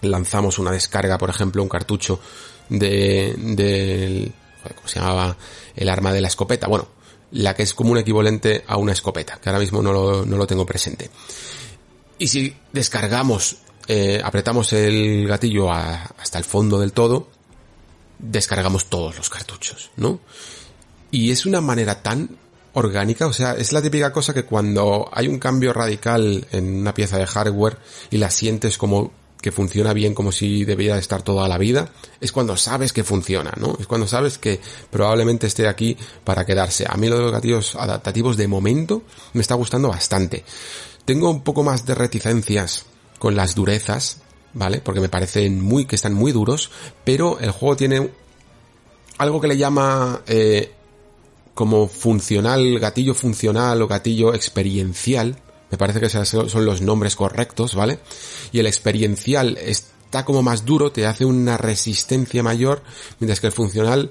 lanzamos 0.00 0.58
una 0.58 0.70
descarga, 0.70 1.18
por 1.18 1.30
ejemplo, 1.30 1.62
un 1.62 1.68
cartucho 1.68 2.18
de, 2.68 3.34
del, 3.36 4.32
¿cómo 4.74 4.88
se 4.88 5.00
llamaba? 5.00 5.36
El 5.76 5.88
arma 5.88 6.12
de 6.12 6.20
la 6.20 6.28
escopeta. 6.28 6.66
Bueno, 6.66 6.88
la 7.32 7.54
que 7.54 7.62
es 7.62 7.74
como 7.74 7.92
un 7.92 7.98
equivalente 7.98 8.64
a 8.66 8.76
una 8.76 8.92
escopeta, 8.92 9.38
que 9.40 9.48
ahora 9.48 9.60
mismo 9.60 9.82
no 9.82 9.92
lo, 9.92 10.24
no 10.24 10.36
lo 10.36 10.46
tengo 10.46 10.66
presente. 10.66 11.10
Y 12.18 12.28
si 12.28 12.54
descargamos, 12.72 13.56
eh, 13.88 14.20
apretamos 14.22 14.72
el 14.72 15.26
gatillo 15.26 15.72
hasta 15.72 16.38
el 16.38 16.44
fondo 16.44 16.78
del 16.78 16.92
todo, 16.92 17.28
descargamos 18.18 18.86
todos 18.86 19.16
los 19.16 19.28
cartuchos, 19.28 19.90
¿no? 19.96 20.20
Y 21.10 21.30
es 21.30 21.46
una 21.46 21.60
manera 21.60 22.02
tan 22.02 22.38
orgánica, 22.74 23.26
o 23.26 23.32
sea, 23.32 23.52
es 23.52 23.72
la 23.72 23.82
típica 23.82 24.12
cosa 24.12 24.32
que 24.32 24.44
cuando 24.44 25.10
hay 25.12 25.28
un 25.28 25.38
cambio 25.38 25.72
radical 25.72 26.46
en 26.52 26.80
una 26.80 26.94
pieza 26.94 27.18
de 27.18 27.26
hardware 27.26 27.78
y 28.10 28.18
la 28.18 28.30
sientes 28.30 28.78
como 28.78 29.12
que 29.42 29.52
funciona 29.52 29.92
bien 29.92 30.14
como 30.14 30.32
si 30.32 30.64
debiera 30.64 30.96
estar 30.96 31.22
toda 31.22 31.48
la 31.48 31.58
vida, 31.58 31.90
es 32.20 32.30
cuando 32.32 32.56
sabes 32.56 32.92
que 32.92 33.02
funciona, 33.02 33.52
¿no? 33.58 33.76
Es 33.78 33.88
cuando 33.88 34.06
sabes 34.06 34.38
que 34.38 34.60
probablemente 34.90 35.48
esté 35.48 35.68
aquí 35.68 35.96
para 36.24 36.46
quedarse. 36.46 36.86
A 36.88 36.96
mí 36.96 37.08
lo 37.08 37.18
de 37.18 37.24
los 37.24 37.32
gatillos 37.32 37.74
adaptativos 37.74 38.36
de 38.36 38.46
momento 38.46 39.02
me 39.32 39.42
está 39.42 39.56
gustando 39.56 39.88
bastante. 39.88 40.44
Tengo 41.04 41.28
un 41.28 41.42
poco 41.42 41.64
más 41.64 41.84
de 41.84 41.96
reticencias 41.96 42.86
con 43.18 43.34
las 43.34 43.56
durezas, 43.56 44.18
¿vale? 44.54 44.80
Porque 44.80 45.00
me 45.00 45.08
parecen 45.08 45.60
muy, 45.60 45.86
que 45.86 45.96
están 45.96 46.14
muy 46.14 46.30
duros, 46.30 46.70
pero 47.04 47.40
el 47.40 47.50
juego 47.50 47.76
tiene 47.76 48.10
algo 49.18 49.40
que 49.40 49.48
le 49.48 49.56
llama 49.56 50.22
eh, 50.28 50.72
como 51.54 51.88
funcional, 51.88 52.78
gatillo 52.78 53.14
funcional 53.14 53.82
o 53.82 53.88
gatillo 53.88 54.34
experiencial, 54.34 55.36
me 55.72 55.78
parece 55.78 56.00
que 56.00 56.10
son 56.10 56.66
los 56.66 56.82
nombres 56.82 57.16
correctos, 57.16 57.74
¿vale? 57.74 57.98
Y 58.52 58.58
el 58.58 58.66
experiencial 58.66 59.56
está 59.56 60.22
como 60.26 60.42
más 60.42 60.66
duro, 60.66 60.92
te 60.92 61.06
hace 61.06 61.24
una 61.24 61.56
resistencia 61.56 62.42
mayor, 62.42 62.82
mientras 63.20 63.40
que 63.40 63.46
el 63.46 63.54
funcional 63.54 64.10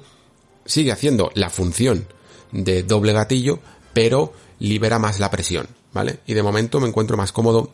sigue 0.65 0.91
haciendo 0.91 1.31
la 1.35 1.51
función 1.51 2.07
de 2.51 2.81
doble 2.81 3.13
gatillo, 3.13 3.59
pero 3.93 4.33
libera 4.57 4.97
más 4.97 5.19
la 5.19 5.29
presión, 5.29 5.67
¿vale? 5.93 6.21
Y 6.25 6.33
de 6.33 6.41
momento 6.41 6.79
me 6.79 6.87
encuentro 6.87 7.15
más 7.15 7.31
cómodo 7.31 7.69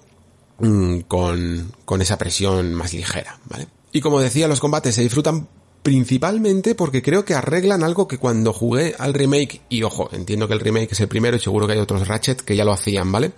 mm, 0.60 1.00
con, 1.08 1.72
con 1.86 2.02
esa 2.02 2.18
presión 2.18 2.74
más 2.74 2.94
ligera, 2.94 3.40
¿vale? 3.46 3.68
Y 3.94 4.02
como 4.02 4.20
decía, 4.20 4.50
los 4.50 4.60
combates 4.60 4.96
se 4.96 5.02
disfrutan 5.02 5.48
principalmente 5.88 6.76
porque 6.76 7.02
creo 7.02 7.24
que 7.24 7.34
arreglan 7.34 7.82
algo 7.82 8.10
que 8.10 8.18
cuando 8.18 8.52
jugué 8.52 8.94
al 9.00 9.14
remake, 9.14 9.62
y 9.70 9.84
ojo, 9.84 10.10
entiendo 10.12 10.46
que 10.46 10.54
el 10.54 10.60
remake 10.60 10.92
es 10.92 11.00
el 11.00 11.08
primero 11.08 11.38
y 11.38 11.40
seguro 11.40 11.66
que 11.66 11.72
hay 11.72 11.80
otros 11.80 12.06
Ratchet 12.06 12.42
que 12.42 12.58
ya 12.58 12.66
lo 12.66 12.74
hacían, 12.74 13.10
¿vale? 13.10 13.32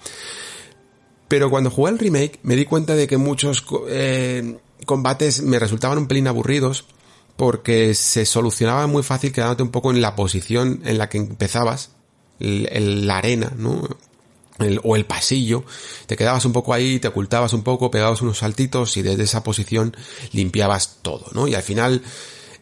Pero 1.27 1.51
cuando 1.51 1.69
jugué 1.69 1.91
al 1.91 1.99
remake 1.99 2.39
me 2.41 2.55
di 2.55 2.65
cuenta 2.65 2.95
de 2.95 3.05
que 3.05 3.17
muchos 3.17 3.63
eh, 3.89 4.57
combates 4.87 5.43
me 5.43 5.59
resultaban 5.59 5.99
un 5.99 6.07
pelín 6.07 6.27
aburridos 6.27 6.85
porque 7.37 7.93
se 7.93 8.25
solucionaba 8.25 8.87
muy 8.87 9.03
fácil 9.03 9.31
quedándote 9.31 9.61
un 9.61 9.69
poco 9.69 9.91
en 9.91 10.01
la 10.01 10.15
posición 10.15 10.81
en 10.85 10.97
la 10.97 11.07
que 11.07 11.19
empezabas, 11.19 11.91
la 12.39 13.17
arena, 13.19 13.53
¿no? 13.55 13.87
o 14.83 14.95
el 14.95 15.05
pasillo, 15.05 15.63
te 16.07 16.17
quedabas 16.17 16.45
un 16.45 16.51
poco 16.51 16.73
ahí, 16.73 16.99
te 16.99 17.09
ocultabas 17.09 17.53
un 17.53 17.61
poco, 17.61 17.91
pegabas 17.91 18.23
unos 18.23 18.39
saltitos 18.39 18.97
y 18.97 19.03
desde 19.03 19.23
esa 19.23 19.43
posición 19.43 19.95
limpiabas 20.31 20.97
todo, 21.03 21.27
¿no? 21.33 21.47
Y 21.47 21.55
al 21.55 21.63
final 21.63 22.01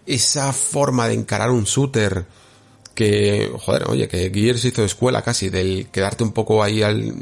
esa 0.07 0.53
forma 0.53 1.07
de 1.07 1.13
encarar 1.13 1.51
un 1.51 1.65
shooter 1.65 2.25
que, 2.95 3.51
joder, 3.59 3.89
oye, 3.89 4.07
que 4.07 4.31
Gears 4.33 4.65
hizo 4.65 4.83
escuela 4.83 5.21
casi, 5.21 5.49
del 5.49 5.87
quedarte 5.91 6.23
un 6.23 6.31
poco 6.31 6.63
ahí 6.63 6.81
al, 6.81 7.13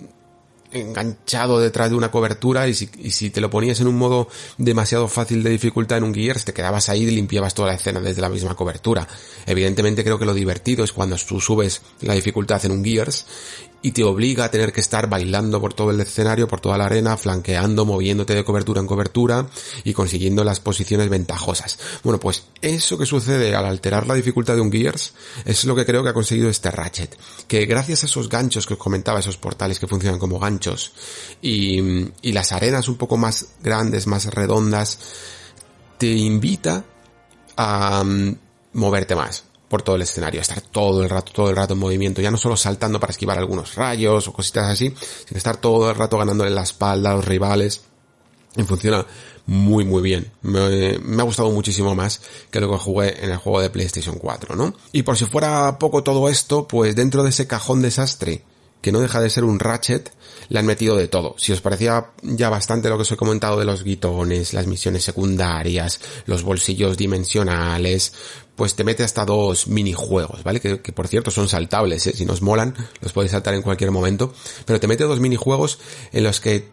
enganchado 0.75 1.59
detrás 1.59 1.89
de 1.89 1.95
una 1.95 2.11
cobertura 2.11 2.67
y 2.67 2.73
si, 2.73 2.89
y 2.97 3.11
si, 3.11 3.29
te 3.29 3.41
lo 3.41 3.49
ponías 3.49 3.79
en 3.79 3.87
un 3.87 3.97
modo 3.97 4.27
demasiado 4.57 5.07
fácil 5.07 5.43
de 5.43 5.49
dificultad 5.49 5.97
en 5.97 6.03
un 6.03 6.13
Gears, 6.13 6.45
te 6.45 6.53
quedabas 6.53 6.89
ahí 6.89 7.03
y 7.03 7.11
limpiabas 7.11 7.53
toda 7.53 7.69
la 7.69 7.75
escena 7.75 7.99
desde 8.01 8.21
la 8.21 8.29
misma 8.29 8.55
cobertura. 8.55 9.07
Evidentemente 9.45 10.03
creo 10.03 10.19
que 10.19 10.25
lo 10.25 10.33
divertido 10.33 10.83
es 10.83 10.91
cuando 10.91 11.15
tú 11.17 11.39
subes 11.39 11.81
la 12.01 12.13
dificultad 12.13 12.63
en 12.65 12.71
un 12.71 12.83
Gears 12.83 13.25
y 13.85 13.91
te 13.91 14.03
obliga 14.03 14.45
a 14.45 14.49
tener 14.49 14.73
que 14.73 14.81
estar 14.81 15.07
bailando 15.07 15.61
por 15.61 15.75
todo 15.75 15.91
el 15.91 15.99
escenario, 15.99 16.47
por 16.47 16.59
toda 16.59 16.75
la 16.75 16.85
arena, 16.85 17.17
flanqueando, 17.17 17.85
moviéndote 17.85 18.33
de 18.33 18.43
cobertura 18.43 18.81
en 18.81 18.87
cobertura 18.87 19.45
y 19.83 19.93
consiguiendo 19.93 20.43
las 20.43 20.59
posiciones 20.59 21.07
ventajosas. 21.07 21.77
Bueno, 22.03 22.19
pues 22.19 22.45
eso 22.63 22.97
que 22.97 23.05
sucede 23.05 23.55
al 23.55 23.63
alterar 23.63 24.07
la 24.07 24.15
dificultad 24.15 24.55
de 24.55 24.61
un 24.61 24.71
Gears 24.71 25.13
es 25.45 25.65
lo 25.65 25.75
que 25.75 25.85
creo 25.85 26.01
que 26.01 26.09
ha 26.09 26.13
conseguido 26.13 26.49
este 26.49 26.71
Ratchet. 26.71 27.15
Que 27.47 27.67
gracias 27.67 28.01
a 28.01 28.05
esos 28.07 28.27
ganchos 28.27 28.65
que 28.65 28.73
os 28.73 28.79
comentaba, 28.79 29.19
esos 29.19 29.37
portales 29.37 29.79
que 29.79 29.85
funcionan 29.85 30.17
como 30.17 30.39
ganchos 30.39 30.91
y, 31.39 31.77
y 32.23 32.31
las 32.31 32.53
arenas 32.53 32.87
un 32.87 32.95
poco 32.95 33.17
más 33.17 33.49
grandes, 33.61 34.07
más 34.07 34.25
redondas, 34.33 34.97
te 35.99 36.11
invita 36.11 36.85
a 37.55 38.03
mm, 38.03 38.35
moverte 38.73 39.15
más 39.15 39.44
por 39.67 39.81
todo 39.81 39.95
el 39.95 40.03
escenario, 40.03 40.41
estar 40.41 40.61
todo 40.61 41.03
el 41.03 41.09
rato, 41.09 41.31
todo 41.31 41.49
el 41.49 41.55
rato 41.55 41.73
en 41.73 41.79
movimiento, 41.79 42.21
ya 42.21 42.31
no 42.31 42.37
solo 42.37 42.55
saltando 42.55 42.99
para 42.99 43.11
esquivar 43.11 43.37
algunos 43.37 43.75
rayos 43.75 44.27
o 44.27 44.33
cositas 44.33 44.69
así, 44.69 44.93
sino 45.25 45.37
estar 45.37 45.57
todo 45.57 45.89
el 45.89 45.95
rato 45.95 46.17
ganándole 46.17 46.51
la 46.51 46.63
espalda 46.63 47.11
a 47.11 47.15
los 47.15 47.25
rivales. 47.25 47.81
Y 48.57 48.63
funciona 48.63 49.05
muy 49.47 49.85
muy 49.85 50.01
bien. 50.01 50.31
Me, 50.41 50.97
ha 51.19 51.23
gustado 51.23 51.51
muchísimo 51.51 51.93
más 51.95 52.21
que 52.49 52.59
lo 52.59 52.71
que 52.71 52.77
jugué 52.77 53.23
en 53.23 53.31
el 53.31 53.37
juego 53.37 53.61
de 53.61 53.69
PlayStation 53.69 54.17
4, 54.17 54.55
¿no? 54.55 54.73
Y 54.91 55.03
por 55.03 55.17
si 55.17 55.25
fuera 55.25 55.77
poco 55.77 56.03
todo 56.03 56.29
esto, 56.29 56.67
pues 56.67 56.95
dentro 56.95 57.23
de 57.23 57.29
ese 57.29 57.47
cajón 57.47 57.81
desastre 57.81 58.43
que 58.81 58.91
no 58.91 58.99
deja 58.99 59.19
de 59.19 59.31
ser 59.31 59.43
un 59.43 59.57
Ratchet, 59.57 60.11
le 60.49 60.59
han 60.59 60.65
metido 60.67 60.95
de 60.95 61.07
todo. 61.07 61.33
Si 61.39 61.51
os 61.51 61.59
parecía 61.59 62.11
ya 62.21 62.49
bastante 62.49 62.87
lo 62.87 62.97
que 62.97 63.01
os 63.01 63.11
he 63.11 63.17
comentado 63.17 63.57
de 63.57 63.65
los 63.65 63.83
guitones, 63.83 64.53
las 64.53 64.67
misiones 64.67 65.03
secundarias, 65.03 65.99
los 66.27 66.43
bolsillos 66.43 66.95
dimensionales, 66.95 68.13
pues 68.55 68.75
te 68.75 68.83
mete 68.83 69.03
hasta 69.03 69.25
dos 69.25 69.67
minijuegos, 69.67 70.43
¿vale? 70.43 70.59
Que, 70.59 70.77
por 70.77 71.07
cierto 71.07 71.31
son 71.31 71.47
saltables, 71.47 72.07
¿eh? 72.07 72.13
Si 72.15 72.25
nos 72.25 72.41
molan, 72.41 72.73
los 73.01 73.11
podéis 73.11 73.31
saltar 73.31 73.53
en 73.53 73.61
cualquier 73.61 73.91
momento. 73.91 74.33
Pero 74.65 74.79
te 74.79 74.87
mete 74.87 75.03
dos 75.03 75.19
minijuegos 75.19 75.79
en 76.11 76.23
los 76.23 76.39
que, 76.39 76.71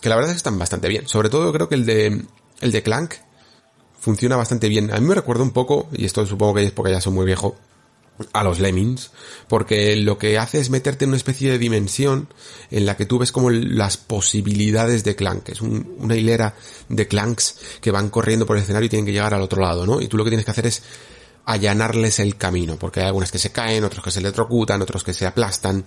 que 0.00 0.08
la 0.08 0.16
verdad 0.16 0.30
es 0.30 0.34
que 0.34 0.38
están 0.38 0.58
bastante 0.58 0.88
bien. 0.88 1.08
Sobre 1.08 1.30
todo 1.30 1.52
creo 1.52 1.68
que 1.68 1.76
el 1.76 1.86
de, 1.86 2.24
el 2.60 2.72
de 2.72 2.82
Clank 2.82 3.14
funciona 4.00 4.36
bastante 4.36 4.68
bien. 4.68 4.92
A 4.92 4.98
mí 4.98 5.06
me 5.06 5.14
recuerda 5.14 5.44
un 5.44 5.52
poco, 5.52 5.88
y 5.92 6.04
esto 6.04 6.26
supongo 6.26 6.54
que 6.54 6.64
es 6.64 6.72
porque 6.72 6.92
ya 6.92 7.00
soy 7.00 7.12
muy 7.12 7.24
viejo, 7.24 7.56
a 8.32 8.44
los 8.44 8.60
lemmings, 8.60 9.10
porque 9.48 9.96
lo 9.96 10.18
que 10.18 10.38
hace 10.38 10.60
es 10.60 10.70
meterte 10.70 11.04
en 11.04 11.10
una 11.10 11.16
especie 11.16 11.50
de 11.50 11.58
dimensión 11.58 12.28
en 12.70 12.86
la 12.86 12.96
que 12.96 13.06
tú 13.06 13.18
ves 13.18 13.32
como 13.32 13.50
las 13.50 13.96
posibilidades 13.96 15.04
de 15.04 15.16
clank, 15.16 15.48
es 15.48 15.60
una 15.60 16.16
hilera 16.16 16.54
de 16.88 17.08
clanks 17.08 17.56
que 17.80 17.90
van 17.90 18.10
corriendo 18.10 18.46
por 18.46 18.56
el 18.56 18.62
escenario 18.62 18.86
y 18.86 18.90
tienen 18.90 19.06
que 19.06 19.12
llegar 19.12 19.34
al 19.34 19.42
otro 19.42 19.62
lado, 19.62 19.86
¿no? 19.86 20.00
Y 20.00 20.08
tú 20.08 20.16
lo 20.16 20.24
que 20.24 20.30
tienes 20.30 20.44
que 20.44 20.50
hacer 20.50 20.66
es 20.66 20.82
allanarles 21.44 22.20
el 22.20 22.36
camino, 22.36 22.76
porque 22.76 23.00
hay 23.00 23.06
algunas 23.06 23.32
que 23.32 23.38
se 23.38 23.50
caen, 23.50 23.84
otros 23.84 24.04
que 24.04 24.10
se 24.10 24.20
electrocutan, 24.20 24.82
otros 24.82 25.02
que 25.02 25.14
se 25.14 25.26
aplastan, 25.26 25.84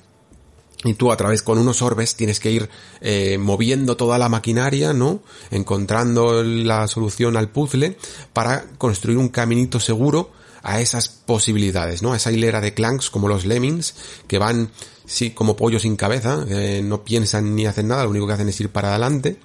y 0.84 0.94
tú 0.94 1.12
a 1.12 1.18
través 1.18 1.42
con 1.42 1.58
unos 1.58 1.82
orbes 1.82 2.16
tienes 2.16 2.40
que 2.40 2.52
ir 2.52 2.70
eh, 3.02 3.38
moviendo 3.40 3.98
toda 3.98 4.18
la 4.18 4.30
maquinaria, 4.30 4.94
¿no? 4.94 5.22
Encontrando 5.50 6.44
la 6.44 6.88
solución 6.88 7.38
al 7.38 7.50
puzzle 7.50 7.98
para 8.34 8.66
construir 8.78 9.18
un 9.18 9.30
caminito 9.30 9.80
seguro 9.80 10.32
a 10.66 10.82
esas 10.82 11.10
posibilidades, 11.10 12.02
¿no? 12.02 12.14
A 12.14 12.18
esa 12.18 12.32
hilera 12.32 12.60
de 12.60 12.74
clanks 12.74 13.12
como 13.12 13.28
los 13.28 13.46
lemmings 13.46 13.94
que 14.28 14.40
van, 14.40 14.72
sí, 15.06 15.30
como 15.30 15.56
pollos 15.56 15.84
sin 15.84 15.96
cabeza, 15.96 16.44
no 16.84 17.04
piensan 17.04 17.56
ni 17.56 17.68
hacen 17.68 17.88
nada, 17.88 18.04
lo 18.04 18.10
único 18.10 18.26
que 18.26 18.34
hacen 18.34 18.50
es 18.50 18.60
ir 18.60 18.70
para 18.70 18.90
adelante 18.90 19.38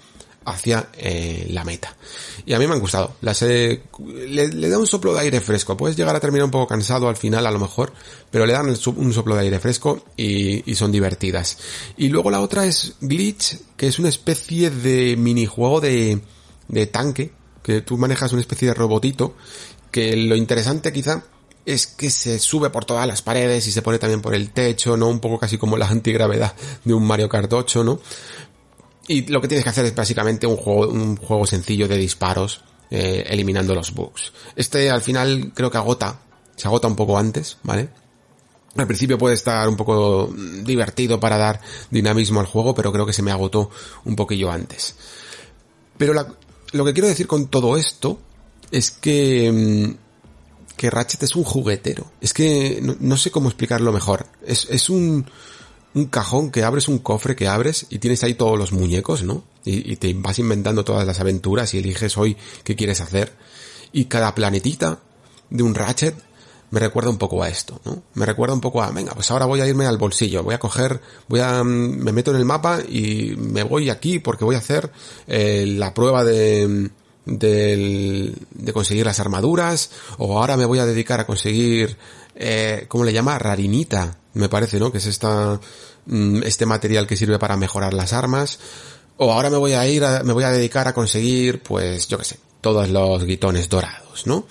hacia 0.47 0.89
eh, 0.97 1.47
la 1.51 1.65
meta. 1.65 1.95
Y 2.47 2.55
a 2.55 2.59
mí 2.59 2.67
me 2.67 2.73
han 2.73 2.81
gustado. 2.81 3.17
Las 3.21 3.43
le, 3.43 3.81
da 4.71 4.79
un 4.79 4.87
soplo 4.87 5.13
de 5.13 5.21
aire 5.21 5.41
fresco. 5.43 5.77
Puedes 5.77 5.97
llegar 5.97 6.17
a 6.17 6.21
terminar 6.21 6.47
un 6.47 6.51
poco 6.51 6.67
cansado 6.67 7.09
al 7.09 7.17
final 7.17 7.47
a 7.47 7.51
lo 7.51 7.59
mejor, 7.59 7.93
pero 8.31 8.47
le 8.47 8.55
dan 8.55 8.69
un 8.69 9.13
soplo 9.13 9.35
de 9.35 9.43
aire 9.43 9.59
fresco 9.59 10.05
y, 10.17 10.71
y, 10.71 10.75
son 10.75 10.91
divertidas. 10.91 11.59
Y 11.99 12.09
luego 12.09 12.31
la 12.31 12.41
otra 12.41 12.65
es 12.65 12.95
Glitch, 13.03 13.59
que 13.77 13.89
es 13.89 13.99
una 13.99 14.09
especie 14.09 14.71
de 14.71 15.17
minijuego 15.17 15.81
de, 15.83 16.21
de 16.69 16.87
tanque, 16.87 17.33
que 17.63 17.83
tú 17.83 17.99
manejas 17.99 18.33
una 18.33 18.41
especie 18.41 18.69
de 18.69 18.75
robotito 18.75 19.35
que 19.91 20.17
lo 20.17 20.37
interesante 20.37 20.93
quizá 20.93 21.25
es 21.67 21.87
que 21.87 22.11
se 22.11 22.39
sube 22.39 22.71
por 22.71 22.85
todas 22.85 23.07
las 23.07 23.23
paredes 23.23 23.67
y 23.67 23.73
se 23.73 23.83
pone 23.83 23.99
también 23.99 24.23
por 24.23 24.35
el 24.35 24.51
techo, 24.51 24.97
¿no? 24.97 25.09
Un 25.09 25.21
poco 25.21 25.39
casi 25.39 25.59
como 25.59 25.77
la 25.77 25.89
antigravedad 25.89 26.55
de 26.85 26.95
un 26.95 27.07
Mario 27.07 27.29
Kart 27.29 27.53
8, 27.53 27.85
¿no? 27.85 28.01
Y 29.09 29.27
lo 29.27 29.41
que 29.41 29.49
tienes 29.49 29.65
que 29.65 29.71
hacer 29.71 29.85
es 29.85 29.95
básicamente 29.95 30.47
un 30.47 30.57
juego, 30.57 30.89
un 30.89 31.17
juego 31.17 31.47
sencillo 31.47 31.89
de 31.89 31.97
disparos, 31.97 32.63
eh, 32.91 33.25
eliminando 33.29 33.75
los 33.75 33.93
bugs. 33.93 34.33
Este 34.57 34.91
al 34.91 35.03
final 35.03 35.53
creo 35.55 35.71
que 35.71 35.79
agota, 35.79 36.21
se 36.57 36.67
agota 36.69 36.89
un 36.89 36.97
poco 36.97 37.19
antes, 37.19 37.59
¿vale? 37.63 37.89
Al 38.77 38.87
principio 38.87 39.19
puede 39.19 39.35
estar 39.35 39.69
un 39.69 39.77
poco 39.77 40.33
divertido 40.63 41.19
para 41.19 41.37
dar 41.37 41.61
dinamismo 41.91 42.39
al 42.39 42.47
juego, 42.47 42.75
pero 42.75 42.93
creo 42.93 43.05
que 43.05 43.13
se 43.13 43.23
me 43.23 43.33
agotó 43.33 43.71
un 44.05 44.15
poquillo 44.15 44.51
antes. 44.51 44.95
Pero 45.99 46.15
lo 46.73 46.85
que 46.85 46.93
quiero 46.93 47.09
decir 47.09 47.27
con 47.27 47.49
todo 47.49 47.77
esto 47.77 48.21
es 48.71 48.91
que, 48.91 49.51
mm, 49.53 50.77
que 50.77 50.91
Ratchet 50.91 51.23
es 51.23 51.37
un 51.37 51.45
juguetero. 51.45 52.11
Es 52.21 52.33
que 52.33 52.81
no, 53.01 53.17
sé 53.17 53.31
cómo 53.31 53.49
explicarlo 53.49 53.93
mejor. 53.93 54.27
Es, 54.47 54.67
es 54.71 54.89
un, 54.89 55.27
un 55.95 56.07
cajón 56.07 56.51
que 56.51 56.65
abres, 56.65 56.89
un 56.89 56.99
cofre 56.99 57.37
que 57.37 57.49
abres 57.49 57.87
y 57.91 57.99
tienes 57.99 58.23
ahí 58.23 58.35
todos 58.35 58.59
los 58.59 58.73
muñecos, 58.73 59.23
¿no? 59.23 59.45
Y, 59.65 59.97
te 59.97 60.15
vas 60.15 60.39
inventando 60.39 60.85
todas 60.85 61.07
las 61.07 61.21
aventuras 61.21 61.75
y 61.75 61.79
eliges 61.79 62.17
hoy 62.17 62.37
qué 62.65 62.77
quieres 62.77 63.01
hacer. 63.01 63.33
Y 63.93 64.07
cada 64.07 64.35
planetita 64.35 65.01
de 65.51 65.63
un 65.63 65.75
Ratchet 65.75 66.15
me 66.71 66.81
recuerda 66.81 67.11
un 67.11 67.19
poco 67.19 67.43
a 67.43 67.49
esto, 67.49 67.81
¿no? 67.85 68.03
Me 68.15 68.25
recuerda 68.25 68.55
un 68.55 68.61
poco 68.61 68.83
a, 68.83 68.91
venga, 68.91 69.13
pues 69.13 69.31
ahora 69.31 69.47
voy 69.47 69.61
a 69.61 69.67
irme 69.67 69.87
al 69.87 69.99
bolsillo, 69.99 70.45
voy 70.45 70.55
a 70.55 70.61
coger, 70.61 71.01
voy 71.29 71.41
a, 71.41 71.65
mm, 71.65 71.67
me 71.67 72.13
meto 72.13 72.31
en 72.31 72.37
el 72.37 72.45
mapa 72.45 72.79
y 72.89 73.35
me 73.37 73.65
voy 73.65 73.91
aquí 73.91 74.21
porque 74.21 74.45
voy 74.45 74.55
a 74.55 74.59
hacer 74.59 74.91
eh, 75.27 75.67
la 75.67 75.93
prueba 75.93 76.25
de, 76.25 76.91
de, 77.27 78.35
de 78.51 78.73
conseguir 78.73 79.07
las 79.07 79.21
armaduras, 79.21 79.91
o 80.19 80.39
ahora 80.39 80.57
me 80.57 80.65
voy 80.65 80.79
a 80.79 80.87
dedicar 80.87 81.21
a 81.21 81.27
conseguir, 81.27 81.97
eh, 82.35 82.87
¿cómo 82.89 83.05
le 83.05 83.13
llama? 83.13 83.39
Rarinita, 83.39 84.19
me 84.35 84.49
parece, 84.49 84.79
¿no? 84.79 84.93
Que 84.93 84.99
es 84.99 85.07
esta, 85.07 85.61
mm, 86.07 86.43
este 86.45 86.67
material 86.67 87.07
que 87.07 87.17
sirve 87.17 87.39
para 87.39 87.57
mejorar 87.57 87.95
las 87.95 88.13
armas, 88.13 88.59
o 89.17 89.33
ahora 89.33 89.51
me 89.51 89.59
voy 89.59 89.73
a 89.75 89.87
ir, 89.87 90.05
a, 90.05 90.23
me 90.23 90.33
voy 90.33 90.45
a 90.45 90.51
dedicar 90.51 90.89
a 90.89 90.95
conseguir, 90.95 91.63
pues, 91.63 92.09
yo 92.09 92.19
qué 92.19 92.25
sé, 92.25 92.39
todos 92.61 92.89
los 92.89 93.25
guitones 93.25 93.69
dorados, 93.69 94.27
¿no? 94.27 94.47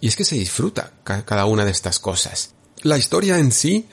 Y 0.00 0.08
es 0.08 0.16
que 0.16 0.24
se 0.24 0.36
disfruta 0.36 0.92
cada 1.02 1.46
una 1.46 1.64
de 1.64 1.70
estas 1.70 1.98
cosas. 1.98 2.50
La 2.82 2.98
historia 2.98 3.38
en 3.38 3.52
sí 3.52 3.86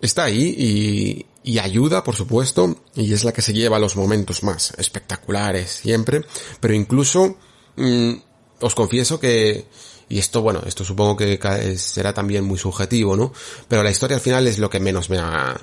está 0.00 0.24
ahí 0.24 0.54
y, 0.56 1.26
y 1.42 1.58
ayuda, 1.58 2.02
por 2.02 2.16
supuesto, 2.16 2.82
y 2.94 3.12
es 3.12 3.24
la 3.24 3.32
que 3.32 3.42
se 3.42 3.52
lleva 3.52 3.78
los 3.78 3.96
momentos 3.96 4.42
más 4.42 4.72
espectaculares 4.78 5.70
siempre, 5.70 6.24
pero 6.60 6.74
incluso 6.74 7.36
mm, 7.76 8.12
os 8.60 8.74
confieso 8.74 9.18
que, 9.18 9.66
y 10.08 10.18
esto, 10.18 10.42
bueno, 10.42 10.62
esto 10.66 10.84
supongo 10.84 11.16
que 11.16 11.38
será 11.78 12.12
también 12.12 12.44
muy 12.44 12.58
subjetivo, 12.58 13.16
¿no? 13.16 13.32
Pero 13.68 13.82
la 13.82 13.90
historia 13.90 14.16
al 14.16 14.22
final 14.22 14.46
es 14.46 14.58
lo 14.58 14.70
que 14.70 14.80
menos 14.80 15.10
me 15.10 15.18
ha 15.18 15.60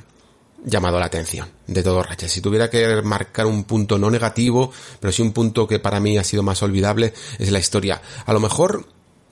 llamado 0.66 1.00
la 1.00 1.06
atención 1.06 1.50
de 1.68 1.84
todo 1.84 2.04
Ratchet. 2.04 2.30
Si 2.30 2.42
tuviera 2.42 2.70
que 2.70 3.02
marcar 3.02 3.46
un 3.46 3.64
punto 3.64 3.98
no 3.98 4.10
negativo, 4.10 4.72
pero 5.00 5.12
sí 5.12 5.22
un 5.22 5.32
punto 5.32 5.68
que 5.68 5.80
para 5.80 6.00
mí 6.00 6.18
ha 6.18 6.24
sido 6.24 6.44
más 6.44 6.62
olvidable, 6.64 7.14
es 7.40 7.52
la 7.52 7.60
historia. 7.60 8.02
A 8.26 8.34
lo 8.34 8.40
mejor 8.40 8.88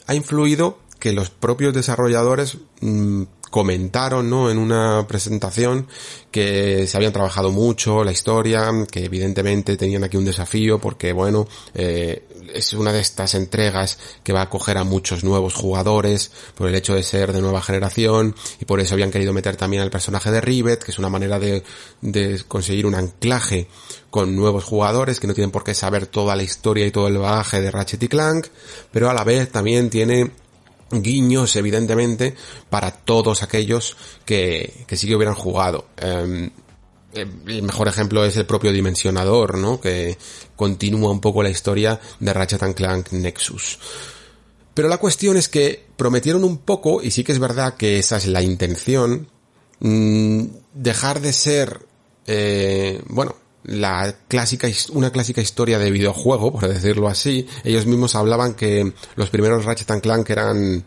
ha 0.08 0.16
influido 0.16 0.80
que 1.00 1.14
los 1.14 1.30
propios 1.30 1.74
desarrolladores 1.74 2.58
mmm, 2.82 3.24
comentaron, 3.56 4.30
¿no? 4.30 4.52
En 4.52 4.58
una 4.58 5.08
presentación 5.08 5.88
que 6.30 6.88
se 6.88 6.98
habían 6.98 7.14
trabajado 7.14 7.52
mucho 7.52 8.04
la 8.04 8.12
historia, 8.12 8.70
que 8.92 9.06
evidentemente 9.06 9.78
tenían 9.78 10.04
aquí 10.04 10.18
un 10.18 10.26
desafío 10.26 10.78
porque, 10.78 11.14
bueno, 11.14 11.48
eh, 11.74 12.28
es 12.54 12.74
una 12.74 12.92
de 12.92 13.00
estas 13.00 13.34
entregas 13.34 13.98
que 14.26 14.34
va 14.34 14.42
a 14.42 14.44
acoger 14.44 14.78
a 14.78 14.84
muchos 14.84 15.24
nuevos 15.24 15.54
jugadores 15.54 16.34
por 16.54 16.68
el 16.68 16.76
hecho 16.76 16.96
de 16.96 17.04
ser 17.04 17.32
de 17.32 17.40
nueva 17.40 17.62
generación 17.62 18.36
y 18.60 18.66
por 18.66 18.82
eso 18.82 18.94
habían 18.94 19.10
querido 19.10 19.32
meter 19.32 19.56
también 19.56 19.84
al 19.84 19.90
personaje 19.90 20.32
de 20.32 20.42
Rivet, 20.42 20.84
que 20.84 20.92
es 20.92 21.00
una 21.00 21.08
manera 21.08 21.40
de, 21.40 21.64
de 22.02 22.44
conseguir 22.50 22.86
un 22.86 22.96
anclaje 22.96 23.70
con 24.10 24.36
nuevos 24.36 24.66
jugadores 24.66 25.22
que 25.22 25.28
no 25.28 25.34
tienen 25.34 25.52
por 25.52 25.64
qué 25.64 25.74
saber 25.74 26.08
toda 26.08 26.36
la 26.36 26.44
historia 26.44 26.86
y 26.86 26.92
todo 26.92 27.08
el 27.08 27.20
bagaje 27.20 27.62
de 27.62 27.72
Ratchet 27.72 28.04
y 28.04 28.10
Clank, 28.10 28.48
pero 28.92 29.10
a 29.10 29.14
la 29.14 29.24
vez 29.24 29.50
también 29.50 29.90
tiene 29.90 30.32
guiños, 30.92 31.56
evidentemente, 31.56 32.36
para 32.70 32.92
todos 32.92 33.44
aquellos 33.44 33.98
que, 34.26 34.86
que 34.88 34.98
sí 34.98 35.08
que 35.08 35.16
hubieran 35.16 35.36
jugado. 35.36 35.88
Eh, 35.98 36.50
el 37.16 37.64
mejor 37.64 37.88
ejemplo 37.88 38.26
es 38.26 38.36
el 38.38 38.46
propio 38.46 38.72
dimensionador, 38.72 39.58
¿no? 39.58 39.80
Que 39.80 40.18
continúa 40.56 41.12
un 41.12 41.22
poco 41.22 41.44
la 41.44 41.50
historia 41.50 42.00
de 42.20 42.34
Ratchet 42.34 42.76
Clank 42.76 43.12
Nexus. 43.12 43.80
Pero 44.74 44.90
la 44.90 44.98
cuestión 44.98 45.38
es 45.38 45.48
que 45.48 45.86
prometieron 45.96 46.44
un 46.44 46.58
poco, 46.58 47.02
y 47.02 47.12
sí 47.12 47.24
que 47.24 47.32
es 47.32 47.40
verdad 47.40 47.76
que 47.78 47.98
esa 47.98 48.18
es 48.18 48.28
la 48.28 48.42
intención, 48.42 49.30
mmm, 49.80 50.44
dejar 50.74 51.22
de 51.22 51.32
ser, 51.32 51.80
eh, 52.28 53.02
bueno, 53.08 53.36
la 53.66 54.16
clásica, 54.28 54.68
una 54.94 55.12
clásica 55.12 55.42
historia 55.42 55.80
de 55.80 55.92
videojuego, 55.92 56.52
por 56.52 56.68
decirlo 56.68 57.08
así. 57.08 57.48
Ellos 57.64 57.86
mismos 57.86 58.16
hablaban 58.16 58.54
que 58.54 58.94
los 59.16 59.30
primeros 59.30 59.66
Ratchet 59.66 60.02
Clank 60.02 60.30
eran 60.30 60.86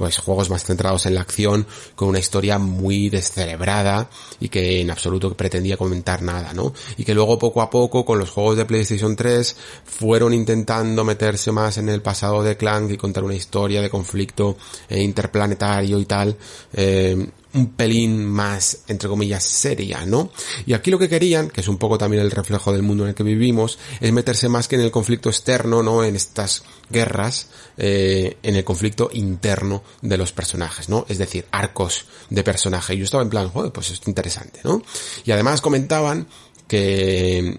pues 0.00 0.16
juegos 0.16 0.48
más 0.48 0.64
centrados 0.64 1.04
en 1.04 1.14
la 1.14 1.20
acción, 1.20 1.66
con 1.94 2.08
una 2.08 2.18
historia 2.18 2.56
muy 2.56 3.10
descerebrada 3.10 4.08
y 4.40 4.48
que 4.48 4.80
en 4.80 4.90
absoluto 4.90 5.34
pretendía 5.34 5.76
comentar 5.76 6.22
nada, 6.22 6.54
¿no? 6.54 6.72
Y 6.96 7.04
que 7.04 7.12
luego 7.12 7.38
poco 7.38 7.60
a 7.60 7.68
poco 7.68 8.02
con 8.06 8.18
los 8.18 8.30
juegos 8.30 8.56
de 8.56 8.64
PlayStation 8.64 9.14
3 9.14 9.54
fueron 9.84 10.32
intentando 10.32 11.04
meterse 11.04 11.52
más 11.52 11.76
en 11.76 11.90
el 11.90 12.00
pasado 12.00 12.42
de 12.42 12.56
Clank 12.56 12.92
y 12.92 12.96
contar 12.96 13.24
una 13.24 13.34
historia 13.34 13.82
de 13.82 13.90
conflicto 13.90 14.56
eh, 14.88 15.02
interplanetario 15.02 15.98
y 15.98 16.06
tal, 16.06 16.34
eh, 16.72 17.28
un 17.54 17.72
pelín 17.72 18.24
más, 18.24 18.84
entre 18.86 19.08
comillas, 19.08 19.42
seria, 19.42 20.06
¿no? 20.06 20.30
Y 20.66 20.72
aquí 20.72 20.90
lo 20.90 20.98
que 20.98 21.08
querían, 21.08 21.48
que 21.48 21.60
es 21.60 21.68
un 21.68 21.78
poco 21.78 21.98
también 21.98 22.22
el 22.22 22.30
reflejo 22.30 22.72
del 22.72 22.82
mundo 22.82 23.04
en 23.04 23.10
el 23.10 23.14
que 23.14 23.22
vivimos, 23.22 23.78
es 24.00 24.12
meterse 24.12 24.48
más 24.48 24.68
que 24.68 24.76
en 24.76 24.82
el 24.82 24.90
conflicto 24.90 25.28
externo, 25.28 25.82
¿no? 25.82 26.04
En 26.04 26.16
estas 26.16 26.62
guerras, 26.88 27.48
eh, 27.76 28.36
en 28.42 28.56
el 28.56 28.64
conflicto 28.64 29.10
interno 29.12 29.82
de 30.02 30.16
los 30.16 30.32
personajes, 30.32 30.88
¿no? 30.88 31.06
Es 31.08 31.18
decir, 31.18 31.46
arcos 31.50 32.06
de 32.28 32.42
personaje. 32.44 32.94
Y 32.94 32.98
yo 32.98 33.04
estaba 33.04 33.22
en 33.22 33.30
plan, 33.30 33.48
joder, 33.48 33.72
pues 33.72 33.90
es 33.90 34.00
interesante, 34.06 34.60
¿no? 34.64 34.82
Y 35.24 35.32
además 35.32 35.60
comentaban 35.60 36.28
que, 36.68 37.58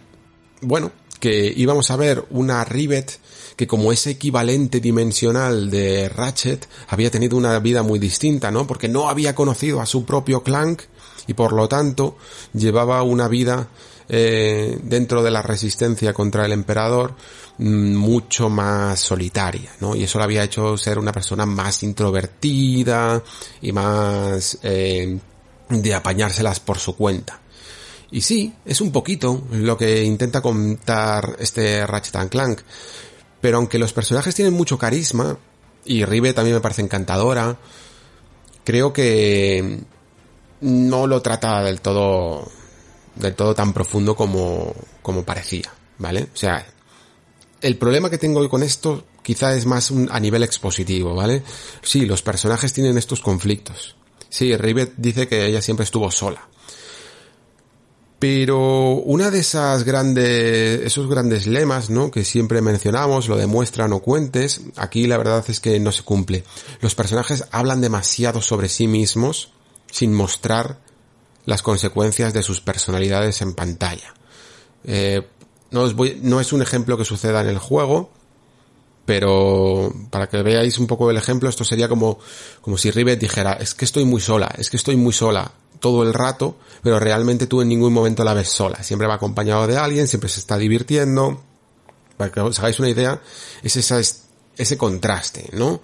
bueno, 0.62 0.92
que 1.20 1.54
íbamos 1.56 1.92
a 1.92 1.98
ver 1.98 2.26
una 2.32 2.64
Rivet 2.64 3.20
que 3.56 3.68
como 3.68 3.92
ese 3.92 4.12
equivalente 4.12 4.80
dimensional 4.80 5.70
de 5.70 6.10
Ratchet 6.10 6.68
había 6.88 7.12
tenido 7.12 7.38
una 7.38 7.60
vida 7.60 7.84
muy 7.84 8.00
distinta, 8.00 8.52
¿no? 8.52 8.68
Porque 8.68 8.88
no 8.88 9.10
había 9.10 9.36
conocido 9.36 9.82
a 9.82 9.86
su 9.86 10.06
propio 10.06 10.44
Clank 10.44 10.84
y 11.28 11.34
por 11.34 11.54
lo 11.54 11.68
tanto 11.68 12.18
llevaba 12.54 13.04
una 13.04 13.28
vida 13.28 13.68
eh, 14.10 14.78
dentro 14.84 15.24
de 15.24 15.32
la 15.32 15.42
resistencia 15.42 16.14
contra 16.14 16.46
el 16.46 16.52
emperador 16.52 17.16
mm, 17.60 17.96
mucho 17.96 18.50
más 18.50 19.00
solitaria, 19.00 19.72
¿no? 19.80 19.96
Y 19.96 20.04
eso 20.04 20.18
lo 20.18 20.26
había 20.26 20.44
hecho 20.44 20.78
ser 20.78 21.00
una 21.00 21.14
persona 21.14 21.46
más 21.46 21.84
introvertida 21.84 23.24
y 23.62 23.72
más 23.72 24.58
eh, 24.64 25.18
de 25.70 25.94
apañárselas 25.94 26.60
por 26.60 26.78
su 26.78 26.96
cuenta. 26.96 27.40
Y 28.12 28.22
sí, 28.22 28.54
es 28.66 28.82
un 28.82 28.92
poquito 28.92 29.44
lo 29.52 29.78
que 29.78 30.04
intenta 30.04 30.42
contar 30.42 31.38
este 31.40 31.88
Ratchet 31.88 32.30
Clank. 32.30 32.60
Pero 33.42 33.58
aunque 33.58 33.80
los 33.80 33.94
personajes 33.94 34.36
tienen 34.36 34.54
mucho 34.54 34.78
carisma, 34.78 35.38
y 35.84 36.06
Rive 36.06 36.34
también 36.34 36.56
me 36.56 36.62
parece 36.62 36.82
encantadora, 36.82 37.58
creo 38.64 38.94
que 38.94 39.80
no 40.62 41.08
lo 41.08 41.22
trata 41.22 41.64
del 41.64 41.82
todo, 41.82 42.50
del 43.16 43.36
todo 43.36 43.56
tan 43.56 43.74
profundo 43.74 44.16
como, 44.16 44.74
como 45.02 45.24
parecía, 45.24 45.74
¿vale? 45.98 46.30
O 46.34 46.38
sea, 46.38 46.66
el 47.62 47.78
problema 47.78 48.10
que 48.10 48.18
tengo 48.18 48.40
hoy 48.40 48.50
con 48.50 48.64
esto 48.64 49.06
quizá 49.24 49.56
es 49.56 49.66
más 49.66 49.92
a 50.10 50.20
nivel 50.20 50.44
expositivo, 50.44 51.16
¿vale? 51.16 51.44
Sí, 51.82 52.06
los 52.06 52.22
personajes 52.22 52.74
tienen 52.74 52.98
estos 52.98 53.22
conflictos. 53.22 53.96
Sí, 54.30 54.56
Rivet 54.56 54.94
dice 54.98 55.28
que 55.28 55.46
ella 55.46 55.62
siempre 55.62 55.84
estuvo 55.84 56.10
sola. 56.10 56.48
Pero 58.22 58.92
una 58.98 59.32
de 59.32 59.40
esas 59.40 59.84
grandes, 59.84 60.82
esos 60.82 61.10
grandes 61.10 61.48
lemas, 61.48 61.90
¿no? 61.90 62.12
Que 62.12 62.24
siempre 62.24 62.62
mencionamos, 62.62 63.28
lo 63.28 63.36
demuestran 63.36 63.94
o 63.94 64.00
cuentes, 64.00 64.62
aquí 64.76 65.08
la 65.08 65.18
verdad 65.18 65.44
es 65.48 65.60
que 65.60 65.80
no 65.80 65.92
se 65.92 66.04
cumple. 66.04 66.44
Los 66.82 66.94
personajes 66.94 67.46
hablan 67.50 67.82
demasiado 67.82 68.40
sobre 68.40 68.70
sí 68.70 68.86
mismos 68.86 69.54
sin 69.90 70.14
mostrar 70.14 70.78
las 71.46 71.64
consecuencias 71.64 72.32
de 72.32 72.44
sus 72.44 72.62
personalidades 72.62 73.42
en 73.42 73.56
pantalla. 73.56 74.14
Eh, 74.84 75.28
no, 75.72 75.82
os 75.82 75.96
voy, 75.96 76.20
no 76.22 76.40
es 76.40 76.54
un 76.54 76.62
ejemplo 76.62 77.00
que 77.00 77.06
suceda 77.06 77.42
en 77.42 77.50
el 77.50 77.58
juego, 77.58 78.12
pero 79.08 79.92
para 80.12 80.30
que 80.30 80.44
veáis 80.44 80.78
un 80.78 80.86
poco 80.86 81.10
el 81.10 81.18
ejemplo, 81.18 81.50
esto 81.50 81.64
sería 81.64 81.90
como, 81.90 82.20
como 82.62 82.78
si 82.78 82.92
Rivet 82.92 83.20
dijera, 83.20 83.54
es 83.54 83.74
que 83.74 83.86
estoy 83.86 84.06
muy 84.06 84.22
sola, 84.22 84.54
es 84.60 84.70
que 84.70 84.78
estoy 84.78 84.96
muy 84.96 85.12
sola, 85.12 85.54
todo 85.82 86.04
el 86.04 86.14
rato, 86.14 86.56
pero 86.82 87.00
realmente 87.00 87.48
tú 87.48 87.62
en 87.62 87.68
ningún 87.68 87.92
momento 87.92 88.24
la 88.24 88.34
ves 88.34 88.48
sola. 88.48 88.82
Siempre 88.84 89.08
va 89.08 89.16
acompañado 89.16 89.68
de 89.68 89.78
alguien, 89.78 90.08
siempre 90.08 90.30
se 90.30 90.40
está 90.40 90.58
divirtiendo. 90.58 91.42
Para 92.16 92.32
que 92.32 92.40
os 92.40 92.60
hagáis 92.60 92.80
una 92.80 92.90
idea, 92.90 93.22
es 93.64 93.76
esa, 93.76 94.00
ese 94.00 94.78
contraste, 94.78 95.50
¿no? 95.54 95.82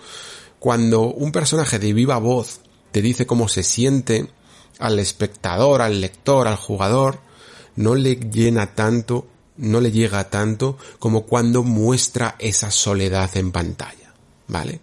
Cuando 0.59 1.01
un 1.01 1.31
personaje 1.31 1.79
de 1.79 1.91
viva 1.93 2.17
voz 2.19 2.61
te 2.91 3.01
dice 3.01 3.25
cómo 3.25 3.49
se 3.49 3.63
siente 3.63 4.29
al 4.79 4.99
espectador, 4.99 5.81
al 5.81 5.99
lector, 5.99 6.47
al 6.47 6.55
jugador, 6.55 7.19
no 7.75 7.95
le 7.95 8.15
llena 8.15 8.75
tanto, 8.75 9.27
no 9.57 9.81
le 9.81 9.91
llega 9.91 10.29
tanto 10.29 10.77
como 10.99 11.23
cuando 11.23 11.63
muestra 11.63 12.35
esa 12.37 12.69
soledad 12.69 13.35
en 13.35 13.51
pantalla, 13.51 14.13
¿vale? 14.47 14.79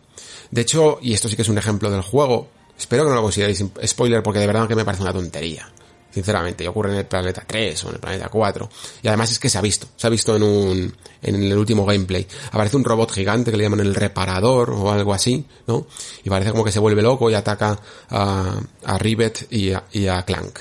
De 0.50 0.60
hecho, 0.60 0.98
y 1.00 1.14
esto 1.14 1.28
sí 1.28 1.36
que 1.36 1.42
es 1.42 1.48
un 1.48 1.58
ejemplo 1.58 1.90
del 1.90 2.02
juego, 2.02 2.48
Espero 2.78 3.04
que 3.04 3.10
no 3.10 3.16
lo 3.16 3.22
consideréis 3.22 3.64
spoiler 3.86 4.22
porque 4.22 4.40
de 4.40 4.46
verdad 4.46 4.68
que 4.68 4.74
me 4.74 4.84
parece 4.84 5.02
una 5.02 5.12
tontería. 5.12 5.70
Sinceramente, 6.12 6.62
y 6.62 6.68
ocurre 6.68 6.92
en 6.92 6.98
el 6.98 7.06
planeta 7.06 7.42
3 7.44 7.84
o 7.84 7.88
en 7.88 7.94
el 7.94 8.00
planeta 8.00 8.28
4. 8.28 8.68
Y 9.02 9.08
además 9.08 9.32
es 9.32 9.40
que 9.40 9.48
se 9.48 9.58
ha 9.58 9.60
visto, 9.60 9.88
se 9.96 10.06
ha 10.06 10.10
visto 10.10 10.36
en 10.36 10.44
un, 10.44 10.96
en 11.20 11.42
el 11.42 11.58
último 11.58 11.84
gameplay. 11.84 12.24
Aparece 12.52 12.76
un 12.76 12.84
robot 12.84 13.10
gigante 13.10 13.50
que 13.50 13.56
le 13.56 13.64
llaman 13.64 13.80
el 13.80 13.96
reparador 13.96 14.70
o 14.70 14.92
algo 14.92 15.12
así, 15.12 15.44
¿no? 15.66 15.88
Y 16.22 16.30
parece 16.30 16.52
como 16.52 16.62
que 16.62 16.70
se 16.70 16.78
vuelve 16.78 17.02
loco 17.02 17.30
y 17.30 17.34
ataca 17.34 17.80
a, 18.10 18.60
a 18.84 18.98
Rivet 18.98 19.48
y 19.50 19.72
a, 19.72 19.82
y 19.90 20.06
a 20.06 20.22
Clank. 20.22 20.60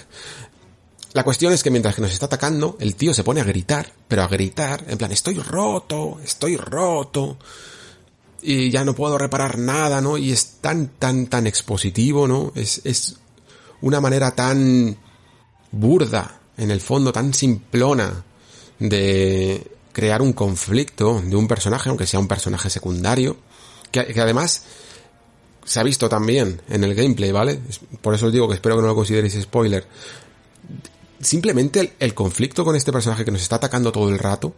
La 1.13 1.23
cuestión 1.23 1.53
es 1.53 1.61
que 1.61 1.69
mientras 1.69 1.93
que 1.93 2.01
nos 2.01 2.11
está 2.11 2.25
atacando, 2.25 2.75
el 2.79 2.95
tío 2.95 3.13
se 3.13 3.23
pone 3.23 3.39
a 3.39 3.43
gritar, 3.43 3.93
pero 4.07 4.23
a 4.23 4.27
gritar, 4.27 4.83
en 4.87 4.97
plan, 4.97 5.11
estoy 5.11 5.35
roto, 5.35 6.17
estoy 6.23 6.57
roto, 6.57 7.37
y 8.43 8.69
ya 8.69 8.83
no 8.83 8.93
puedo 8.93 9.17
reparar 9.17 9.57
nada, 9.57 10.01
¿no? 10.01 10.17
Y 10.17 10.31
es 10.31 10.57
tan, 10.61 10.87
tan, 10.99 11.27
tan 11.27 11.47
expositivo, 11.47 12.27
¿no? 12.27 12.51
Es, 12.55 12.81
es 12.83 13.17
una 13.81 14.01
manera 14.01 14.31
tan 14.31 14.97
burda, 15.71 16.39
en 16.57 16.69
el 16.69 16.81
fondo 16.81 17.11
tan 17.11 17.33
simplona 17.33 18.23
de 18.79 19.71
crear 19.91 20.21
un 20.21 20.33
conflicto 20.33 21.21
de 21.21 21.35
un 21.35 21.47
personaje, 21.47 21.89
aunque 21.89 22.05
sea 22.05 22.19
un 22.19 22.27
personaje 22.27 22.69
secundario, 22.69 23.37
que, 23.91 24.05
que 24.07 24.21
además 24.21 24.63
se 25.65 25.79
ha 25.79 25.83
visto 25.83 26.09
también 26.09 26.61
en 26.69 26.83
el 26.83 26.93
gameplay, 26.93 27.31
¿vale? 27.31 27.59
Por 28.01 28.13
eso 28.13 28.27
os 28.27 28.33
digo 28.33 28.47
que 28.47 28.55
espero 28.55 28.75
que 28.75 28.81
no 28.81 28.89
lo 28.89 28.95
consideréis 28.95 29.39
spoiler. 29.41 29.87
Simplemente 31.21 31.79
el, 31.79 31.93
el 31.99 32.13
conflicto 32.13 32.65
con 32.65 32.75
este 32.75 32.91
personaje 32.91 33.23
que 33.23 33.31
nos 33.31 33.41
está 33.41 33.55
atacando 33.55 33.91
todo 33.91 34.09
el 34.09 34.19
rato 34.19 34.53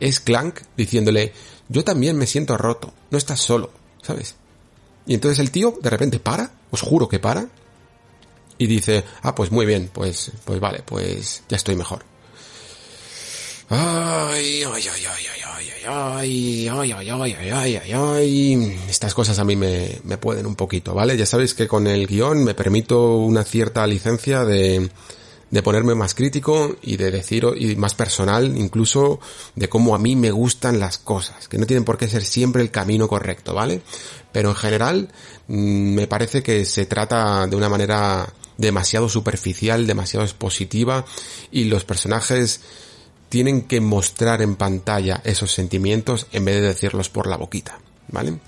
es 0.00 0.20
Clank 0.20 0.60
diciéndole, 0.76 1.32
yo 1.68 1.84
también 1.84 2.16
me 2.16 2.26
siento 2.26 2.56
roto, 2.56 2.92
no 3.10 3.18
estás 3.18 3.40
solo, 3.40 3.70
¿sabes? 4.02 4.34
Y 5.06 5.14
entonces 5.14 5.38
el 5.38 5.50
tío 5.50 5.78
de 5.80 5.90
repente 5.90 6.18
para, 6.18 6.50
os 6.70 6.80
juro 6.80 7.08
que 7.08 7.18
para, 7.18 7.48
y 8.58 8.66
dice, 8.66 9.04
ah, 9.22 9.34
pues 9.34 9.50
muy 9.50 9.66
bien, 9.66 9.90
pues, 9.92 10.32
pues 10.44 10.60
vale, 10.60 10.82
pues 10.84 11.42
ya 11.48 11.56
estoy 11.56 11.76
mejor. 11.76 12.04
Ay, 13.68 14.62
ay, 14.62 14.64
ay, 14.64 14.82
ay, 14.94 15.04
ay, 15.04 15.68
ay, 15.86 16.68
ay, 16.68 16.68
ay, 16.68 16.92
ay, 16.92 17.10
ay, 17.10 17.34
ay, 17.34 17.50
ay, 17.50 17.76
ay, 17.76 17.92
ay. 17.92 18.78
Estas 18.88 19.12
cosas 19.12 19.38
a 19.40 19.44
mí 19.44 19.56
me, 19.56 20.00
me 20.04 20.18
pueden 20.18 20.46
un 20.46 20.54
poquito, 20.54 20.94
¿vale? 20.94 21.16
Ya 21.16 21.26
sabéis 21.26 21.52
que 21.52 21.66
con 21.66 21.86
el 21.88 22.06
guion 22.06 22.44
me 22.44 22.54
permito 22.54 23.16
una 23.16 23.42
cierta 23.42 23.86
licencia 23.86 24.44
de, 24.44 24.88
de 25.50 25.62
ponerme 25.62 25.94
más 25.94 26.14
crítico 26.14 26.76
y 26.82 26.96
de 26.96 27.10
decir, 27.10 27.46
y 27.56 27.76
más 27.76 27.94
personal 27.94 28.56
incluso, 28.56 29.20
de 29.54 29.68
cómo 29.68 29.94
a 29.94 29.98
mí 29.98 30.16
me 30.16 30.30
gustan 30.30 30.80
las 30.80 30.98
cosas, 30.98 31.48
que 31.48 31.58
no 31.58 31.66
tienen 31.66 31.84
por 31.84 31.98
qué 31.98 32.08
ser 32.08 32.24
siempre 32.24 32.62
el 32.62 32.70
camino 32.70 33.08
correcto, 33.08 33.54
¿vale? 33.54 33.82
Pero 34.32 34.50
en 34.50 34.56
general, 34.56 35.08
me 35.48 36.06
parece 36.06 36.42
que 36.42 36.64
se 36.64 36.86
trata 36.86 37.46
de 37.46 37.56
una 37.56 37.68
manera 37.68 38.28
demasiado 38.58 39.08
superficial, 39.08 39.86
demasiado 39.86 40.24
expositiva 40.24 41.04
y 41.50 41.64
los 41.64 41.84
personajes 41.84 42.60
tienen 43.28 43.62
que 43.62 43.80
mostrar 43.80 44.42
en 44.42 44.56
pantalla 44.56 45.20
esos 45.24 45.52
sentimientos 45.52 46.26
en 46.32 46.44
vez 46.44 46.56
de 46.56 46.68
decirlos 46.68 47.08
por 47.08 47.26
la 47.26 47.36
boquita, 47.36 47.78
¿vale? 48.08 48.38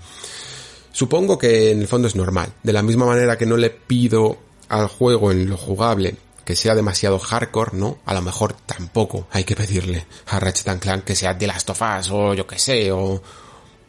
Supongo 0.92 1.38
que 1.38 1.70
en 1.70 1.80
el 1.80 1.86
fondo 1.86 2.08
es 2.08 2.16
normal. 2.16 2.52
De 2.62 2.72
la 2.72 2.82
misma 2.82 3.06
manera 3.06 3.38
que 3.38 3.46
no 3.46 3.56
le 3.56 3.70
pido 3.70 4.38
al 4.68 4.88
juego 4.88 5.30
en 5.30 5.48
lo 5.48 5.56
jugable 5.56 6.16
que 6.48 6.56
sea 6.56 6.74
demasiado 6.74 7.18
hardcore, 7.18 7.76
¿no? 7.76 7.98
A 8.06 8.14
lo 8.14 8.22
mejor 8.22 8.54
tampoco 8.54 9.28
hay 9.32 9.44
que 9.44 9.54
pedirle 9.54 10.06
a 10.28 10.40
Ratchet 10.40 10.80
Clank 10.80 11.04
que 11.04 11.14
sea 11.14 11.34
de 11.34 11.46
Last 11.46 11.68
of 11.68 11.82
Us 11.82 12.08
o 12.10 12.32
yo 12.32 12.46
que 12.46 12.58
sé, 12.58 12.90
o, 12.90 13.22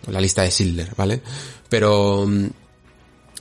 la 0.08 0.20
lista 0.20 0.42
de 0.42 0.52
Silver, 0.52 0.94
¿vale? 0.98 1.22
Pero 1.70 2.28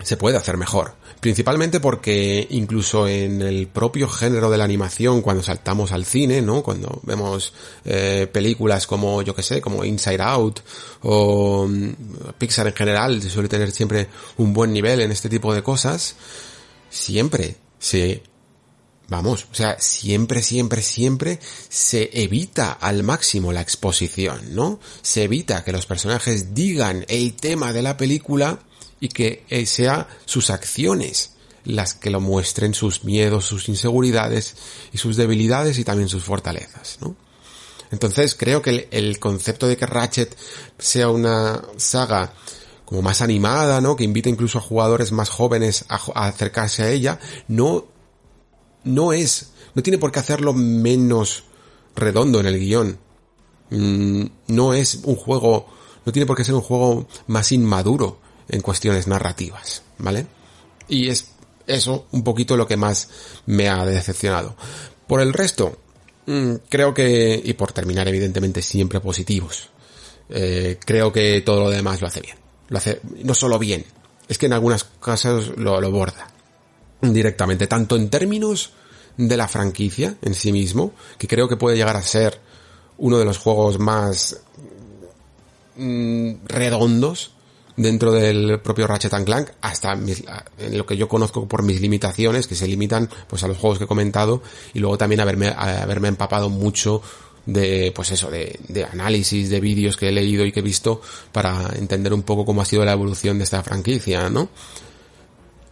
se 0.01 0.17
puede 0.17 0.37
hacer 0.37 0.57
mejor. 0.57 0.95
Principalmente 1.19 1.81
porque 1.81 2.47
incluso 2.51 3.09
en 3.09 3.43
el 3.43 3.67
propio 3.67 4.09
género 4.09 4.51
de 4.51 4.59
la 4.59 4.63
animación, 4.63 5.21
cuando 5.21 5.43
saltamos 5.43 5.91
al 5.91 6.05
cine, 6.05 6.41
¿no? 6.41 6.63
Cuando 6.63 7.01
vemos 7.03 7.53
eh, 7.85 8.29
películas 8.33 8.87
como, 8.87 9.23
yo 9.23 9.35
que 9.35 9.43
sé, 9.43 9.61
como 9.61 9.85
Inside 9.85 10.23
Out 10.23 10.61
o 11.03 11.63
um, 11.63 11.93
Pixar 12.39 12.69
en 12.69 12.75
general, 12.75 13.21
suele 13.21 13.49
tener 13.49 13.73
siempre 13.73 14.07
un 14.37 14.53
buen 14.53 14.73
nivel 14.73 15.01
en 15.01 15.11
este 15.11 15.29
tipo 15.29 15.53
de 15.53 15.65
cosas, 15.65 16.15
siempre 16.89 17.57
se 17.81 18.23
Vamos, 19.09 19.47
o 19.51 19.55
sea, 19.55 19.81
siempre, 19.81 20.43
siempre, 20.43 20.83
siempre 20.83 21.41
se 21.71 22.11
evita 22.13 22.73
al 22.73 23.03
máximo 23.03 23.53
la 23.53 23.63
exposición, 23.63 24.55
¿no? 24.55 24.81
Se 25.01 25.25
evita 25.25 25.65
que 25.65 25.73
los 25.73 25.87
personajes 25.87 26.55
digan 26.55 27.07
el 27.09 27.33
tema 27.33 27.73
de 27.73 27.81
la 27.81 27.97
película 27.97 28.61
y 29.01 29.09
que 29.09 29.45
eh, 29.49 29.65
sea 29.65 30.09
sus 30.27 30.51
acciones 30.51 31.33
las 31.65 31.95
que 31.95 32.11
lo 32.11 32.21
muestren, 32.21 32.75
sus 32.75 33.05
miedos, 33.05 33.47
sus 33.47 33.71
inseguridades 33.71 34.57
y 34.93 34.99
sus 34.99 35.17
debilidades 35.17 35.79
y 35.79 35.85
también 35.85 36.11
sus 36.11 36.25
fortalezas, 36.25 36.99
¿no? 37.01 37.17
Entonces 37.91 38.35
creo 38.35 38.61
que 38.61 38.89
el, 38.91 39.19
concepto 39.19 39.67
de 39.67 39.79
que 39.79 39.87
Ratchet 39.87 40.37
sea 40.79 41.09
una 41.09 41.63
saga 41.79 42.35
como 42.85 43.01
más 43.01 43.23
animada, 43.23 43.81
¿no? 43.81 43.97
Que 43.97 44.05
invite 44.05 44.29
incluso 44.29 44.59
a 44.59 44.63
jugadores 44.63 45.13
más 45.13 45.31
jóvenes 45.31 45.87
a 45.89 45.97
acercarse 46.27 46.83
a 46.83 46.91
ella, 46.91 47.19
no, 47.49 47.87
no 48.85 49.13
es, 49.13 49.53
no 49.75 49.83
tiene 49.83 49.99
por 49.99 50.13
qué 50.13 50.21
hacerlo 50.21 50.53
menos 50.53 51.45
redondo 51.95 52.41
en 52.41 52.47
el 52.47 52.59
guion. 52.59 52.99
Mm, 53.71 54.25
no 54.49 54.75
es 54.75 55.01
un 55.05 55.17
juego, 55.17 55.67
no 56.05 56.13
tiene 56.13 56.27
por 56.27 56.37
qué 56.37 56.45
ser 56.45 56.55
un 56.55 56.63
juego 56.63 57.07
más 57.27 57.53
inmaduro 57.53 58.19
en 58.49 58.61
cuestiones 58.61 59.07
narrativas, 59.07 59.83
¿vale? 59.99 60.27
Y 60.89 61.09
es 61.09 61.33
eso 61.67 62.07
un 62.13 62.25
poquito 62.25 62.57
lo 62.57 62.67
que 62.67 62.77
más 62.77 63.09
me 63.47 63.69
ha 63.69 63.85
decepcionado. 63.85 64.57
Por 65.07 65.21
el 65.21 65.33
resto, 65.33 65.77
mm, 66.27 66.55
creo 66.69 66.95
que, 66.95 67.41
y 67.43 67.53
por 67.55 67.73
terminar 67.73 68.09
evidentemente 68.09 68.63
siempre 68.63 69.01
positivos, 69.01 69.69
eh, 70.31 70.79
creo 70.85 71.13
que 71.13 71.41
todo 71.43 71.65
lo 71.65 71.71
demás 71.71 72.01
lo 72.01 72.07
hace 72.07 72.21
bien. 72.21 72.37
Lo 72.69 72.79
hace 72.79 73.01
no 73.23 73.35
solo 73.35 73.59
bien, 73.59 73.85
es 74.29 74.39
que 74.39 74.47
en 74.47 74.53
algunas 74.53 74.85
casos 74.85 75.53
lo, 75.57 75.81
lo 75.81 75.91
borda 75.91 76.29
directamente, 77.01 77.67
tanto 77.67 77.97
en 77.97 78.11
términos 78.11 78.73
de 79.17 79.37
la 79.37 79.49
franquicia 79.49 80.17
en 80.23 80.35
sí 80.35 80.53
mismo, 80.53 80.93
que 81.19 81.29
creo 81.29 81.49
que 81.49 81.57
puede 81.57 81.77
llegar 81.77 81.97
a 81.97 82.03
ser 82.03 82.41
uno 82.99 83.19
de 83.19 83.25
los 83.25 83.39
juegos 83.39 83.79
más 83.79 84.41
mm, 85.77 86.33
redondos 86.47 87.33
dentro 87.79 88.13
del 88.13 88.61
propio 88.61 88.87
Ratchet 88.87 89.25
Clank 89.25 89.51
hasta 89.61 89.95
mis, 89.95 90.25
en 90.59 90.77
lo 90.77 90.85
que 90.85 90.97
yo 90.97 91.09
conozco 91.09 91.47
por 91.47 91.63
mis 91.63 91.81
limitaciones 91.81 92.49
que 92.49 92.57
se 92.57 92.67
limitan 92.67 93.09
pues 93.29 93.45
a 93.45 93.49
los 93.49 93.57
juegos 93.57 93.79
que 93.79 93.85
he 93.85 93.89
comentado 93.89 94.43
y 94.75 94.81
luego 94.81 94.99
también 94.99 95.21
haberme, 95.21 95.49
haberme 95.57 96.09
empapado 96.09 96.51
mucho 96.51 97.01
de 97.47 97.93
pues 97.95 98.11
eso 98.11 98.31
de, 98.31 98.59
de 98.69 98.85
análisis 98.85 99.49
de 99.49 99.61
vídeos 99.61 99.97
que 99.97 100.09
he 100.09 100.13
leído 100.13 100.45
y 100.45 100.53
que 100.53 100.61
he 100.61 100.63
visto 100.63 101.01
para 101.33 101.71
entender 101.77 102.13
un 102.13 102.23
poco 102.23 102.45
cómo 102.45 102.61
ha 102.61 102.65
sido 102.65 102.85
la 102.85 102.93
evolución 102.93 103.39
de 103.39 103.45
esta 103.45 103.63
franquicia 103.63 104.29
no 104.29 104.49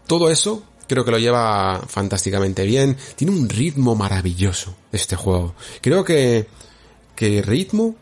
todo 0.07 0.31
eso 0.31 0.63
creo 0.89 1.05
que 1.05 1.11
lo 1.11 1.19
lleva 1.19 1.83
fantásticamente 1.87 2.65
bien 2.65 2.97
tiene 3.15 3.33
un 3.33 3.49
ritmo 3.49 3.95
maravilloso 3.95 4.75
este 4.93 5.17
juego 5.17 5.55
creo 5.81 6.05
que 6.05 6.47
que 7.15 7.43
ritmo 7.43 7.97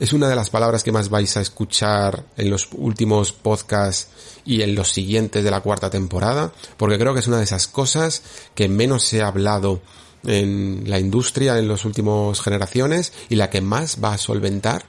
es 0.00 0.14
una 0.14 0.28
de 0.28 0.34
las 0.34 0.48
palabras 0.48 0.82
que 0.82 0.92
más 0.92 1.10
vais 1.10 1.36
a 1.36 1.42
escuchar 1.42 2.24
en 2.38 2.48
los 2.48 2.70
últimos 2.72 3.32
podcasts 3.32 4.08
y 4.46 4.62
en 4.62 4.74
los 4.74 4.90
siguientes 4.90 5.44
de 5.44 5.50
la 5.50 5.60
cuarta 5.60 5.90
temporada, 5.90 6.52
porque 6.78 6.98
creo 6.98 7.12
que 7.12 7.20
es 7.20 7.26
una 7.26 7.36
de 7.36 7.44
esas 7.44 7.68
cosas 7.68 8.22
que 8.54 8.68
menos 8.68 9.04
se 9.04 9.20
ha 9.20 9.28
hablado 9.28 9.82
en 10.24 10.84
la 10.86 10.98
industria 10.98 11.58
en 11.58 11.68
las 11.68 11.84
últimas 11.84 12.40
generaciones 12.40 13.12
y 13.28 13.36
la 13.36 13.50
que 13.50 13.60
más 13.60 13.98
va 14.02 14.14
a 14.14 14.18
solventar 14.18 14.84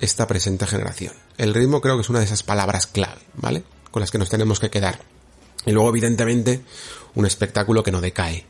esta 0.00 0.26
presente 0.26 0.66
generación. 0.66 1.12
El 1.36 1.52
ritmo 1.52 1.82
creo 1.82 1.96
que 1.96 2.02
es 2.02 2.10
una 2.10 2.20
de 2.20 2.24
esas 2.24 2.42
palabras 2.42 2.86
clave, 2.86 3.20
¿vale? 3.34 3.64
Con 3.90 4.00
las 4.00 4.10
que 4.10 4.18
nos 4.18 4.30
tenemos 4.30 4.60
que 4.60 4.70
quedar. 4.70 5.00
Y 5.66 5.72
luego, 5.72 5.90
evidentemente, 5.90 6.62
un 7.14 7.26
espectáculo 7.26 7.82
que 7.82 7.92
no 7.92 8.00
decae. 8.00 8.44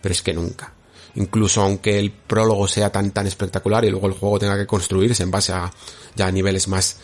Pero 0.00 0.12
es 0.12 0.22
que 0.22 0.32
nunca 0.32 0.74
incluso 1.14 1.62
aunque 1.62 1.98
el 1.98 2.12
prólogo 2.12 2.68
sea 2.68 2.90
tan 2.90 3.10
tan 3.10 3.26
espectacular 3.26 3.84
y 3.84 3.90
luego 3.90 4.06
el 4.06 4.12
juego 4.12 4.38
tenga 4.38 4.56
que 4.56 4.66
construirse 4.66 5.22
en 5.22 5.30
base 5.30 5.52
a 5.52 5.70
ya 6.14 6.30
niveles 6.30 6.68
más 6.68 6.98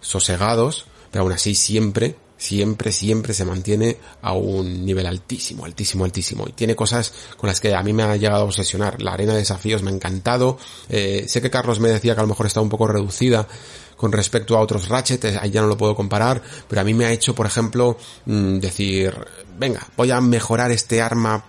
sosegados, 0.00 0.86
pero 1.10 1.22
aún 1.22 1.32
así 1.32 1.54
siempre, 1.54 2.16
siempre, 2.36 2.92
siempre 2.92 3.34
se 3.34 3.44
mantiene 3.44 3.98
a 4.22 4.34
un 4.34 4.84
nivel 4.84 5.06
altísimo, 5.06 5.64
altísimo, 5.64 6.04
altísimo. 6.04 6.44
Y 6.48 6.52
tiene 6.52 6.76
cosas 6.76 7.12
con 7.36 7.48
las 7.48 7.60
que 7.60 7.74
a 7.74 7.82
mí 7.82 7.92
me 7.92 8.04
ha 8.04 8.16
llegado 8.16 8.42
a 8.42 8.44
obsesionar. 8.44 9.02
La 9.02 9.12
arena 9.12 9.32
de 9.32 9.40
desafíos 9.40 9.82
me 9.82 9.90
ha 9.90 9.94
encantado. 9.94 10.58
Eh, 10.88 11.24
sé 11.28 11.42
que 11.42 11.50
Carlos 11.50 11.80
me 11.80 11.88
decía 11.88 12.14
que 12.14 12.20
a 12.20 12.24
lo 12.24 12.28
mejor 12.28 12.46
está 12.46 12.60
un 12.60 12.68
poco 12.68 12.86
reducida 12.86 13.48
con 13.96 14.12
respecto 14.12 14.56
a 14.56 14.60
otros 14.60 14.88
Ratchet, 14.88 15.24
ahí 15.40 15.50
ya 15.50 15.62
no 15.62 15.68
lo 15.68 15.76
puedo 15.76 15.94
comparar, 15.94 16.42
pero 16.68 16.80
a 16.80 16.84
mí 16.84 16.94
me 16.94 17.06
ha 17.06 17.12
hecho, 17.12 17.34
por 17.34 17.46
ejemplo, 17.46 17.96
mmm, 18.26 18.58
decir, 18.58 19.14
venga, 19.58 19.86
voy 19.96 20.10
a 20.10 20.20
mejorar 20.20 20.70
este 20.70 21.00
arma 21.00 21.44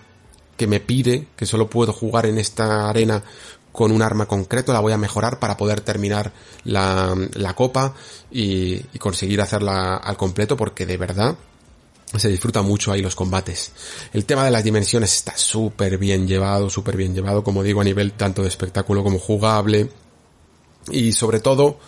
que 0.56 0.66
me 0.66 0.80
pide 0.80 1.28
que 1.36 1.46
solo 1.46 1.70
puedo 1.70 1.92
jugar 1.92 2.26
en 2.26 2.38
esta 2.38 2.88
arena 2.88 3.22
con 3.70 3.92
un 3.92 4.02
arma 4.02 4.26
concreto, 4.26 4.72
la 4.72 4.80
voy 4.80 4.92
a 4.92 4.98
mejorar 4.98 5.38
para 5.38 5.56
poder 5.56 5.82
terminar 5.82 6.32
la, 6.64 7.14
la 7.34 7.54
copa 7.54 7.94
y, 8.30 8.74
y, 8.74 8.98
conseguir 8.98 9.40
hacerla 9.40 9.98
al 9.98 10.16
completo 10.16 10.56
porque 10.56 10.84
de 10.84 10.96
verdad 10.96 11.36
se 12.16 12.28
disfruta 12.28 12.62
mucho 12.62 12.90
ahí 12.90 13.02
los 13.02 13.14
combates. 13.14 13.72
El 14.12 14.24
tema 14.24 14.44
de 14.44 14.50
las 14.50 14.64
dimensiones 14.64 15.14
está 15.14 15.36
súper 15.36 15.98
bien 15.98 16.26
llevado, 16.26 16.70
súper 16.70 16.96
bien 16.96 17.14
llevado, 17.14 17.44
como 17.44 17.62
digo, 17.62 17.80
a 17.80 17.84
nivel 17.84 18.12
tanto 18.12 18.42
de 18.42 18.48
espectáculo 18.48 19.04
como 19.04 19.18
jugable. 19.18 19.90
Y 20.90 21.12
sobre 21.12 21.40
todo, 21.40 21.78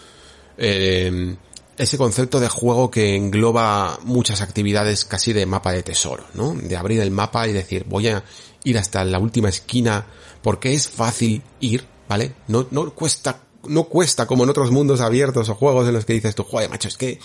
eh, 0.60 1.36
ese 1.78 1.96
concepto 1.96 2.38
de 2.38 2.48
juego 2.50 2.90
que 2.90 3.16
engloba 3.16 3.98
muchas 4.04 4.42
actividades 4.42 5.06
casi 5.06 5.32
de 5.32 5.46
mapa 5.46 5.72
de 5.72 5.82
tesoro, 5.82 6.24
¿no? 6.34 6.54
De 6.54 6.76
abrir 6.76 7.00
el 7.00 7.10
mapa 7.10 7.48
y 7.48 7.54
decir, 7.54 7.86
voy 7.88 8.08
a 8.08 8.22
ir 8.64 8.76
hasta 8.76 9.02
la 9.04 9.18
última 9.18 9.48
esquina 9.48 10.06
porque 10.42 10.74
es 10.74 10.88
fácil 10.88 11.42
ir, 11.60 11.86
¿vale? 12.06 12.34
No, 12.48 12.66
no 12.70 12.90
cuesta, 12.90 13.40
no 13.64 13.84
cuesta 13.84 14.26
como 14.26 14.44
en 14.44 14.50
otros 14.50 14.70
mundos 14.70 15.00
abiertos 15.00 15.48
o 15.48 15.54
juegos 15.54 15.88
en 15.88 15.94
los 15.94 16.04
que 16.04 16.12
dices 16.12 16.34
tú, 16.34 16.44
joder, 16.44 16.68
macho, 16.68 16.88
es 16.88 16.98
que 16.98 17.18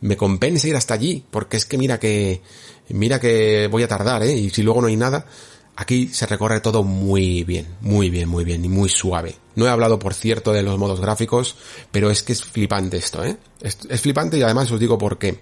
me 0.00 0.16
compensa 0.16 0.68
ir 0.68 0.76
hasta 0.76 0.94
allí, 0.94 1.24
porque 1.28 1.56
es 1.56 1.66
que 1.66 1.76
mira 1.76 1.98
que, 1.98 2.42
mira 2.90 3.18
que 3.18 3.68
voy 3.68 3.82
a 3.82 3.88
tardar, 3.88 4.22
¿eh? 4.22 4.32
Y 4.32 4.50
si 4.50 4.62
luego 4.62 4.80
no 4.80 4.86
hay 4.86 4.96
nada, 4.96 5.26
aquí 5.74 6.08
se 6.08 6.26
recorre 6.26 6.60
todo 6.60 6.84
muy 6.84 7.42
bien, 7.42 7.66
muy 7.80 8.08
bien, 8.08 8.28
muy 8.28 8.44
bien 8.44 8.64
y 8.64 8.68
muy 8.68 8.88
suave. 8.88 9.34
No 9.60 9.66
he 9.66 9.68
hablado, 9.68 9.98
por 9.98 10.14
cierto, 10.14 10.54
de 10.54 10.62
los 10.62 10.78
modos 10.78 11.02
gráficos, 11.02 11.54
pero 11.92 12.10
es 12.10 12.22
que 12.22 12.32
es 12.32 12.42
flipante 12.42 12.96
esto, 12.96 13.22
¿eh? 13.22 13.36
Es, 13.60 13.76
flipante 14.00 14.38
y 14.38 14.42
además 14.42 14.70
os 14.70 14.80
digo 14.80 14.96
por 14.96 15.18
qué. 15.18 15.38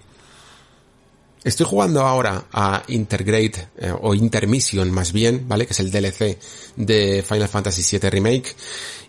Estoy 1.41 1.65
jugando 1.65 2.01
ahora 2.01 2.47
a 2.51 2.83
Intergrade, 2.89 3.69
eh, 3.77 3.93
o 4.01 4.13
Intermission 4.13 4.91
más 4.91 5.13
bien, 5.13 5.47
¿vale? 5.47 5.65
Que 5.65 5.71
es 5.71 5.79
el 5.79 5.89
DLC 5.89 6.37
de 6.75 7.23
Final 7.25 7.47
Fantasy 7.47 7.97
VII 7.97 8.09
Remake. 8.09 8.57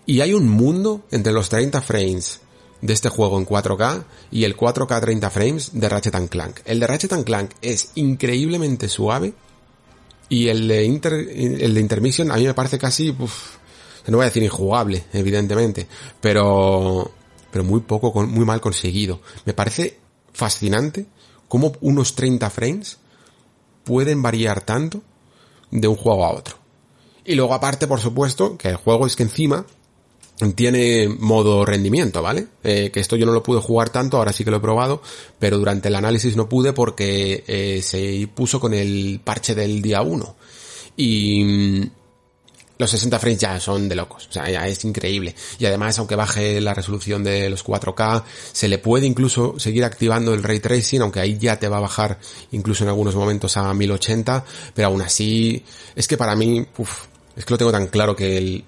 Y 0.06 0.20
hay 0.20 0.32
un 0.32 0.48
mundo 0.48 1.02
entre 1.10 1.32
los 1.32 1.48
30 1.48 1.82
frames 1.82 2.40
de 2.80 2.92
este 2.92 3.08
juego 3.08 3.36
en 3.36 3.46
4K 3.46 4.04
y 4.30 4.44
el 4.44 4.56
4K 4.56 5.00
30 5.00 5.30
frames 5.30 5.70
de 5.72 5.88
Ratchet 5.88 6.28
Clank. 6.28 6.60
El 6.64 6.78
de 6.78 6.86
Ratchet 6.86 7.24
Clank 7.24 7.50
es 7.60 7.90
increíblemente 7.96 8.88
suave 8.88 9.34
y 10.28 10.46
el 10.46 10.68
de, 10.68 10.84
Inter, 10.84 11.12
el 11.12 11.74
de 11.74 11.80
Intermission 11.80 12.30
a 12.30 12.36
mí 12.36 12.44
me 12.44 12.54
parece 12.54 12.78
casi, 12.78 13.12
no 14.06 14.16
voy 14.16 14.24
a 14.24 14.28
decir 14.28 14.42
injugable, 14.42 15.04
evidentemente, 15.12 15.86
pero, 16.20 17.10
pero 17.50 17.64
muy 17.64 17.80
poco, 17.80 18.12
muy 18.26 18.44
mal 18.44 18.60
conseguido. 18.60 19.20
Me 19.44 19.54
parece 19.54 19.98
fascinante 20.32 21.06
cómo 21.48 21.72
unos 21.80 22.14
30 22.14 22.48
frames 22.50 22.98
pueden 23.84 24.22
variar 24.22 24.62
tanto 24.62 25.02
de 25.70 25.88
un 25.88 25.96
juego 25.96 26.24
a 26.24 26.32
otro. 26.32 26.56
Y 27.24 27.34
luego 27.34 27.54
aparte, 27.54 27.86
por 27.86 28.00
supuesto, 28.00 28.56
que 28.56 28.68
el 28.68 28.76
juego 28.76 29.06
es 29.06 29.16
que 29.16 29.24
encima 29.24 29.66
tiene 30.54 31.08
modo 31.08 31.64
rendimiento, 31.66 32.22
¿vale? 32.22 32.46
Eh, 32.64 32.90
que 32.92 33.00
esto 33.00 33.16
yo 33.16 33.26
no 33.26 33.32
lo 33.32 33.42
pude 33.42 33.60
jugar 33.60 33.90
tanto, 33.90 34.16
ahora 34.16 34.32
sí 34.32 34.42
que 34.42 34.50
lo 34.50 34.56
he 34.56 34.60
probado, 34.60 35.02
pero 35.38 35.58
durante 35.58 35.88
el 35.88 35.96
análisis 35.96 36.34
no 36.34 36.48
pude 36.48 36.72
porque 36.72 37.44
eh, 37.46 37.82
se 37.82 38.26
puso 38.34 38.58
con 38.58 38.72
el 38.72 39.20
parche 39.22 39.54
del 39.54 39.82
día 39.82 40.00
1. 40.00 40.36
Y 40.96 41.90
los 42.80 42.90
60 42.90 43.18
frames 43.18 43.38
ya 43.38 43.60
son 43.60 43.88
de 43.90 43.94
locos, 43.94 44.26
o 44.30 44.32
sea, 44.32 44.48
ya 44.48 44.66
es 44.66 44.84
increíble. 44.86 45.34
Y 45.58 45.66
además, 45.66 45.98
aunque 45.98 46.16
baje 46.16 46.62
la 46.62 46.72
resolución 46.72 47.22
de 47.22 47.50
los 47.50 47.62
4K, 47.62 48.24
se 48.52 48.68
le 48.68 48.78
puede 48.78 49.06
incluso 49.06 49.58
seguir 49.58 49.84
activando 49.84 50.32
el 50.32 50.42
ray 50.42 50.60
tracing, 50.60 51.02
aunque 51.02 51.20
ahí 51.20 51.36
ya 51.38 51.58
te 51.58 51.68
va 51.68 51.76
a 51.76 51.80
bajar 51.80 52.18
incluso 52.52 52.84
en 52.84 52.88
algunos 52.88 53.14
momentos 53.14 53.58
a 53.58 53.74
1080, 53.74 54.44
pero 54.74 54.88
aún 54.88 55.02
así, 55.02 55.62
es 55.94 56.08
que 56.08 56.16
para 56.16 56.34
mí, 56.34 56.66
uff, 56.78 57.04
es 57.36 57.44
que 57.44 57.52
lo 57.52 57.58
tengo 57.58 57.70
tan 57.70 57.88
claro 57.88 58.16
que 58.16 58.38
el, 58.38 58.64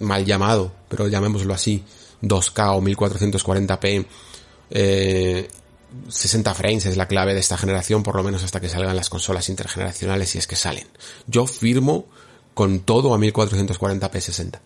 mal 0.00 0.24
llamado, 0.24 0.72
pero 0.88 1.06
llamémoslo 1.06 1.54
así, 1.54 1.84
2K 2.20 2.76
o 2.76 2.82
1440p, 2.82 4.06
eh, 4.70 5.48
60 6.08 6.54
frames 6.54 6.86
es 6.86 6.96
la 6.96 7.06
clave 7.06 7.34
de 7.34 7.40
esta 7.40 7.56
generación, 7.56 8.02
por 8.02 8.16
lo 8.16 8.24
menos 8.24 8.42
hasta 8.42 8.60
que 8.60 8.68
salgan 8.68 8.96
las 8.96 9.08
consolas 9.08 9.48
intergeneracionales, 9.48 10.30
si 10.30 10.38
es 10.38 10.46
que 10.46 10.56
salen. 10.56 10.88
Yo 11.26 11.46
firmo 11.46 12.06
con 12.54 12.80
todo 12.80 13.14
a 13.14 13.18
1440p 13.18 14.20
60. 14.20 14.60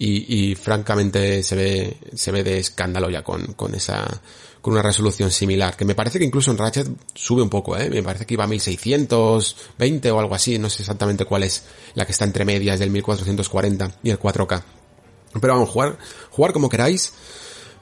Y, 0.00 0.50
y 0.50 0.54
francamente 0.54 1.42
se 1.42 1.56
ve, 1.56 1.96
se 2.14 2.30
ve 2.30 2.44
de 2.44 2.58
escándalo 2.58 3.10
ya 3.10 3.24
con, 3.24 3.54
con 3.54 3.74
esa, 3.74 4.06
con 4.60 4.72
una 4.72 4.82
resolución 4.82 5.30
similar, 5.30 5.76
que 5.76 5.84
me 5.84 5.94
parece 5.94 6.18
que 6.18 6.24
incluso 6.24 6.50
en 6.50 6.58
Ratchet 6.58 6.88
sube 7.14 7.42
un 7.42 7.48
poco, 7.48 7.76
¿eh? 7.76 7.90
Me 7.90 8.02
parece 8.02 8.26
que 8.26 8.34
iba 8.34 8.44
a 8.44 8.46
1620 8.46 10.10
o 10.10 10.20
algo 10.20 10.34
así, 10.34 10.58
no 10.58 10.70
sé 10.70 10.82
exactamente 10.82 11.24
cuál 11.24 11.44
es 11.44 11.64
la 11.94 12.04
que 12.06 12.12
está 12.12 12.24
entre 12.24 12.44
medias 12.44 12.78
del 12.78 12.90
1440 12.90 13.98
y 14.02 14.10
el 14.10 14.18
4K. 14.18 14.62
Pero 15.40 15.54
vamos, 15.54 15.68
jugar, 15.68 15.98
jugar 16.30 16.52
como 16.52 16.68
queráis, 16.68 17.12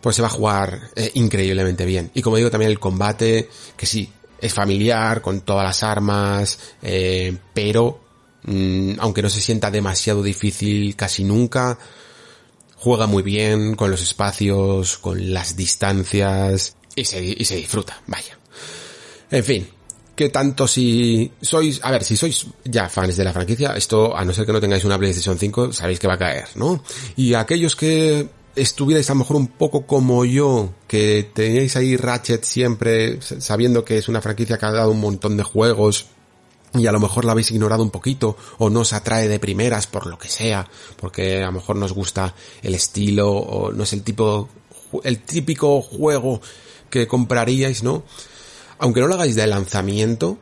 pues 0.01 0.16
se 0.16 0.22
va 0.22 0.28
a 0.28 0.30
jugar 0.30 0.91
eh, 0.95 1.11
increíblemente 1.14 1.84
bien. 1.84 2.11
Y 2.14 2.22
como 2.22 2.37
digo, 2.37 2.51
también 2.51 2.70
el 2.70 2.78
combate, 2.78 3.49
que 3.76 3.87
sí, 3.87 4.12
es 4.41 4.53
familiar, 4.53 5.22
con 5.22 5.41
todas 5.41 5.64
las 5.64 5.82
armas, 5.82 6.59
eh, 6.82 7.37
pero, 7.55 8.01
mm, 8.47 8.94
aunque 8.99 9.22
no 9.22 9.30
se 9.30 9.40
sienta 9.40 9.70
demasiado 9.70 10.22
difícil 10.22 10.97
casi 10.97 11.24
nunca, 11.24 11.78
juega 12.76 13.07
muy 13.07 13.22
bien 13.22 13.74
con 13.74 13.90
los 13.90 14.03
espacios, 14.03 14.99
con 14.99 15.32
las 15.32 15.57
distancias 15.57 16.76
y 16.94 17.05
se, 17.05 17.22
y 17.24 17.44
se 17.44 17.57
disfruta, 17.57 18.01
vaya. 18.07 18.38
En 19.30 19.44
fin, 19.44 19.68
que 20.16 20.30
tanto 20.30 20.66
si 20.66 21.30
sois, 21.42 21.78
a 21.82 21.90
ver, 21.90 22.03
si 22.03 22.16
sois 22.16 22.47
ya 22.64 22.88
fans 22.88 23.16
de 23.16 23.24
la 23.24 23.32
franquicia, 23.32 23.76
esto, 23.76 24.16
a 24.16 24.24
no 24.24 24.32
ser 24.32 24.47
que 24.47 24.53
no 24.53 24.61
tengáis 24.61 24.84
una 24.84 24.99
PlayStation 24.99 25.38
5, 25.38 25.72
sabéis 25.72 25.99
que 25.99 26.09
va 26.09 26.14
a 26.14 26.18
caer, 26.18 26.49
¿no? 26.55 26.82
Y 27.16 27.34
aquellos 27.34 27.76
que 27.76 28.28
estuvierais 28.57 29.09
a 29.11 29.12
lo 29.12 29.18
mejor 29.20 29.36
un 29.36 29.49
poco 29.49 29.86
como 29.86 30.24
yo, 30.24 30.72
que 30.88 31.30
teníais 31.34 31.76
ahí 31.76 31.97
Ratchet 31.97 32.44
siempre, 32.44 33.20
sabiendo 33.20 33.84
que 33.84 33.99
es 33.99 34.09
una 34.09 34.22
franquicia 34.22 34.57
que 34.57 34.64
ha 34.64 34.72
dado 34.72 34.90
un 34.90 35.01
montón 35.01 35.36
de 35.36 35.42
juegos, 35.42 36.07
y 36.78 36.86
a 36.86 36.92
lo 36.92 37.00
mejor 37.00 37.24
la 37.24 37.32
habéis 37.32 37.50
ignorado 37.50 37.82
un 37.82 37.90
poquito 37.90 38.36
o 38.58 38.70
no 38.70 38.80
os 38.80 38.92
atrae 38.92 39.28
de 39.28 39.38
primeras 39.38 39.86
por 39.86 40.06
lo 40.06 40.18
que 40.18 40.28
sea, 40.28 40.68
porque 40.96 41.42
a 41.42 41.46
lo 41.46 41.52
mejor 41.52 41.76
nos 41.76 41.92
gusta 41.92 42.34
el 42.62 42.74
estilo 42.74 43.30
o 43.30 43.72
no 43.72 43.84
es 43.84 43.92
el 43.92 44.02
tipo 44.02 44.48
el 45.04 45.20
típico 45.20 45.82
juego 45.82 46.40
que 46.90 47.06
compraríais, 47.06 47.82
¿no? 47.82 48.04
Aunque 48.78 49.00
no 49.00 49.08
lo 49.08 49.14
hagáis 49.14 49.34
de 49.34 49.46
lanzamiento, 49.46 50.38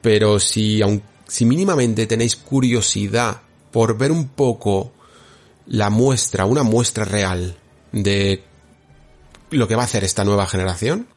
pero 0.00 0.38
si 0.38 0.80
si 1.26 1.44
mínimamente 1.44 2.06
tenéis 2.06 2.36
curiosidad 2.36 3.40
por 3.72 3.96
ver 3.96 4.12
un 4.12 4.28
poco 4.28 4.92
la 5.66 5.90
muestra, 5.90 6.44
una 6.44 6.62
muestra 6.62 7.04
real 7.04 7.56
de 7.92 8.44
lo 9.50 9.66
que 9.66 9.76
va 9.76 9.82
a 9.82 9.86
hacer 9.86 10.04
esta 10.04 10.24
nueva 10.24 10.46
generación, 10.46 11.08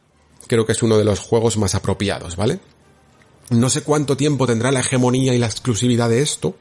creo 0.46 0.64
que 0.64 0.72
es 0.72 0.82
uno 0.82 0.96
de 0.96 1.04
los 1.04 1.20
juegos 1.20 1.56
más 1.56 1.74
apropiados, 1.74 2.36
¿vale? 2.36 2.60
No 3.50 3.70
sé 3.70 3.82
cuánto 3.82 4.16
tiempo 4.16 4.46
tendrá 4.46 4.70
la 4.70 4.80
hegemonía 4.80 5.34
y 5.34 5.38
la 5.38 5.46
exclusividad 5.46 6.10
de 6.10 6.20
esto, 6.20 6.56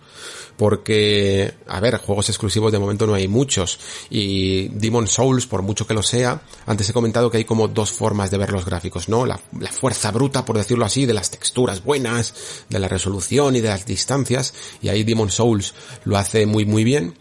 porque, 0.55 1.53
a 1.67 1.79
ver, 1.79 1.97
juegos 1.97 2.29
exclusivos 2.29 2.71
de 2.71 2.79
momento 2.79 3.05
no 3.05 3.13
hay 3.13 3.27
muchos, 3.27 3.79
y 4.09 4.69
Demon 4.69 5.07
Souls, 5.07 5.45
por 5.47 5.61
mucho 5.61 5.85
que 5.85 5.93
lo 5.93 6.01
sea, 6.01 6.41
antes 6.65 6.89
he 6.89 6.93
comentado 6.93 7.29
que 7.29 7.37
hay 7.37 7.45
como 7.45 7.67
dos 7.67 7.91
formas 7.91 8.31
de 8.31 8.37
ver 8.37 8.51
los 8.51 8.65
gráficos, 8.65 9.09
¿no? 9.09 9.25
La, 9.25 9.39
la 9.59 9.71
fuerza 9.71 10.11
bruta, 10.11 10.45
por 10.45 10.57
decirlo 10.57 10.85
así, 10.85 11.05
de 11.05 11.13
las 11.13 11.29
texturas 11.29 11.83
buenas, 11.83 12.33
de 12.69 12.79
la 12.79 12.87
resolución 12.87 13.55
y 13.55 13.61
de 13.61 13.69
las 13.69 13.85
distancias, 13.85 14.53
y 14.81 14.89
ahí 14.89 15.03
Demon 15.03 15.29
Souls 15.29 15.73
lo 16.05 16.17
hace 16.17 16.45
muy 16.45 16.65
muy 16.65 16.83
bien, 16.83 17.15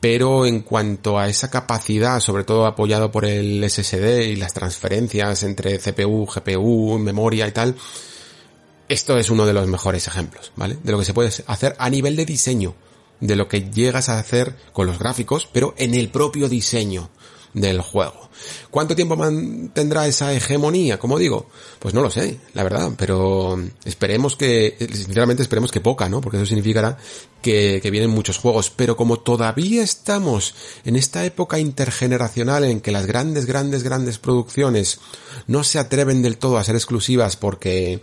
pero 0.00 0.46
en 0.46 0.62
cuanto 0.62 1.16
a 1.16 1.28
esa 1.28 1.48
capacidad, 1.48 2.18
sobre 2.18 2.42
todo 2.42 2.66
apoyado 2.66 3.12
por 3.12 3.24
el 3.24 3.62
SSD 3.62 4.30
y 4.30 4.36
las 4.36 4.52
transferencias 4.52 5.44
entre 5.44 5.78
CPU, 5.78 6.26
GPU, 6.26 6.98
memoria 6.98 7.46
y 7.46 7.52
tal, 7.52 7.76
esto 8.88 9.18
es 9.18 9.30
uno 9.30 9.46
de 9.46 9.52
los 9.52 9.66
mejores 9.66 10.06
ejemplos, 10.06 10.52
¿vale? 10.56 10.78
De 10.82 10.92
lo 10.92 10.98
que 10.98 11.04
se 11.04 11.14
puede 11.14 11.30
hacer 11.46 11.74
a 11.78 11.90
nivel 11.90 12.16
de 12.16 12.26
diseño, 12.26 12.74
de 13.20 13.36
lo 13.36 13.48
que 13.48 13.70
llegas 13.70 14.08
a 14.08 14.18
hacer 14.18 14.56
con 14.72 14.86
los 14.86 14.98
gráficos, 14.98 15.48
pero 15.52 15.74
en 15.78 15.94
el 15.94 16.08
propio 16.08 16.48
diseño 16.48 17.10
del 17.54 17.80
juego. 17.80 18.30
¿Cuánto 18.70 18.96
tiempo 18.96 19.16
mantendrá 19.16 20.06
esa 20.06 20.32
hegemonía? 20.32 20.98
Como 20.98 21.18
digo, 21.18 21.48
pues 21.78 21.94
no 21.94 22.00
lo 22.00 22.10
sé, 22.10 22.38
la 22.54 22.62
verdad, 22.62 22.92
pero 22.96 23.62
esperemos 23.84 24.36
que, 24.36 24.76
sinceramente 24.92 25.42
esperemos 25.42 25.70
que 25.70 25.80
poca, 25.80 26.08
¿no? 26.08 26.20
Porque 26.20 26.38
eso 26.38 26.46
significará 26.46 26.96
que, 27.42 27.80
que, 27.82 27.90
vienen 27.90 28.10
muchos 28.10 28.38
juegos. 28.38 28.70
Pero 28.70 28.96
como 28.96 29.20
todavía 29.20 29.82
estamos 29.82 30.54
en 30.84 30.96
esta 30.96 31.24
época 31.24 31.58
intergeneracional 31.58 32.64
en 32.64 32.80
que 32.80 32.92
las 32.92 33.06
grandes, 33.06 33.44
grandes, 33.46 33.82
grandes 33.82 34.18
producciones 34.18 35.00
no 35.46 35.62
se 35.62 35.78
atreven 35.78 36.22
del 36.22 36.38
todo 36.38 36.56
a 36.56 36.64
ser 36.64 36.74
exclusivas 36.74 37.36
porque 37.36 38.02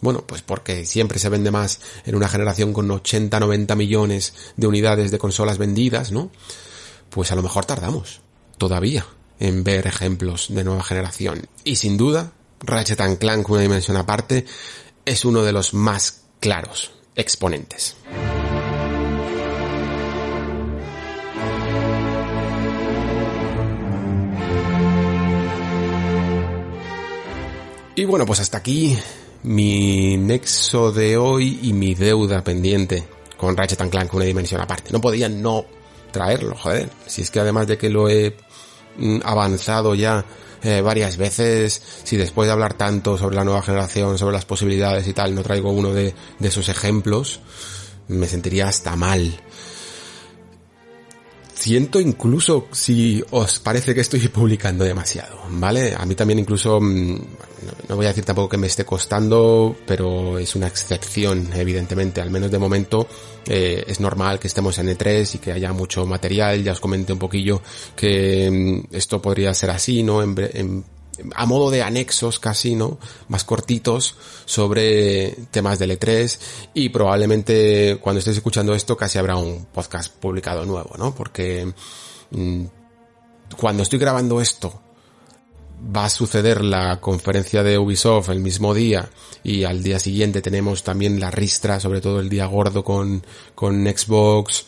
bueno, 0.00 0.24
pues 0.26 0.42
porque 0.42 0.86
siempre 0.86 1.18
se 1.18 1.28
vende 1.28 1.50
más 1.50 1.80
en 2.04 2.14
una 2.14 2.28
generación 2.28 2.72
con 2.72 2.90
80, 2.90 3.38
90 3.38 3.74
millones 3.76 4.34
de 4.56 4.66
unidades 4.66 5.10
de 5.10 5.18
consolas 5.18 5.58
vendidas, 5.58 6.10
¿no? 6.12 6.30
Pues 7.10 7.32
a 7.32 7.36
lo 7.36 7.42
mejor 7.42 7.64
tardamos 7.64 8.20
todavía 8.58 9.06
en 9.38 9.64
ver 9.64 9.86
ejemplos 9.86 10.46
de 10.50 10.64
nueva 10.64 10.82
generación. 10.82 11.48
Y 11.64 11.76
sin 11.76 11.96
duda, 11.96 12.32
Ratchet 12.60 13.18
Clank, 13.18 13.48
una 13.48 13.62
dimensión 13.62 13.96
aparte, 13.96 14.46
es 15.04 15.24
uno 15.24 15.42
de 15.42 15.52
los 15.52 15.74
más 15.74 16.22
claros 16.40 16.92
exponentes. 17.16 17.96
Y 27.96 28.04
bueno, 28.06 28.24
pues 28.24 28.40
hasta 28.40 28.56
aquí 28.56 28.96
mi 29.42 30.16
nexo 30.16 30.92
de 30.92 31.16
hoy 31.16 31.60
y 31.62 31.72
mi 31.72 31.94
deuda 31.94 32.44
pendiente 32.44 33.04
con 33.36 33.56
Ratchet 33.56 33.88
Clank 33.88 34.12
una 34.14 34.24
dimensión 34.24 34.60
aparte. 34.60 34.92
No 34.92 35.00
podía 35.00 35.28
no 35.28 35.64
traerlo, 36.12 36.54
joder. 36.56 36.90
Si 37.06 37.22
es 37.22 37.30
que 37.30 37.40
además 37.40 37.66
de 37.66 37.78
que 37.78 37.88
lo 37.88 38.08
he 38.08 38.36
mm, 38.98 39.20
avanzado 39.24 39.94
ya 39.94 40.24
eh, 40.62 40.82
varias 40.82 41.16
veces, 41.16 41.80
si 42.04 42.16
después 42.16 42.46
de 42.46 42.52
hablar 42.52 42.74
tanto 42.74 43.16
sobre 43.16 43.36
la 43.36 43.44
nueva 43.44 43.62
generación, 43.62 44.18
sobre 44.18 44.34
las 44.34 44.44
posibilidades 44.44 45.06
y 45.08 45.14
tal, 45.14 45.34
no 45.34 45.42
traigo 45.42 45.70
uno 45.70 45.94
de, 45.94 46.14
de 46.38 46.48
esos 46.48 46.68
ejemplos, 46.68 47.40
me 48.08 48.26
sentiría 48.26 48.68
hasta 48.68 48.94
mal. 48.96 49.40
Siento 51.60 52.00
incluso 52.00 52.68
si 52.72 53.22
os 53.32 53.58
parece 53.58 53.94
que 53.94 54.00
estoy 54.00 54.26
publicando 54.28 54.82
demasiado, 54.82 55.40
¿vale? 55.50 55.94
A 55.94 56.06
mí 56.06 56.14
también 56.14 56.38
incluso, 56.38 56.80
mm, 56.80 57.20
no 57.86 57.96
voy 57.96 58.06
a 58.06 58.08
decir 58.08 58.24
tampoco 58.24 58.48
que 58.48 58.56
me 58.56 58.66
esté 58.66 58.86
costando, 58.86 59.76
pero 59.86 60.38
es 60.38 60.56
una 60.56 60.68
excepción, 60.68 61.50
evidentemente, 61.54 62.22
al 62.22 62.30
menos 62.30 62.50
de 62.50 62.58
momento 62.58 63.06
eh, 63.46 63.84
es 63.86 64.00
normal 64.00 64.38
que 64.38 64.48
estemos 64.48 64.78
en 64.78 64.88
E3 64.88 65.34
y 65.34 65.38
que 65.38 65.52
haya 65.52 65.70
mucho 65.74 66.06
material, 66.06 66.64
ya 66.64 66.72
os 66.72 66.80
comenté 66.80 67.12
un 67.12 67.18
poquillo 67.18 67.60
que 67.94 68.50
mm, 68.50 68.96
esto 68.96 69.20
podría 69.20 69.52
ser 69.52 69.68
así, 69.68 70.02
¿no? 70.02 70.22
En, 70.22 70.34
en 70.54 70.84
a 71.34 71.46
modo 71.46 71.70
de 71.70 71.82
anexos 71.82 72.38
casi, 72.38 72.74
¿no? 72.74 72.98
Más 73.28 73.44
cortitos 73.44 74.16
sobre 74.44 75.32
temas 75.50 75.78
del 75.78 75.98
E3 75.98 76.38
y 76.74 76.88
probablemente 76.90 77.98
cuando 78.00 78.18
estéis 78.18 78.38
escuchando 78.38 78.74
esto 78.74 78.96
casi 78.96 79.18
habrá 79.18 79.36
un 79.36 79.66
podcast 79.66 80.12
publicado 80.14 80.64
nuevo, 80.64 80.96
¿no? 80.98 81.14
Porque 81.14 81.72
mmm, 82.30 82.64
cuando 83.56 83.82
estoy 83.82 83.98
grabando 83.98 84.40
esto 84.40 84.80
va 85.94 86.04
a 86.04 86.10
suceder 86.10 86.62
la 86.64 87.00
conferencia 87.00 87.62
de 87.62 87.78
Ubisoft 87.78 88.28
el 88.28 88.40
mismo 88.40 88.74
día 88.74 89.08
y 89.42 89.64
al 89.64 89.82
día 89.82 89.98
siguiente 89.98 90.42
tenemos 90.42 90.82
también 90.82 91.20
la 91.20 91.30
ristra, 91.30 91.80
sobre 91.80 92.00
todo 92.00 92.20
el 92.20 92.28
día 92.28 92.46
gordo 92.46 92.84
con, 92.84 93.24
con 93.54 93.86
Xbox, 93.86 94.66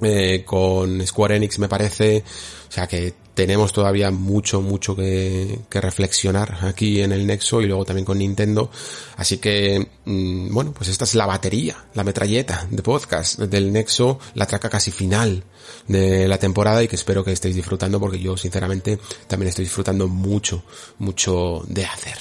eh, 0.00 0.42
con 0.44 1.06
Square 1.06 1.36
Enix 1.36 1.58
me 1.58 1.68
parece, 1.68 2.22
o 2.68 2.72
sea 2.72 2.86
que 2.86 3.14
tenemos 3.36 3.70
todavía 3.70 4.10
mucho, 4.10 4.62
mucho 4.62 4.96
que, 4.96 5.60
que, 5.68 5.80
reflexionar 5.80 6.58
aquí 6.62 7.02
en 7.02 7.12
el 7.12 7.26
Nexo 7.26 7.60
y 7.60 7.66
luego 7.66 7.84
también 7.84 8.06
con 8.06 8.18
Nintendo. 8.18 8.70
Así 9.16 9.36
que, 9.36 9.86
mmm, 10.06 10.52
bueno, 10.54 10.72
pues 10.72 10.88
esta 10.88 11.04
es 11.04 11.14
la 11.14 11.26
batería, 11.26 11.84
la 11.92 12.02
metralleta 12.02 12.66
de 12.70 12.82
podcast 12.82 13.38
del 13.40 13.72
Nexo, 13.72 14.18
la 14.34 14.46
traca 14.46 14.70
casi 14.70 14.90
final 14.90 15.44
de 15.86 16.26
la 16.26 16.38
temporada 16.38 16.82
y 16.82 16.88
que 16.88 16.96
espero 16.96 17.22
que 17.22 17.32
estéis 17.32 17.54
disfrutando 17.54 18.00
porque 18.00 18.18
yo 18.18 18.38
sinceramente 18.38 18.98
también 19.28 19.50
estoy 19.50 19.66
disfrutando 19.66 20.08
mucho, 20.08 20.64
mucho 20.98 21.62
de 21.68 21.84
hacer. 21.84 22.16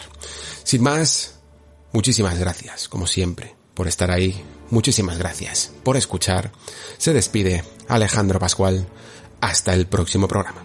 Sin 0.65 0.83
más, 0.83 1.39
muchísimas 1.93 2.37
gracias, 2.37 2.89
como 2.89 3.07
siempre, 3.07 3.55
por 3.73 3.87
estar 3.87 4.11
ahí. 4.11 4.43
Muchísimas 4.69 5.17
gracias 5.17 5.71
por 5.83 5.97
escuchar. 5.97 6.51
Se 6.97 7.13
despide 7.13 7.63
Alejandro 7.87 8.39
Pascual. 8.39 8.87
Hasta 9.41 9.73
el 9.73 9.85
próximo 9.85 10.27
programa. 10.27 10.64